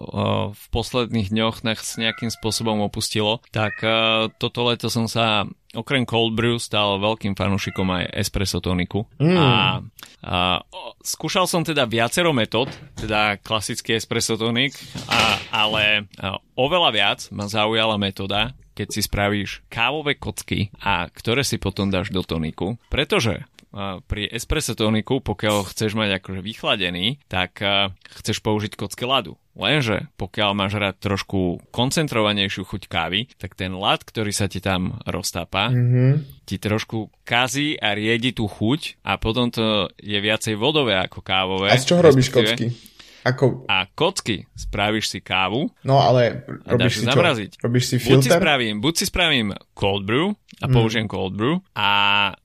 v 0.51 0.65
posledných 0.75 1.31
dňoch 1.31 1.63
nás 1.63 1.95
nejakým 1.95 2.35
spôsobom 2.35 2.83
opustil 2.83 3.21
platilo, 3.21 3.41
tak 3.53 3.75
uh, 3.85 4.33
toto 4.39 4.65
leto 4.65 4.89
som 4.89 5.07
sa 5.07 5.45
okrem 5.71 6.03
cold 6.03 6.35
brew 6.35 6.59
stal 6.59 6.99
veľkým 6.99 7.39
fanúšikom 7.39 7.87
aj 7.95 8.05
espresso 8.19 8.59
toniku. 8.59 9.07
Mm. 9.23 9.39
A, 9.39 9.51
a 10.27 10.39
skúšal 10.99 11.47
som 11.47 11.63
teda 11.63 11.87
viacero 11.87 12.35
metód, 12.35 12.67
teda 12.99 13.39
klasický 13.39 13.95
espresso 13.95 14.35
tonik, 14.35 14.75
a, 15.07 15.39
ale 15.55 16.11
a, 16.19 16.43
oveľa 16.59 16.91
viac 16.91 17.21
ma 17.31 17.47
zaujala 17.47 17.95
metóda, 18.03 18.51
keď 18.75 18.89
si 18.91 19.01
spravíš 19.07 19.63
kávové 19.71 20.19
kocky 20.19 20.75
a 20.83 21.07
ktoré 21.07 21.47
si 21.47 21.61
potom 21.63 21.87
dáš 21.87 22.11
do 22.11 22.27
toniku, 22.27 22.75
pretože 22.91 23.47
pri 24.07 24.27
espresso 24.35 24.75
toniku, 24.75 25.23
pokiaľ 25.23 25.71
chceš 25.71 25.95
mať 25.95 26.19
akože 26.19 26.41
vychladený, 26.43 27.23
tak 27.31 27.63
chceš 28.03 28.43
použiť 28.43 28.75
kocky 28.75 29.07
ľadu. 29.07 29.39
Lenže 29.61 30.09
pokiaľ 30.17 30.51
máš 30.57 30.79
rád 30.79 30.97
trošku 31.03 31.61
koncentrovanejšiu 31.75 32.65
chuť 32.65 32.83
kávy, 32.87 33.29
tak 33.37 33.59
ten 33.59 33.77
lad, 33.77 34.07
ktorý 34.07 34.33
sa 34.33 34.49
ti 34.49 34.63
tam 34.63 34.99
roztápa, 35.05 35.69
mm-hmm. 35.69 36.47
ti 36.49 36.57
trošku 36.57 37.13
kazí 37.27 37.77
a 37.77 37.93
riedi 37.93 38.33
tú 38.33 38.49
chuť 38.49 39.03
a 39.05 39.19
potom 39.21 39.53
to 39.53 39.91
je 40.01 40.17
viacej 40.17 40.55
vodové 40.57 40.97
ako 40.97 41.21
kávové. 41.21 41.69
A 41.71 41.77
z 41.77 41.87
čoho 41.87 42.01
robíš 42.01 42.33
kocky? 42.33 42.73
Ako... 43.21 43.69
A 43.69 43.85
kocky, 43.93 44.49
spravíš 44.57 45.13
si 45.13 45.21
kávu. 45.21 45.69
No 45.85 46.01
ale 46.01 46.49
robíš 46.65 47.05
si 47.05 47.05
čo? 47.05 47.13
zamraziť. 47.13 47.51
Robíš 47.61 47.85
si 47.93 47.97
filter? 48.01 48.17
Buď 48.17 48.25
si 48.25 48.31
spravím, 48.33 48.75
buď 48.81 48.95
si 48.97 49.05
spravím 49.05 49.47
cold 49.77 50.09
brew 50.09 50.33
a 50.61 50.67
mm. 50.69 50.73
použijem 50.73 51.05
cold 51.05 51.37
brew 51.37 51.61
a 51.77 51.91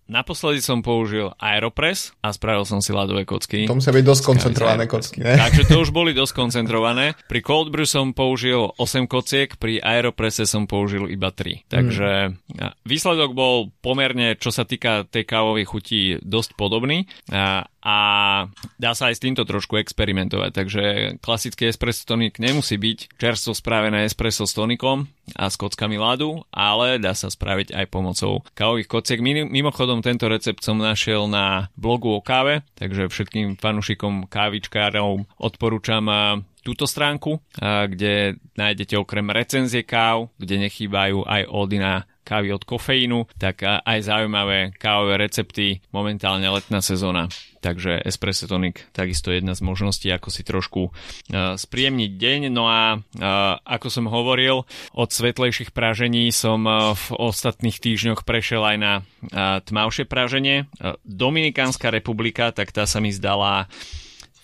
Naposledy 0.06 0.62
som 0.62 0.86
použil 0.86 1.34
Aeropress 1.42 2.14
a 2.22 2.30
spravil 2.30 2.62
som 2.62 2.78
si 2.78 2.94
ľadové 2.94 3.26
kocky. 3.26 3.66
To 3.66 3.74
musia 3.74 3.90
byť 3.90 4.06
dosť 4.06 4.22
koncentrované 4.22 4.86
kocky, 4.86 5.18
ne? 5.26 5.34
Takže 5.34 5.66
to 5.66 5.82
už 5.82 5.90
boli 5.90 6.14
dosť 6.14 6.34
koncentrované. 6.38 7.18
Pri 7.26 7.42
Cold 7.42 7.74
Brew 7.74 7.90
som 7.90 8.14
použil 8.14 8.70
8 8.78 9.10
kociek, 9.10 9.58
pri 9.58 9.82
Aeropresse 9.82 10.46
som 10.46 10.70
použil 10.70 11.10
iba 11.10 11.34
3. 11.34 11.66
Takže 11.66 12.10
mm. 12.38 12.86
výsledok 12.86 13.34
bol 13.34 13.74
pomerne, 13.82 14.38
čo 14.38 14.54
sa 14.54 14.62
týka 14.62 15.10
tej 15.10 15.26
kávovej 15.26 15.66
chuti, 15.66 16.02
dosť 16.22 16.54
podobný. 16.54 17.10
A, 17.34 17.66
a 17.82 17.98
dá 18.78 18.92
sa 18.94 19.10
aj 19.10 19.18
s 19.18 19.24
týmto 19.26 19.42
trošku 19.42 19.82
experimentovať. 19.82 20.50
Takže 20.54 20.84
klasický 21.18 21.74
espresso 21.74 22.06
tonik 22.06 22.38
nemusí 22.38 22.78
byť 22.78 23.18
čerstvo 23.18 23.58
spravené 23.58 24.06
espresso 24.06 24.46
s 24.46 24.54
tonikom 24.54 25.10
a 25.34 25.50
s 25.50 25.58
kockami 25.58 25.98
ľadu, 25.98 26.46
ale 26.54 27.02
dá 27.02 27.18
sa 27.18 27.34
spraviť 27.34 27.74
aj 27.74 27.86
pomocou 27.90 28.46
kávových 28.54 28.86
kociek. 28.86 29.20
Mimochodom 29.26 30.06
tento 30.06 30.30
recept 30.30 30.62
som 30.62 30.78
našiel 30.78 31.26
na 31.26 31.74
blogu 31.74 32.14
o 32.14 32.22
káve, 32.22 32.62
takže 32.78 33.10
všetkým 33.10 33.58
fanúšikom 33.58 34.30
kávičkárov 34.30 35.26
odporúčam 35.42 36.06
túto 36.62 36.90
stránku, 36.90 37.42
kde 37.62 38.42
nájdete 38.58 38.98
okrem 38.98 39.30
recenzie 39.30 39.86
káv, 39.86 40.34
kde 40.38 40.70
nechýbajú 40.70 41.26
aj 41.26 41.42
ódy 41.50 41.78
na 41.78 42.10
kávy 42.26 42.50
od 42.50 42.66
kofeínu, 42.66 43.30
tak 43.38 43.62
aj 43.62 44.00
zaujímavé 44.02 44.74
kávové 44.74 45.22
recepty, 45.22 45.86
momentálne 45.94 46.50
letná 46.50 46.82
sezóna. 46.82 47.30
Takže 47.62 47.98
espresso 48.06 48.46
tonic 48.46 48.82
takisto 48.94 49.34
jedna 49.34 49.58
z 49.58 49.66
možností, 49.66 50.14
ako 50.14 50.30
si 50.30 50.46
trošku 50.46 50.82
uh, 50.90 51.58
spríjemniť 51.58 52.12
deň. 52.14 52.42
No 52.54 52.70
a 52.70 52.98
uh, 52.98 53.58
ako 53.66 53.88
som 53.90 54.06
hovoril, 54.06 54.70
od 54.94 55.10
svetlejších 55.10 55.74
pražení 55.74 56.30
som 56.30 56.62
uh, 56.66 56.94
v 56.94 57.06
ostatných 57.18 57.82
týždňoch 57.82 58.22
prešiel 58.22 58.62
aj 58.62 58.78
na 58.78 58.94
uh, 59.02 59.62
tmavšie 59.66 60.06
praženie. 60.06 60.70
Uh, 60.78 60.94
Dominikánska 61.10 61.90
republika, 61.90 62.54
tak 62.54 62.70
tá 62.70 62.86
sa 62.86 63.02
mi 63.02 63.10
zdala 63.10 63.66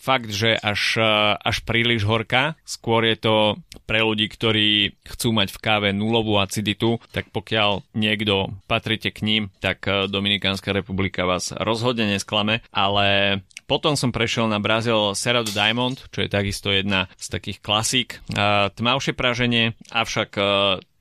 fakt, 0.02 0.34
že 0.34 0.58
až, 0.58 0.98
až 1.38 1.62
príliš 1.62 2.10
horká. 2.10 2.58
Skôr 2.66 3.06
je 3.06 3.22
to 3.22 3.62
pre 3.92 4.08
ľudí, 4.08 4.32
ktorí 4.32 4.96
chcú 5.04 5.36
mať 5.36 5.52
v 5.52 5.60
káve 5.60 5.90
nulovú 5.92 6.40
aciditu, 6.40 7.04
tak 7.12 7.28
pokiaľ 7.36 7.84
niekto 7.92 8.56
patríte 8.64 9.12
k 9.12 9.20
ním, 9.28 9.44
tak 9.60 9.84
e, 9.84 10.08
Dominikánska 10.08 10.72
republika 10.72 11.28
vás 11.28 11.52
rozhodne 11.52 12.08
nesklame, 12.08 12.64
ale 12.72 13.44
potom 13.68 14.00
som 14.00 14.16
prešiel 14.16 14.48
na 14.48 14.64
Brazil 14.64 15.12
Cerrado 15.12 15.52
Diamond, 15.52 16.00
čo 16.08 16.24
je 16.24 16.32
takisto 16.32 16.72
jedna 16.72 17.12
z 17.20 17.36
takých 17.36 17.60
klasík. 17.60 18.10
E, 18.16 18.72
tmavšie 18.72 19.12
praženie, 19.12 19.76
avšak 19.92 20.40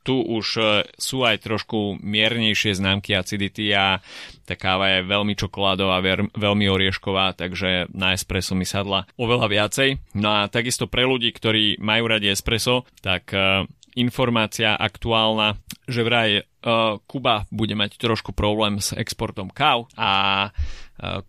tu 0.00 0.20
už 0.20 0.46
e, 0.56 0.62
sú 0.96 1.22
aj 1.22 1.44
trošku 1.44 2.00
miernejšie 2.00 2.76
známky 2.76 3.12
acidity 3.12 3.72
a 3.76 4.00
tá 4.48 4.56
káva 4.56 4.98
je 4.98 5.06
veľmi 5.06 5.36
čokoládová, 5.36 6.00
veľmi 6.34 6.66
oriešková, 6.66 7.36
takže 7.36 7.92
na 7.92 8.16
espresso 8.16 8.56
mi 8.56 8.64
sadla 8.64 9.06
oveľa 9.20 9.46
viacej. 9.46 9.88
No 10.16 10.42
a 10.42 10.50
takisto 10.50 10.88
pre 10.88 11.04
ľudí, 11.06 11.30
ktorí 11.30 11.78
majú 11.78 12.10
radi 12.10 12.32
espresso, 12.32 12.82
tak 12.98 13.30
uh, 13.30 13.62
informácia 13.94 14.74
aktuálna, 14.74 15.60
že 15.86 16.02
vraj 16.02 16.30
uh, 16.42 16.98
Kuba 17.06 17.46
bude 17.54 17.78
mať 17.78 18.00
trošku 18.00 18.34
problém 18.34 18.82
s 18.82 18.90
exportom 18.96 19.52
káv 19.52 19.86
a 19.94 20.50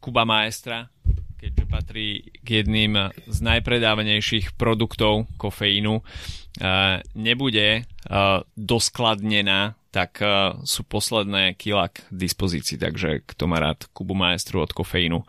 Kuba 0.04 0.28
Maestra 0.28 0.92
keďže 1.42 1.66
patrí 1.66 2.30
k 2.46 2.62
jedným 2.62 3.10
z 3.26 3.38
najpredávanejších 3.42 4.54
produktov 4.54 5.26
kofeínu, 5.42 6.06
nebude 7.18 7.90
doskladnená, 8.54 9.74
tak 9.92 10.24
sú 10.64 10.88
posledné 10.88 11.60
kila 11.60 11.92
k 11.92 12.00
dispozícii, 12.16 12.80
takže 12.80 13.28
kto 13.28 13.44
má 13.50 13.60
rád 13.60 13.92
Kubu 13.92 14.16
Maestru 14.16 14.64
od 14.64 14.72
kofeínu, 14.72 15.26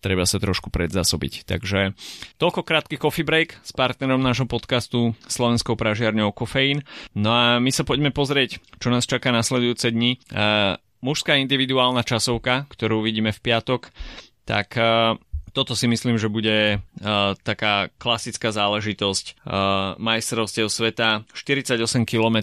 treba 0.00 0.24
sa 0.24 0.40
trošku 0.40 0.72
predzasobiť. 0.72 1.44
Takže 1.44 1.92
toľko 2.40 2.64
krátky 2.64 2.96
coffee 2.96 3.28
break 3.28 3.60
s 3.60 3.76
partnerom 3.76 4.24
nášho 4.24 4.48
podcastu 4.48 5.12
Slovenskou 5.28 5.76
pražiarňou 5.76 6.32
Kofeín. 6.32 6.80
No 7.12 7.34
a 7.36 7.60
my 7.60 7.68
sa 7.68 7.84
poďme 7.84 8.08
pozrieť, 8.08 8.56
čo 8.80 8.88
nás 8.88 9.04
čaká 9.04 9.28
nasledujúce 9.36 9.92
dni. 9.92 10.16
Mužská 11.04 11.36
individuálna 11.36 12.00
časovka, 12.00 12.64
ktorú 12.72 13.04
vidíme 13.04 13.36
v 13.36 13.42
piatok, 13.44 13.92
tak 14.48 14.80
toto 15.56 15.72
si 15.72 15.88
myslím, 15.88 16.20
že 16.20 16.28
bude 16.28 16.76
uh, 16.76 17.32
taká 17.40 17.88
klasická 17.96 18.52
záležitosť 18.52 19.40
uh, 19.40 19.96
majstrovstiev 19.96 20.68
sveta. 20.68 21.24
48 21.32 21.80
km, 22.04 22.36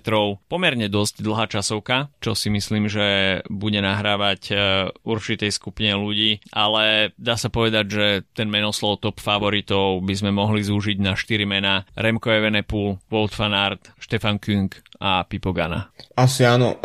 pomerne 0.49 0.89
dosť 0.89 1.21
dlhá 1.21 1.45
časovka, 1.45 2.09
čo 2.17 2.33
si 2.33 2.49
myslím, 2.49 2.89
že 2.89 3.39
bude 3.53 3.77
nahrávať 3.77 4.41
uh, 4.49 4.57
určitej 5.05 5.53
skupine 5.53 5.93
ľudí, 5.93 6.41
ale 6.49 7.13
dá 7.21 7.37
sa 7.37 7.53
povedať, 7.53 7.85
že 7.85 8.05
ten 8.33 8.49
menoslov 8.49 8.97
top 8.97 9.21
favoritov 9.21 10.01
by 10.01 10.13
sme 10.17 10.33
mohli 10.33 10.65
zúžiť 10.65 10.97
na 10.97 11.13
4 11.13 11.45
mená. 11.45 11.85
Remko 11.93 12.33
Evenepoel, 12.33 12.97
Wout 13.13 13.37
van 13.37 13.53
Aert, 13.53 13.93
Stefan 14.01 14.41
Küng 14.41 14.73
a 15.03 15.27
Pipogana. 15.27 15.91
Asi 16.15 16.47
áno. 16.47 16.79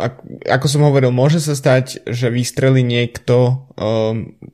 Ako 0.45 0.67
som 0.67 0.83
hovoril, 0.83 1.09
môže 1.15 1.39
sa 1.39 1.55
stať, 1.55 2.03
že 2.03 2.27
vystrelí 2.27 2.83
niekto, 2.83 3.68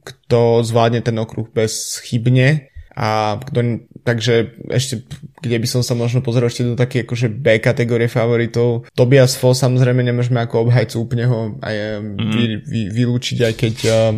kto 0.06 0.40
zvládne 0.62 1.02
ten 1.02 1.18
okruh 1.18 1.50
bez 1.50 1.98
chybne 2.06 2.70
a 2.96 3.36
kto, 3.44 3.84
takže 4.08 4.56
ešte, 4.72 5.04
kde 5.44 5.58
by 5.60 5.68
som 5.68 5.84
sa 5.84 6.00
možno 6.00 6.24
pozrel 6.24 6.48
ešte 6.48 6.64
do 6.64 6.80
také 6.80 7.04
akože 7.04 7.28
B 7.28 7.60
kategórie 7.60 8.08
favoritov. 8.08 8.88
Tobias 8.96 9.36
Fo 9.36 9.52
samozrejme 9.52 10.00
nemôžeme 10.00 10.40
ako 10.40 10.70
obhajcu 10.70 10.96
úplne 11.04 11.28
ho 11.28 11.40
aj 11.60 11.76
mm. 12.00 12.32
vy, 12.32 12.44
vy, 12.64 12.82
vylúčiť, 12.96 13.38
aj 13.44 13.54
keď 13.60 13.76
uh, 13.92 14.16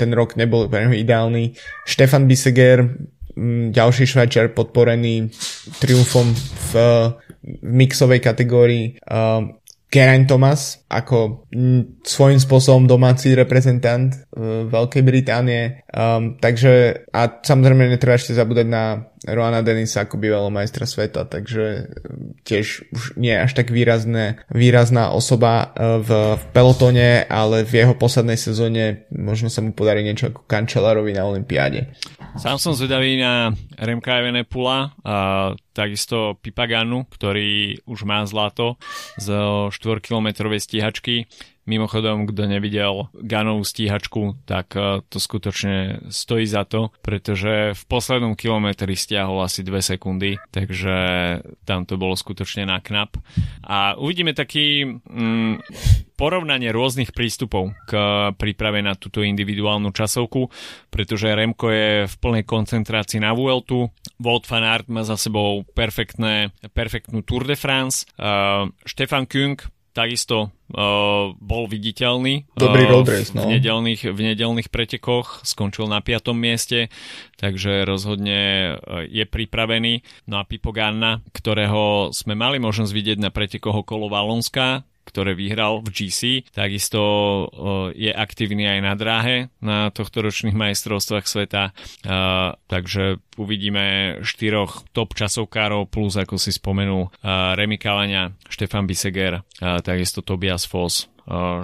ten 0.00 0.10
rok 0.16 0.40
nebol 0.40 0.72
pre 0.72 0.88
neho 0.88 0.96
ideálny. 0.96 1.52
Štefan 1.84 2.24
Biseger, 2.24 2.96
ďalší 3.76 4.08
švajčiar 4.08 4.56
podporený 4.56 5.28
triumfom 5.76 6.32
v, 6.32 6.72
v 6.72 6.74
mixovej 7.60 8.24
kategórii. 8.24 8.96
Uh, 9.04 9.52
Geraint 9.88 10.28
Thomas 10.28 10.84
ako 10.84 11.48
m, 11.48 11.96
svojím 12.04 12.36
spôsobom 12.36 12.84
domáci 12.84 13.32
reprezentant 13.32 14.12
uh, 14.12 14.68
Veľkej 14.68 15.00
Británie. 15.00 15.80
Um, 15.88 16.36
takže 16.36 17.04
a 17.08 17.40
samozrejme 17.40 17.88
netreba 17.88 18.20
ešte 18.20 18.36
zabúdať 18.36 18.68
na 18.68 19.08
Roana 19.24 19.64
Denisa 19.64 20.04
ako 20.04 20.20
bývalého 20.20 20.52
majstra 20.52 20.84
sveta, 20.84 21.24
takže 21.24 21.88
tiež 22.44 22.92
už 22.92 23.02
nie 23.16 23.32
až 23.32 23.56
tak 23.56 23.72
výrazné, 23.72 24.44
výrazná 24.52 25.08
osoba 25.08 25.72
uh, 25.72 26.04
v, 26.04 26.36
v 26.36 26.44
pelotone, 26.52 27.24
ale 27.24 27.64
v 27.64 27.84
jeho 27.84 27.96
poslednej 27.96 28.36
sezóne 28.36 29.08
možno 29.08 29.48
sa 29.48 29.64
mu 29.64 29.72
podarí 29.72 30.04
niečo 30.04 30.28
ako 30.28 30.44
Kančelarovi 30.44 31.16
na 31.16 31.24
Olympiáde. 31.24 31.96
Sám 32.36 32.60
som 32.60 32.76
zvedavý 32.76 33.16
na 33.16 33.56
Remka 33.80 34.20
Evenepula 34.20 34.92
a 35.00 35.16
takisto 35.78 36.34
Pipaganu, 36.42 37.06
ktorý 37.06 37.78
už 37.86 38.02
má 38.02 38.26
zlato 38.26 38.74
z 39.14 39.30
4-kilometrovej 39.70 40.58
stíhačky. 40.58 41.30
Mimochodom, 41.68 42.24
kto 42.24 42.48
nevidel 42.48 43.12
Ganovú 43.12 43.60
stíhačku, 43.60 44.40
tak 44.48 44.72
e, 44.72 45.04
to 45.04 45.20
skutočne 45.20 46.08
stojí 46.08 46.48
za 46.48 46.64
to, 46.64 46.88
pretože 47.04 47.76
v 47.76 47.82
poslednom 47.84 48.32
kilometri 48.32 48.96
stiahol 48.96 49.44
asi 49.44 49.60
2 49.60 49.76
sekundy, 49.84 50.40
takže 50.48 50.96
tam 51.68 51.84
to 51.84 52.00
bolo 52.00 52.16
skutočne 52.16 52.64
na 52.64 52.80
knap. 52.80 53.20
A 53.68 54.00
uvidíme 54.00 54.32
taký 54.32 54.88
mm, 54.88 55.60
porovnanie 56.16 56.72
rôznych 56.72 57.12
prístupov 57.12 57.76
k 57.84 57.92
príprave 58.40 58.80
na 58.80 58.96
túto 58.96 59.20
individuálnu 59.20 59.92
časovku, 59.92 60.48
pretože 60.88 61.28
Remko 61.28 61.68
je 61.68 62.08
v 62.08 62.14
plnej 62.16 62.48
koncentrácii 62.48 63.20
na 63.20 63.36
Vueltu, 63.36 63.92
Wout 64.18 64.48
van 64.48 64.64
Aert 64.64 64.88
má 64.88 65.04
za 65.04 65.14
sebou 65.14 65.62
perfektné, 65.76 66.50
perfektnú 66.72 67.22
Tour 67.22 67.46
de 67.46 67.54
France, 67.54 68.02
uh, 68.18 68.66
Stefan 68.82 69.30
Küng 69.30 69.60
takisto 69.94 70.50
uh, 70.72 71.32
bol 71.36 71.64
viditeľný 71.68 72.48
Dobrý 72.56 72.84
uh, 72.84 72.90
road 72.90 73.08
race, 73.08 73.32
no. 73.32 73.44
v, 73.46 73.56
nedelných, 73.56 74.12
v 74.12 74.20
nedelných 74.32 74.68
pretekoch, 74.68 75.44
skončil 75.44 75.88
na 75.88 76.04
piatom 76.04 76.36
mieste, 76.36 76.92
takže 77.40 77.86
rozhodne 77.88 78.74
je 79.08 79.24
pripravený. 79.24 80.04
No 80.28 80.40
a 80.40 80.46
Pipo 80.48 80.74
Ganna, 80.74 81.24
ktorého 81.32 82.10
sme 82.12 82.34
mali 82.36 82.60
možnosť 82.60 82.92
vidieť 82.92 83.18
na 83.20 83.30
pretekoch 83.32 83.86
okolo 83.86 84.10
Valonska, 84.12 84.84
ktoré 85.08 85.32
vyhral 85.32 85.80
v 85.80 85.88
GC. 85.88 86.20
Takisto 86.52 87.00
je 87.96 88.12
aktívny 88.12 88.68
aj 88.68 88.80
na 88.84 88.92
dráhe 88.92 89.36
na 89.64 89.88
tohto 89.88 90.20
ročných 90.20 90.52
majstrovstvách 90.52 91.24
sveta. 91.24 91.72
Takže 92.68 93.18
uvidíme 93.40 94.18
štyroch 94.20 94.84
top 94.92 95.16
časovkárov 95.16 95.88
plus, 95.88 96.20
ako 96.20 96.36
si 96.36 96.52
spomenul, 96.52 97.08
Remy 97.24 97.80
Kalania, 97.80 98.36
Štefan 98.52 98.84
Biseger, 98.84 99.40
takisto 99.58 100.20
Tobias 100.20 100.68
Foss, 100.68 101.08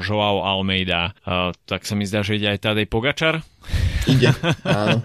Joao 0.01 0.45
Almeida, 0.45 1.17
tak 1.65 1.89
sa 1.89 1.97
mi 1.97 2.05
zdá, 2.05 2.21
že 2.21 2.37
ide 2.37 2.53
aj 2.53 2.63
Tadej 2.63 2.87
Pogačar. 2.89 3.41
Ide, 4.05 4.37
áno. 4.69 5.01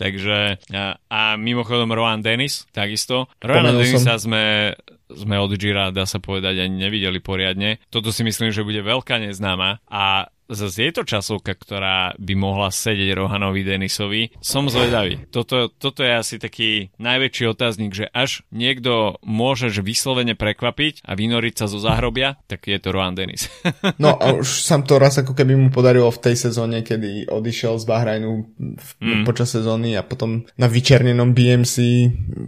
Takže 0.00 0.64
a 1.12 1.20
mimochodom 1.36 1.92
Rohan 1.92 2.24
Dennis, 2.24 2.64
takisto. 2.72 3.28
Rohan 3.44 3.76
Denisa 3.76 4.16
sme 4.16 4.72
sme 5.12 5.40
od 5.40 5.52
Gira, 5.56 5.90
dá 5.90 6.04
sa 6.04 6.20
povedať, 6.20 6.64
ani 6.64 6.88
nevideli 6.88 7.20
poriadne. 7.20 7.80
Toto 7.88 8.12
si 8.12 8.22
myslím, 8.24 8.52
že 8.52 8.64
bude 8.64 8.80
veľká 8.84 9.20
neznáma 9.20 9.80
a 9.88 10.28
zase 10.48 10.88
je 10.88 10.92
to 10.96 11.02
časovka, 11.04 11.52
ktorá 11.52 12.16
by 12.16 12.34
mohla 12.34 12.72
sedieť 12.72 13.12
Rohanovi 13.12 13.62
Denisovi. 13.62 14.32
Som 14.40 14.72
zvedavý. 14.72 15.28
Toto, 15.28 15.68
toto 15.68 16.00
je 16.00 16.12
asi 16.12 16.40
taký 16.40 16.88
najväčší 16.96 17.44
otáznik, 17.52 17.92
že 17.92 18.08
až 18.10 18.42
niekto 18.48 19.20
môžeš 19.22 19.84
vyslovene 19.84 20.32
prekvapiť 20.32 21.04
a 21.04 21.12
vynoriť 21.12 21.54
sa 21.54 21.66
zo 21.68 21.78
záhrobia, 21.78 22.40
tak 22.48 22.64
je 22.64 22.80
to 22.80 22.92
Rohan 22.92 23.14
Denis. 23.14 23.52
no 24.02 24.16
a 24.16 24.40
už 24.40 24.64
sam 24.64 24.82
to 24.82 24.96
raz 24.96 25.20
ako 25.20 25.36
keby 25.36 25.54
mu 25.54 25.68
podarilo 25.68 26.08
v 26.08 26.22
tej 26.24 26.48
sezóne, 26.48 26.80
kedy 26.80 27.28
odišiel 27.28 27.76
z 27.76 27.84
Bahrajnu 27.84 28.30
v, 28.56 28.90
mm. 29.04 29.24
počas 29.28 29.52
sezóny 29.52 29.94
a 30.00 30.02
potom 30.02 30.48
na 30.56 30.66
vyčernenom 30.66 31.36
BMC 31.36 31.76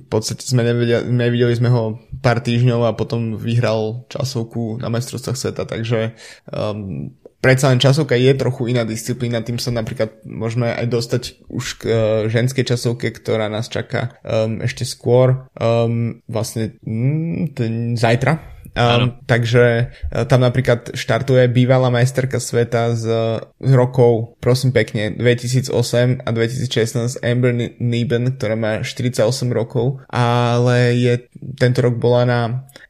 v 0.01 0.07
podstate 0.09 0.43
sme 0.43 0.65
nevedeli, 0.65 1.05
nevideli 1.07 1.53
sme 1.53 1.69
ho 1.69 2.01
pár 2.25 2.41
týždňov 2.41 2.89
a 2.89 2.97
potom 2.97 3.37
vyhral 3.37 4.09
časovku 4.09 4.81
na 4.81 4.89
majstrovstvách 4.89 5.39
sveta, 5.39 5.63
takže 5.69 6.17
um, 6.49 7.13
predsa 7.41 7.73
len 7.73 7.81
časovka 7.81 8.15
je 8.15 8.33
trochu 8.37 8.71
iná 8.71 8.85
disciplína, 8.85 9.45
tým 9.45 9.57
sa 9.57 9.73
napríklad 9.73 10.25
môžeme 10.29 10.71
aj 10.71 10.87
dostať 10.87 11.23
už 11.49 11.65
k 11.81 11.83
uh, 11.89 11.95
ženskej 12.29 12.65
časovke, 12.69 13.11
ktorá 13.11 13.49
nás 13.49 13.73
čaká 13.73 14.17
um, 14.23 14.61
ešte 14.61 14.85
skôr, 14.85 15.49
um, 15.57 16.21
vlastne 16.29 16.77
um, 16.85 17.49
ten, 17.53 17.97
zajtra, 17.97 18.61
Um, 18.71 19.19
takže 19.27 19.91
uh, 19.91 20.23
tam 20.31 20.47
napríklad 20.47 20.95
štartuje 20.95 21.51
bývalá 21.51 21.91
majsterka 21.91 22.39
sveta 22.39 22.95
z, 22.95 23.05
z 23.43 23.73
rokov, 23.75 24.39
prosím 24.39 24.71
pekne, 24.71 25.11
2008 25.19 26.23
a 26.23 26.29
2016 26.31 27.19
Amber 27.19 27.51
Neben, 27.83 28.31
ktorá 28.39 28.55
má 28.55 28.87
48 28.87 29.27
rokov, 29.51 29.99
ale 30.07 30.95
je, 30.95 31.15
tento 31.59 31.83
rok 31.83 31.99
bola 31.99 32.23
na 32.23 32.41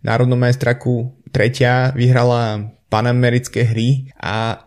národnom 0.04 0.36
majstraku 0.36 1.16
tretia, 1.32 1.96
vyhrala 1.96 2.76
panamerické 2.90 3.64
hry 3.64 4.10
a 4.18 4.66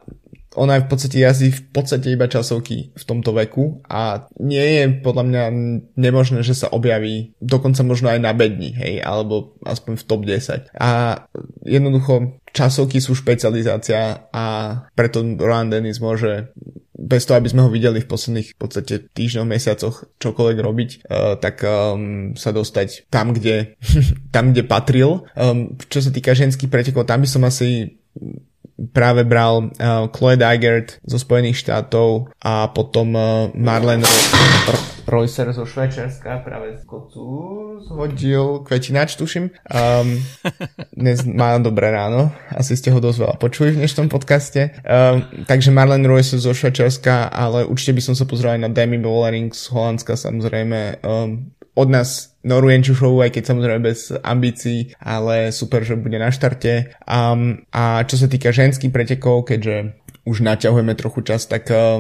ona 0.56 0.78
v 0.80 0.88
podstate 0.90 1.18
jazdí 1.18 1.50
v 1.50 1.64
podstate 1.74 2.14
iba 2.14 2.30
časovky 2.30 2.94
v 2.94 3.04
tomto 3.04 3.34
veku 3.34 3.82
a 3.90 4.30
nie 4.38 4.62
je 4.62 4.84
podľa 5.02 5.24
mňa 5.26 5.44
nemožné, 5.98 6.46
že 6.46 6.54
sa 6.54 6.70
objaví 6.70 7.34
dokonca 7.42 7.82
možno 7.82 8.14
aj 8.14 8.20
na 8.22 8.32
bedni, 8.38 8.74
hej, 8.74 9.02
alebo 9.02 9.58
aspoň 9.66 9.94
v 9.98 10.04
top 10.06 10.22
10. 10.26 10.70
A 10.78 10.90
jednoducho 11.66 12.38
časovky 12.54 13.02
sú 13.02 13.18
špecializácia 13.18 14.30
a 14.30 14.46
preto 14.94 15.26
Roland 15.26 15.74
Dennis 15.74 15.98
môže 15.98 16.54
bez 16.94 17.26
toho, 17.26 17.42
aby 17.42 17.50
sme 17.50 17.66
ho 17.66 17.74
videli 17.74 18.00
v 18.00 18.08
posledných 18.08 18.54
v 18.54 18.58
podstate 18.58 18.96
týždňoch, 19.12 19.50
mesiacoch 19.50 20.08
čokoľvek 20.22 20.58
robiť, 20.62 20.90
uh, 21.04 21.36
tak 21.42 21.66
um, 21.66 22.32
sa 22.38 22.54
dostať 22.54 23.10
tam, 23.10 23.34
kde, 23.34 23.76
tam, 24.36 24.54
kde 24.54 24.64
patril. 24.64 25.26
Um, 25.34 25.76
čo 25.90 26.00
sa 26.00 26.14
týka 26.14 26.38
ženských 26.38 26.70
pretekov, 26.70 27.10
tam 27.10 27.26
by 27.26 27.28
som 27.28 27.44
asi 27.44 28.00
práve 28.92 29.22
bral 29.24 29.70
uh, 29.70 30.10
Chloe 30.10 30.36
Dygert 30.36 30.98
zo 31.06 31.22
Spojených 31.22 31.62
štátov 31.62 32.34
a 32.42 32.68
potom 32.74 33.14
uh, 33.14 33.54
Marlene 33.54 34.04
Reusser 35.04 35.52
zo 35.54 35.68
Švajčiarska 35.68 36.42
práve 36.42 36.80
z 36.80 36.84
kocu 36.88 37.24
zhodil 37.86 38.64
kvetinač, 38.66 39.20
tuším. 39.20 39.52
Um, 39.70 40.18
dnes 40.96 41.22
má 41.28 41.60
dobré 41.60 41.92
ráno, 41.92 42.32
asi 42.50 42.74
ste 42.80 42.90
ho 42.90 43.04
dosť 43.04 43.18
veľa 43.20 43.36
počuli 43.38 43.76
v 43.76 43.84
dnešnom 43.84 44.08
podcaste. 44.10 44.74
Um, 44.82 45.46
takže 45.46 45.76
Marlene 45.76 46.08
Reusser 46.10 46.42
zo 46.42 46.56
Švajčiarska, 46.56 47.30
ale 47.30 47.68
určite 47.68 47.94
by 47.94 48.02
som 48.02 48.16
sa 48.18 48.26
pozrel 48.26 48.58
aj 48.58 48.62
na 48.66 48.70
Demi 48.72 48.98
Bollering 48.98 49.54
z 49.54 49.70
Holandska 49.70 50.18
samozrejme. 50.18 51.04
Um, 51.06 51.54
od 51.78 51.90
nás 51.94 52.33
Noru 52.44 52.70
Jenčušovu, 52.70 53.24
aj 53.24 53.32
keď 53.40 53.44
samozrejme 53.48 53.82
bez 53.84 54.12
ambícií, 54.12 54.92
ale 55.00 55.56
super, 55.56 55.88
že 55.88 55.96
bude 55.96 56.20
na 56.20 56.28
štarte. 56.28 56.92
Um, 57.08 57.64
a 57.72 58.04
čo 58.04 58.20
sa 58.20 58.28
týka 58.28 58.52
ženských 58.52 58.92
pretekov, 58.92 59.48
keďže 59.48 59.96
už 60.24 60.40
naťahujeme 60.44 60.96
trochu 60.96 61.24
čas, 61.28 61.46
tak 61.46 61.68
uh, 61.68 62.00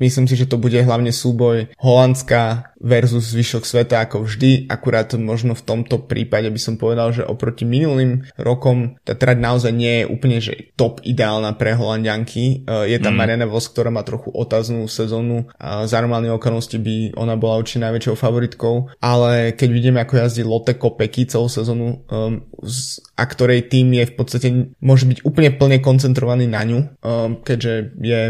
myslím 0.00 0.24
si, 0.24 0.34
že 0.36 0.48
to 0.48 0.56
bude 0.56 0.76
hlavne 0.76 1.12
súboj 1.12 1.72
Holandska 1.76 2.72
versus 2.82 3.30
zvyšok 3.30 3.62
sveta 3.62 4.02
ako 4.02 4.26
vždy, 4.26 4.66
akurát 4.66 5.14
možno 5.14 5.54
v 5.54 5.62
tomto 5.62 6.02
prípade 6.10 6.50
by 6.50 6.60
som 6.60 6.74
povedal, 6.74 7.14
že 7.14 7.22
oproti 7.22 7.62
minulým 7.62 8.26
rokom 8.34 8.98
tá 9.06 9.14
trať 9.14 9.38
naozaj 9.38 9.72
nie 9.72 10.02
je 10.02 10.10
úplne 10.10 10.38
že 10.42 10.74
top 10.74 10.98
ideálna 11.06 11.54
pre 11.54 11.78
Holandianky. 11.78 12.66
Uh, 12.66 12.88
je 12.88 12.98
tam 12.98 13.14
mm. 13.14 13.18
Mariana 13.20 13.46
Vos, 13.46 13.70
ktorá 13.70 13.92
má 13.94 14.02
trochu 14.02 14.32
otáznú 14.34 14.88
sezónu 14.90 15.46
a 15.60 15.86
za 15.86 16.02
normálne 16.02 16.34
okolnosti 16.34 16.74
by 16.74 17.14
ona 17.14 17.38
bola 17.38 17.62
určite 17.62 17.84
najväčšou 17.86 18.16
favoritkou, 18.18 18.98
ale 18.98 19.54
keď 19.54 19.68
vidíme 19.70 19.98
ako 20.02 20.18
jazdí 20.18 20.42
Lotte 20.42 20.74
Kopecky 20.74 21.28
celú 21.30 21.46
sezónu 21.46 22.02
um, 22.08 22.42
a 23.14 23.22
ktorej 23.22 23.70
tým 23.70 23.94
je 23.94 24.04
v 24.10 24.14
podstate 24.18 24.48
môže 24.82 25.06
byť 25.06 25.22
úplne 25.22 25.54
plne 25.54 25.78
koncentrovaný 25.78 26.50
na 26.50 26.62
ňu, 26.66 26.78
um, 26.80 27.38
keďže 27.42 27.94
je 27.98 28.22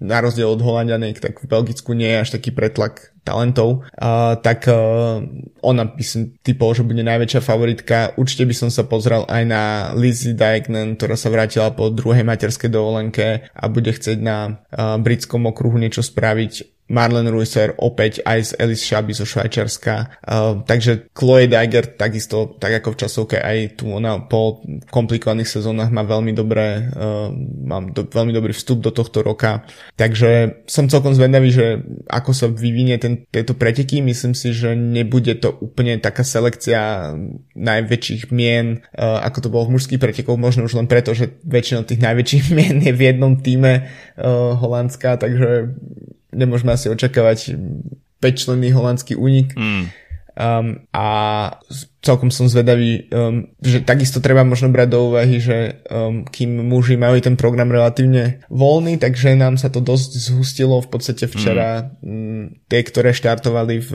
na 0.00 0.18
rozdiel 0.24 0.48
od 0.48 0.64
Holandianek, 0.64 1.20
tak 1.20 1.44
v 1.44 1.50
Belgicku 1.50 1.92
nie 1.92 2.08
je 2.08 2.22
až 2.24 2.30
taký 2.40 2.50
pretlak 2.56 3.12
talentov, 3.20 3.84
uh, 3.84 4.40
tak 4.40 4.64
uh, 4.64 5.20
ona 5.60 5.84
by 5.84 6.04
som 6.04 6.32
typol, 6.40 6.72
že 6.72 6.86
bude 6.86 7.04
najväčšia 7.04 7.44
favoritka. 7.44 8.16
Určite 8.16 8.48
by 8.48 8.54
som 8.56 8.68
sa 8.72 8.88
pozrel 8.88 9.28
aj 9.28 9.42
na 9.44 9.62
Lizzie 9.92 10.32
Diagnan, 10.32 10.96
ktorá 10.96 11.20
sa 11.20 11.28
vrátila 11.28 11.76
po 11.76 11.92
druhej 11.92 12.24
materskej 12.24 12.72
dovolenke 12.72 13.52
a 13.52 13.64
bude 13.68 13.92
chcieť 13.92 14.18
na 14.18 14.56
uh, 14.72 14.96
britskom 14.96 15.44
okruhu 15.44 15.76
niečo 15.76 16.00
spraviť 16.00 16.77
Marlen 16.88 17.28
Reusser 17.28 17.76
opäť 17.76 18.24
aj 18.24 18.38
z 18.40 18.50
Alice 18.56 18.84
Shabi 18.84 19.12
zo 19.12 19.28
Švajčarska. 19.28 20.24
Uh, 20.24 20.64
takže 20.64 21.12
Chloe 21.12 21.44
Deiger 21.44 21.84
takisto, 21.84 22.56
tak 22.56 22.80
ako 22.80 22.96
v 22.96 23.00
časovke 23.04 23.36
aj 23.36 23.76
tu 23.76 23.92
ona 23.92 24.24
po 24.24 24.64
komplikovaných 24.88 25.60
sezónach 25.60 25.92
má 25.92 26.02
veľmi 26.08 26.32
dobré, 26.32 26.88
uh, 26.88 27.28
mám 27.68 27.92
do, 27.92 28.08
veľmi 28.08 28.32
dobrý 28.32 28.56
vstup 28.56 28.80
do 28.80 28.90
tohto 28.90 29.20
roka. 29.20 29.68
Takže 30.00 30.64
som 30.64 30.88
celkom 30.88 31.12
zvedavý, 31.12 31.52
že 31.52 31.84
ako 32.08 32.30
sa 32.32 32.46
vyvinie 32.48 32.96
ten, 32.96 33.28
tieto 33.28 33.52
preteky. 33.52 34.00
Myslím 34.00 34.32
si, 34.32 34.56
že 34.56 34.72
nebude 34.72 35.36
to 35.36 35.60
úplne 35.60 36.00
taká 36.00 36.24
selekcia 36.24 37.12
najväčších 37.52 38.32
mien, 38.32 38.80
uh, 38.96 39.20
ako 39.28 39.38
to 39.44 39.48
bolo 39.52 39.68
v 39.68 39.76
mužských 39.76 40.00
pretekoch, 40.00 40.40
možno 40.40 40.64
už 40.64 40.80
len 40.80 40.88
preto, 40.88 41.12
že 41.12 41.36
väčšinou 41.44 41.84
tých 41.84 42.00
najväčších 42.00 42.44
mien 42.56 42.80
je 42.80 42.96
v 42.96 43.04
jednom 43.12 43.36
týme 43.36 43.84
uh, 43.84 44.56
Holandska, 44.56 45.20
takže 45.20 45.76
nemôžeme 46.32 46.72
asi 46.72 46.92
očakávať 46.92 47.56
5-členný 48.18 48.74
holandský 48.74 49.14
únik. 49.14 49.54
Mm. 49.54 49.90
Um, 50.38 50.86
a 50.94 51.06
celkom 51.98 52.30
som 52.30 52.46
zvedavý, 52.46 53.10
um, 53.10 53.50
že 53.58 53.82
takisto 53.82 54.22
treba 54.22 54.46
možno 54.46 54.70
brať 54.70 54.88
do 54.94 55.10
úvahy, 55.10 55.42
že 55.42 55.82
um, 55.90 56.22
kým 56.22 56.62
muži 56.62 56.94
majú 56.94 57.18
ten 57.18 57.34
program 57.34 57.74
relatívne 57.74 58.46
voľný, 58.46 59.02
takže 59.02 59.34
nám 59.34 59.58
sa 59.58 59.66
to 59.66 59.82
dosť 59.82 60.30
zhustilo 60.30 60.78
v 60.78 60.88
podstate 60.94 61.26
včera 61.26 61.90
mm. 61.90 62.06
um, 62.06 62.42
tie, 62.70 62.80
ktoré 62.86 63.10
štartovali 63.10 63.82
v, 63.82 63.90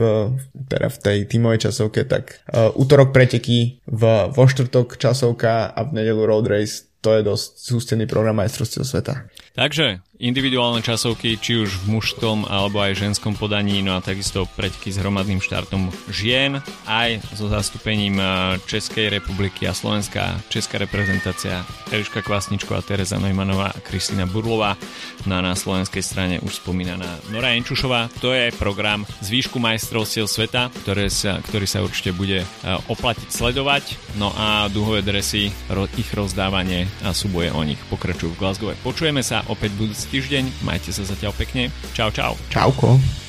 teda 0.68 0.92
v 0.92 0.98
tej 1.00 1.18
tímovej 1.32 1.72
časovke, 1.72 2.04
tak 2.04 2.44
uh, 2.52 2.76
útorok 2.76 3.16
preteky, 3.16 3.80
v, 3.88 4.02
vo 4.28 4.44
štvrtok 4.44 5.00
časovka 5.00 5.72
a 5.72 5.80
v 5.88 5.96
nedelu 5.96 6.28
road 6.28 6.44
race 6.44 6.92
to 7.00 7.12
je 7.16 7.24
dosť 7.24 7.48
zústený 7.72 8.04
program 8.08 8.40
majstrovstiev 8.40 8.84
sveta. 8.84 9.28
Takže 9.56 10.00
individuálne 10.24 10.80
časovky, 10.80 11.36
či 11.36 11.60
už 11.60 11.84
v 11.84 12.00
mužskom 12.00 12.48
alebo 12.48 12.80
aj 12.80 12.96
ženskom 12.96 13.36
podaní, 13.36 13.84
no 13.84 14.00
a 14.00 14.00
takisto 14.00 14.48
preteky 14.56 14.88
s 14.88 14.96
hromadným 14.96 15.44
štartom 15.44 15.92
žien, 16.08 16.64
aj 16.88 17.20
so 17.36 17.52
zastúpením 17.52 18.16
eh, 18.16 18.56
Českej 18.64 19.12
republiky 19.12 19.68
a 19.68 19.76
Slovenská 19.76 20.40
česká 20.48 20.80
reprezentácia 20.80 21.60
Eliška 21.92 22.24
Kvasničko 22.24 22.72
a 22.72 22.80
Teresa 22.80 23.20
Neumannová 23.20 23.68
a 23.76 23.82
Kristýna 23.84 24.24
Burlová. 24.24 24.80
No 25.28 25.36
a 25.36 25.44
na 25.44 25.52
slovenskej 25.52 26.00
strane 26.00 26.40
už 26.40 26.64
spomínaná 26.64 27.20
Nora 27.28 27.52
Enčušová. 27.52 28.08
To 28.24 28.32
je 28.32 28.48
program 28.56 29.04
z 29.20 29.28
výšku 29.28 29.60
majstrovstiev 29.60 30.24
sveta, 30.24 30.72
ktoré 30.72 31.12
sa, 31.12 31.44
ktorý 31.44 31.68
sa 31.68 31.84
určite 31.84 32.16
bude 32.16 32.40
eh, 32.40 32.88
oplatiť 32.88 33.28
sledovať. 33.28 34.16
No 34.16 34.32
a 34.32 34.72
duhové 34.72 35.04
dresy, 35.04 35.52
ich 36.00 36.10
rozdávanie 36.16 36.88
a 37.04 37.12
súboje 37.12 37.52
o 37.52 37.60
nich 37.60 37.78
pokračujú 37.92 38.32
v 38.32 38.40
Glasgow. 38.40 38.72
Počujeme 38.80 39.20
sa 39.20 39.44
opäť 39.52 39.76
budúci 39.76 40.13
týždeň, 40.14 40.62
majte 40.62 40.94
sa 40.94 41.02
zatiaľ 41.02 41.34
pekne. 41.34 41.74
Čau, 41.90 42.14
čau. 42.14 42.38
Čauko. 42.46 43.23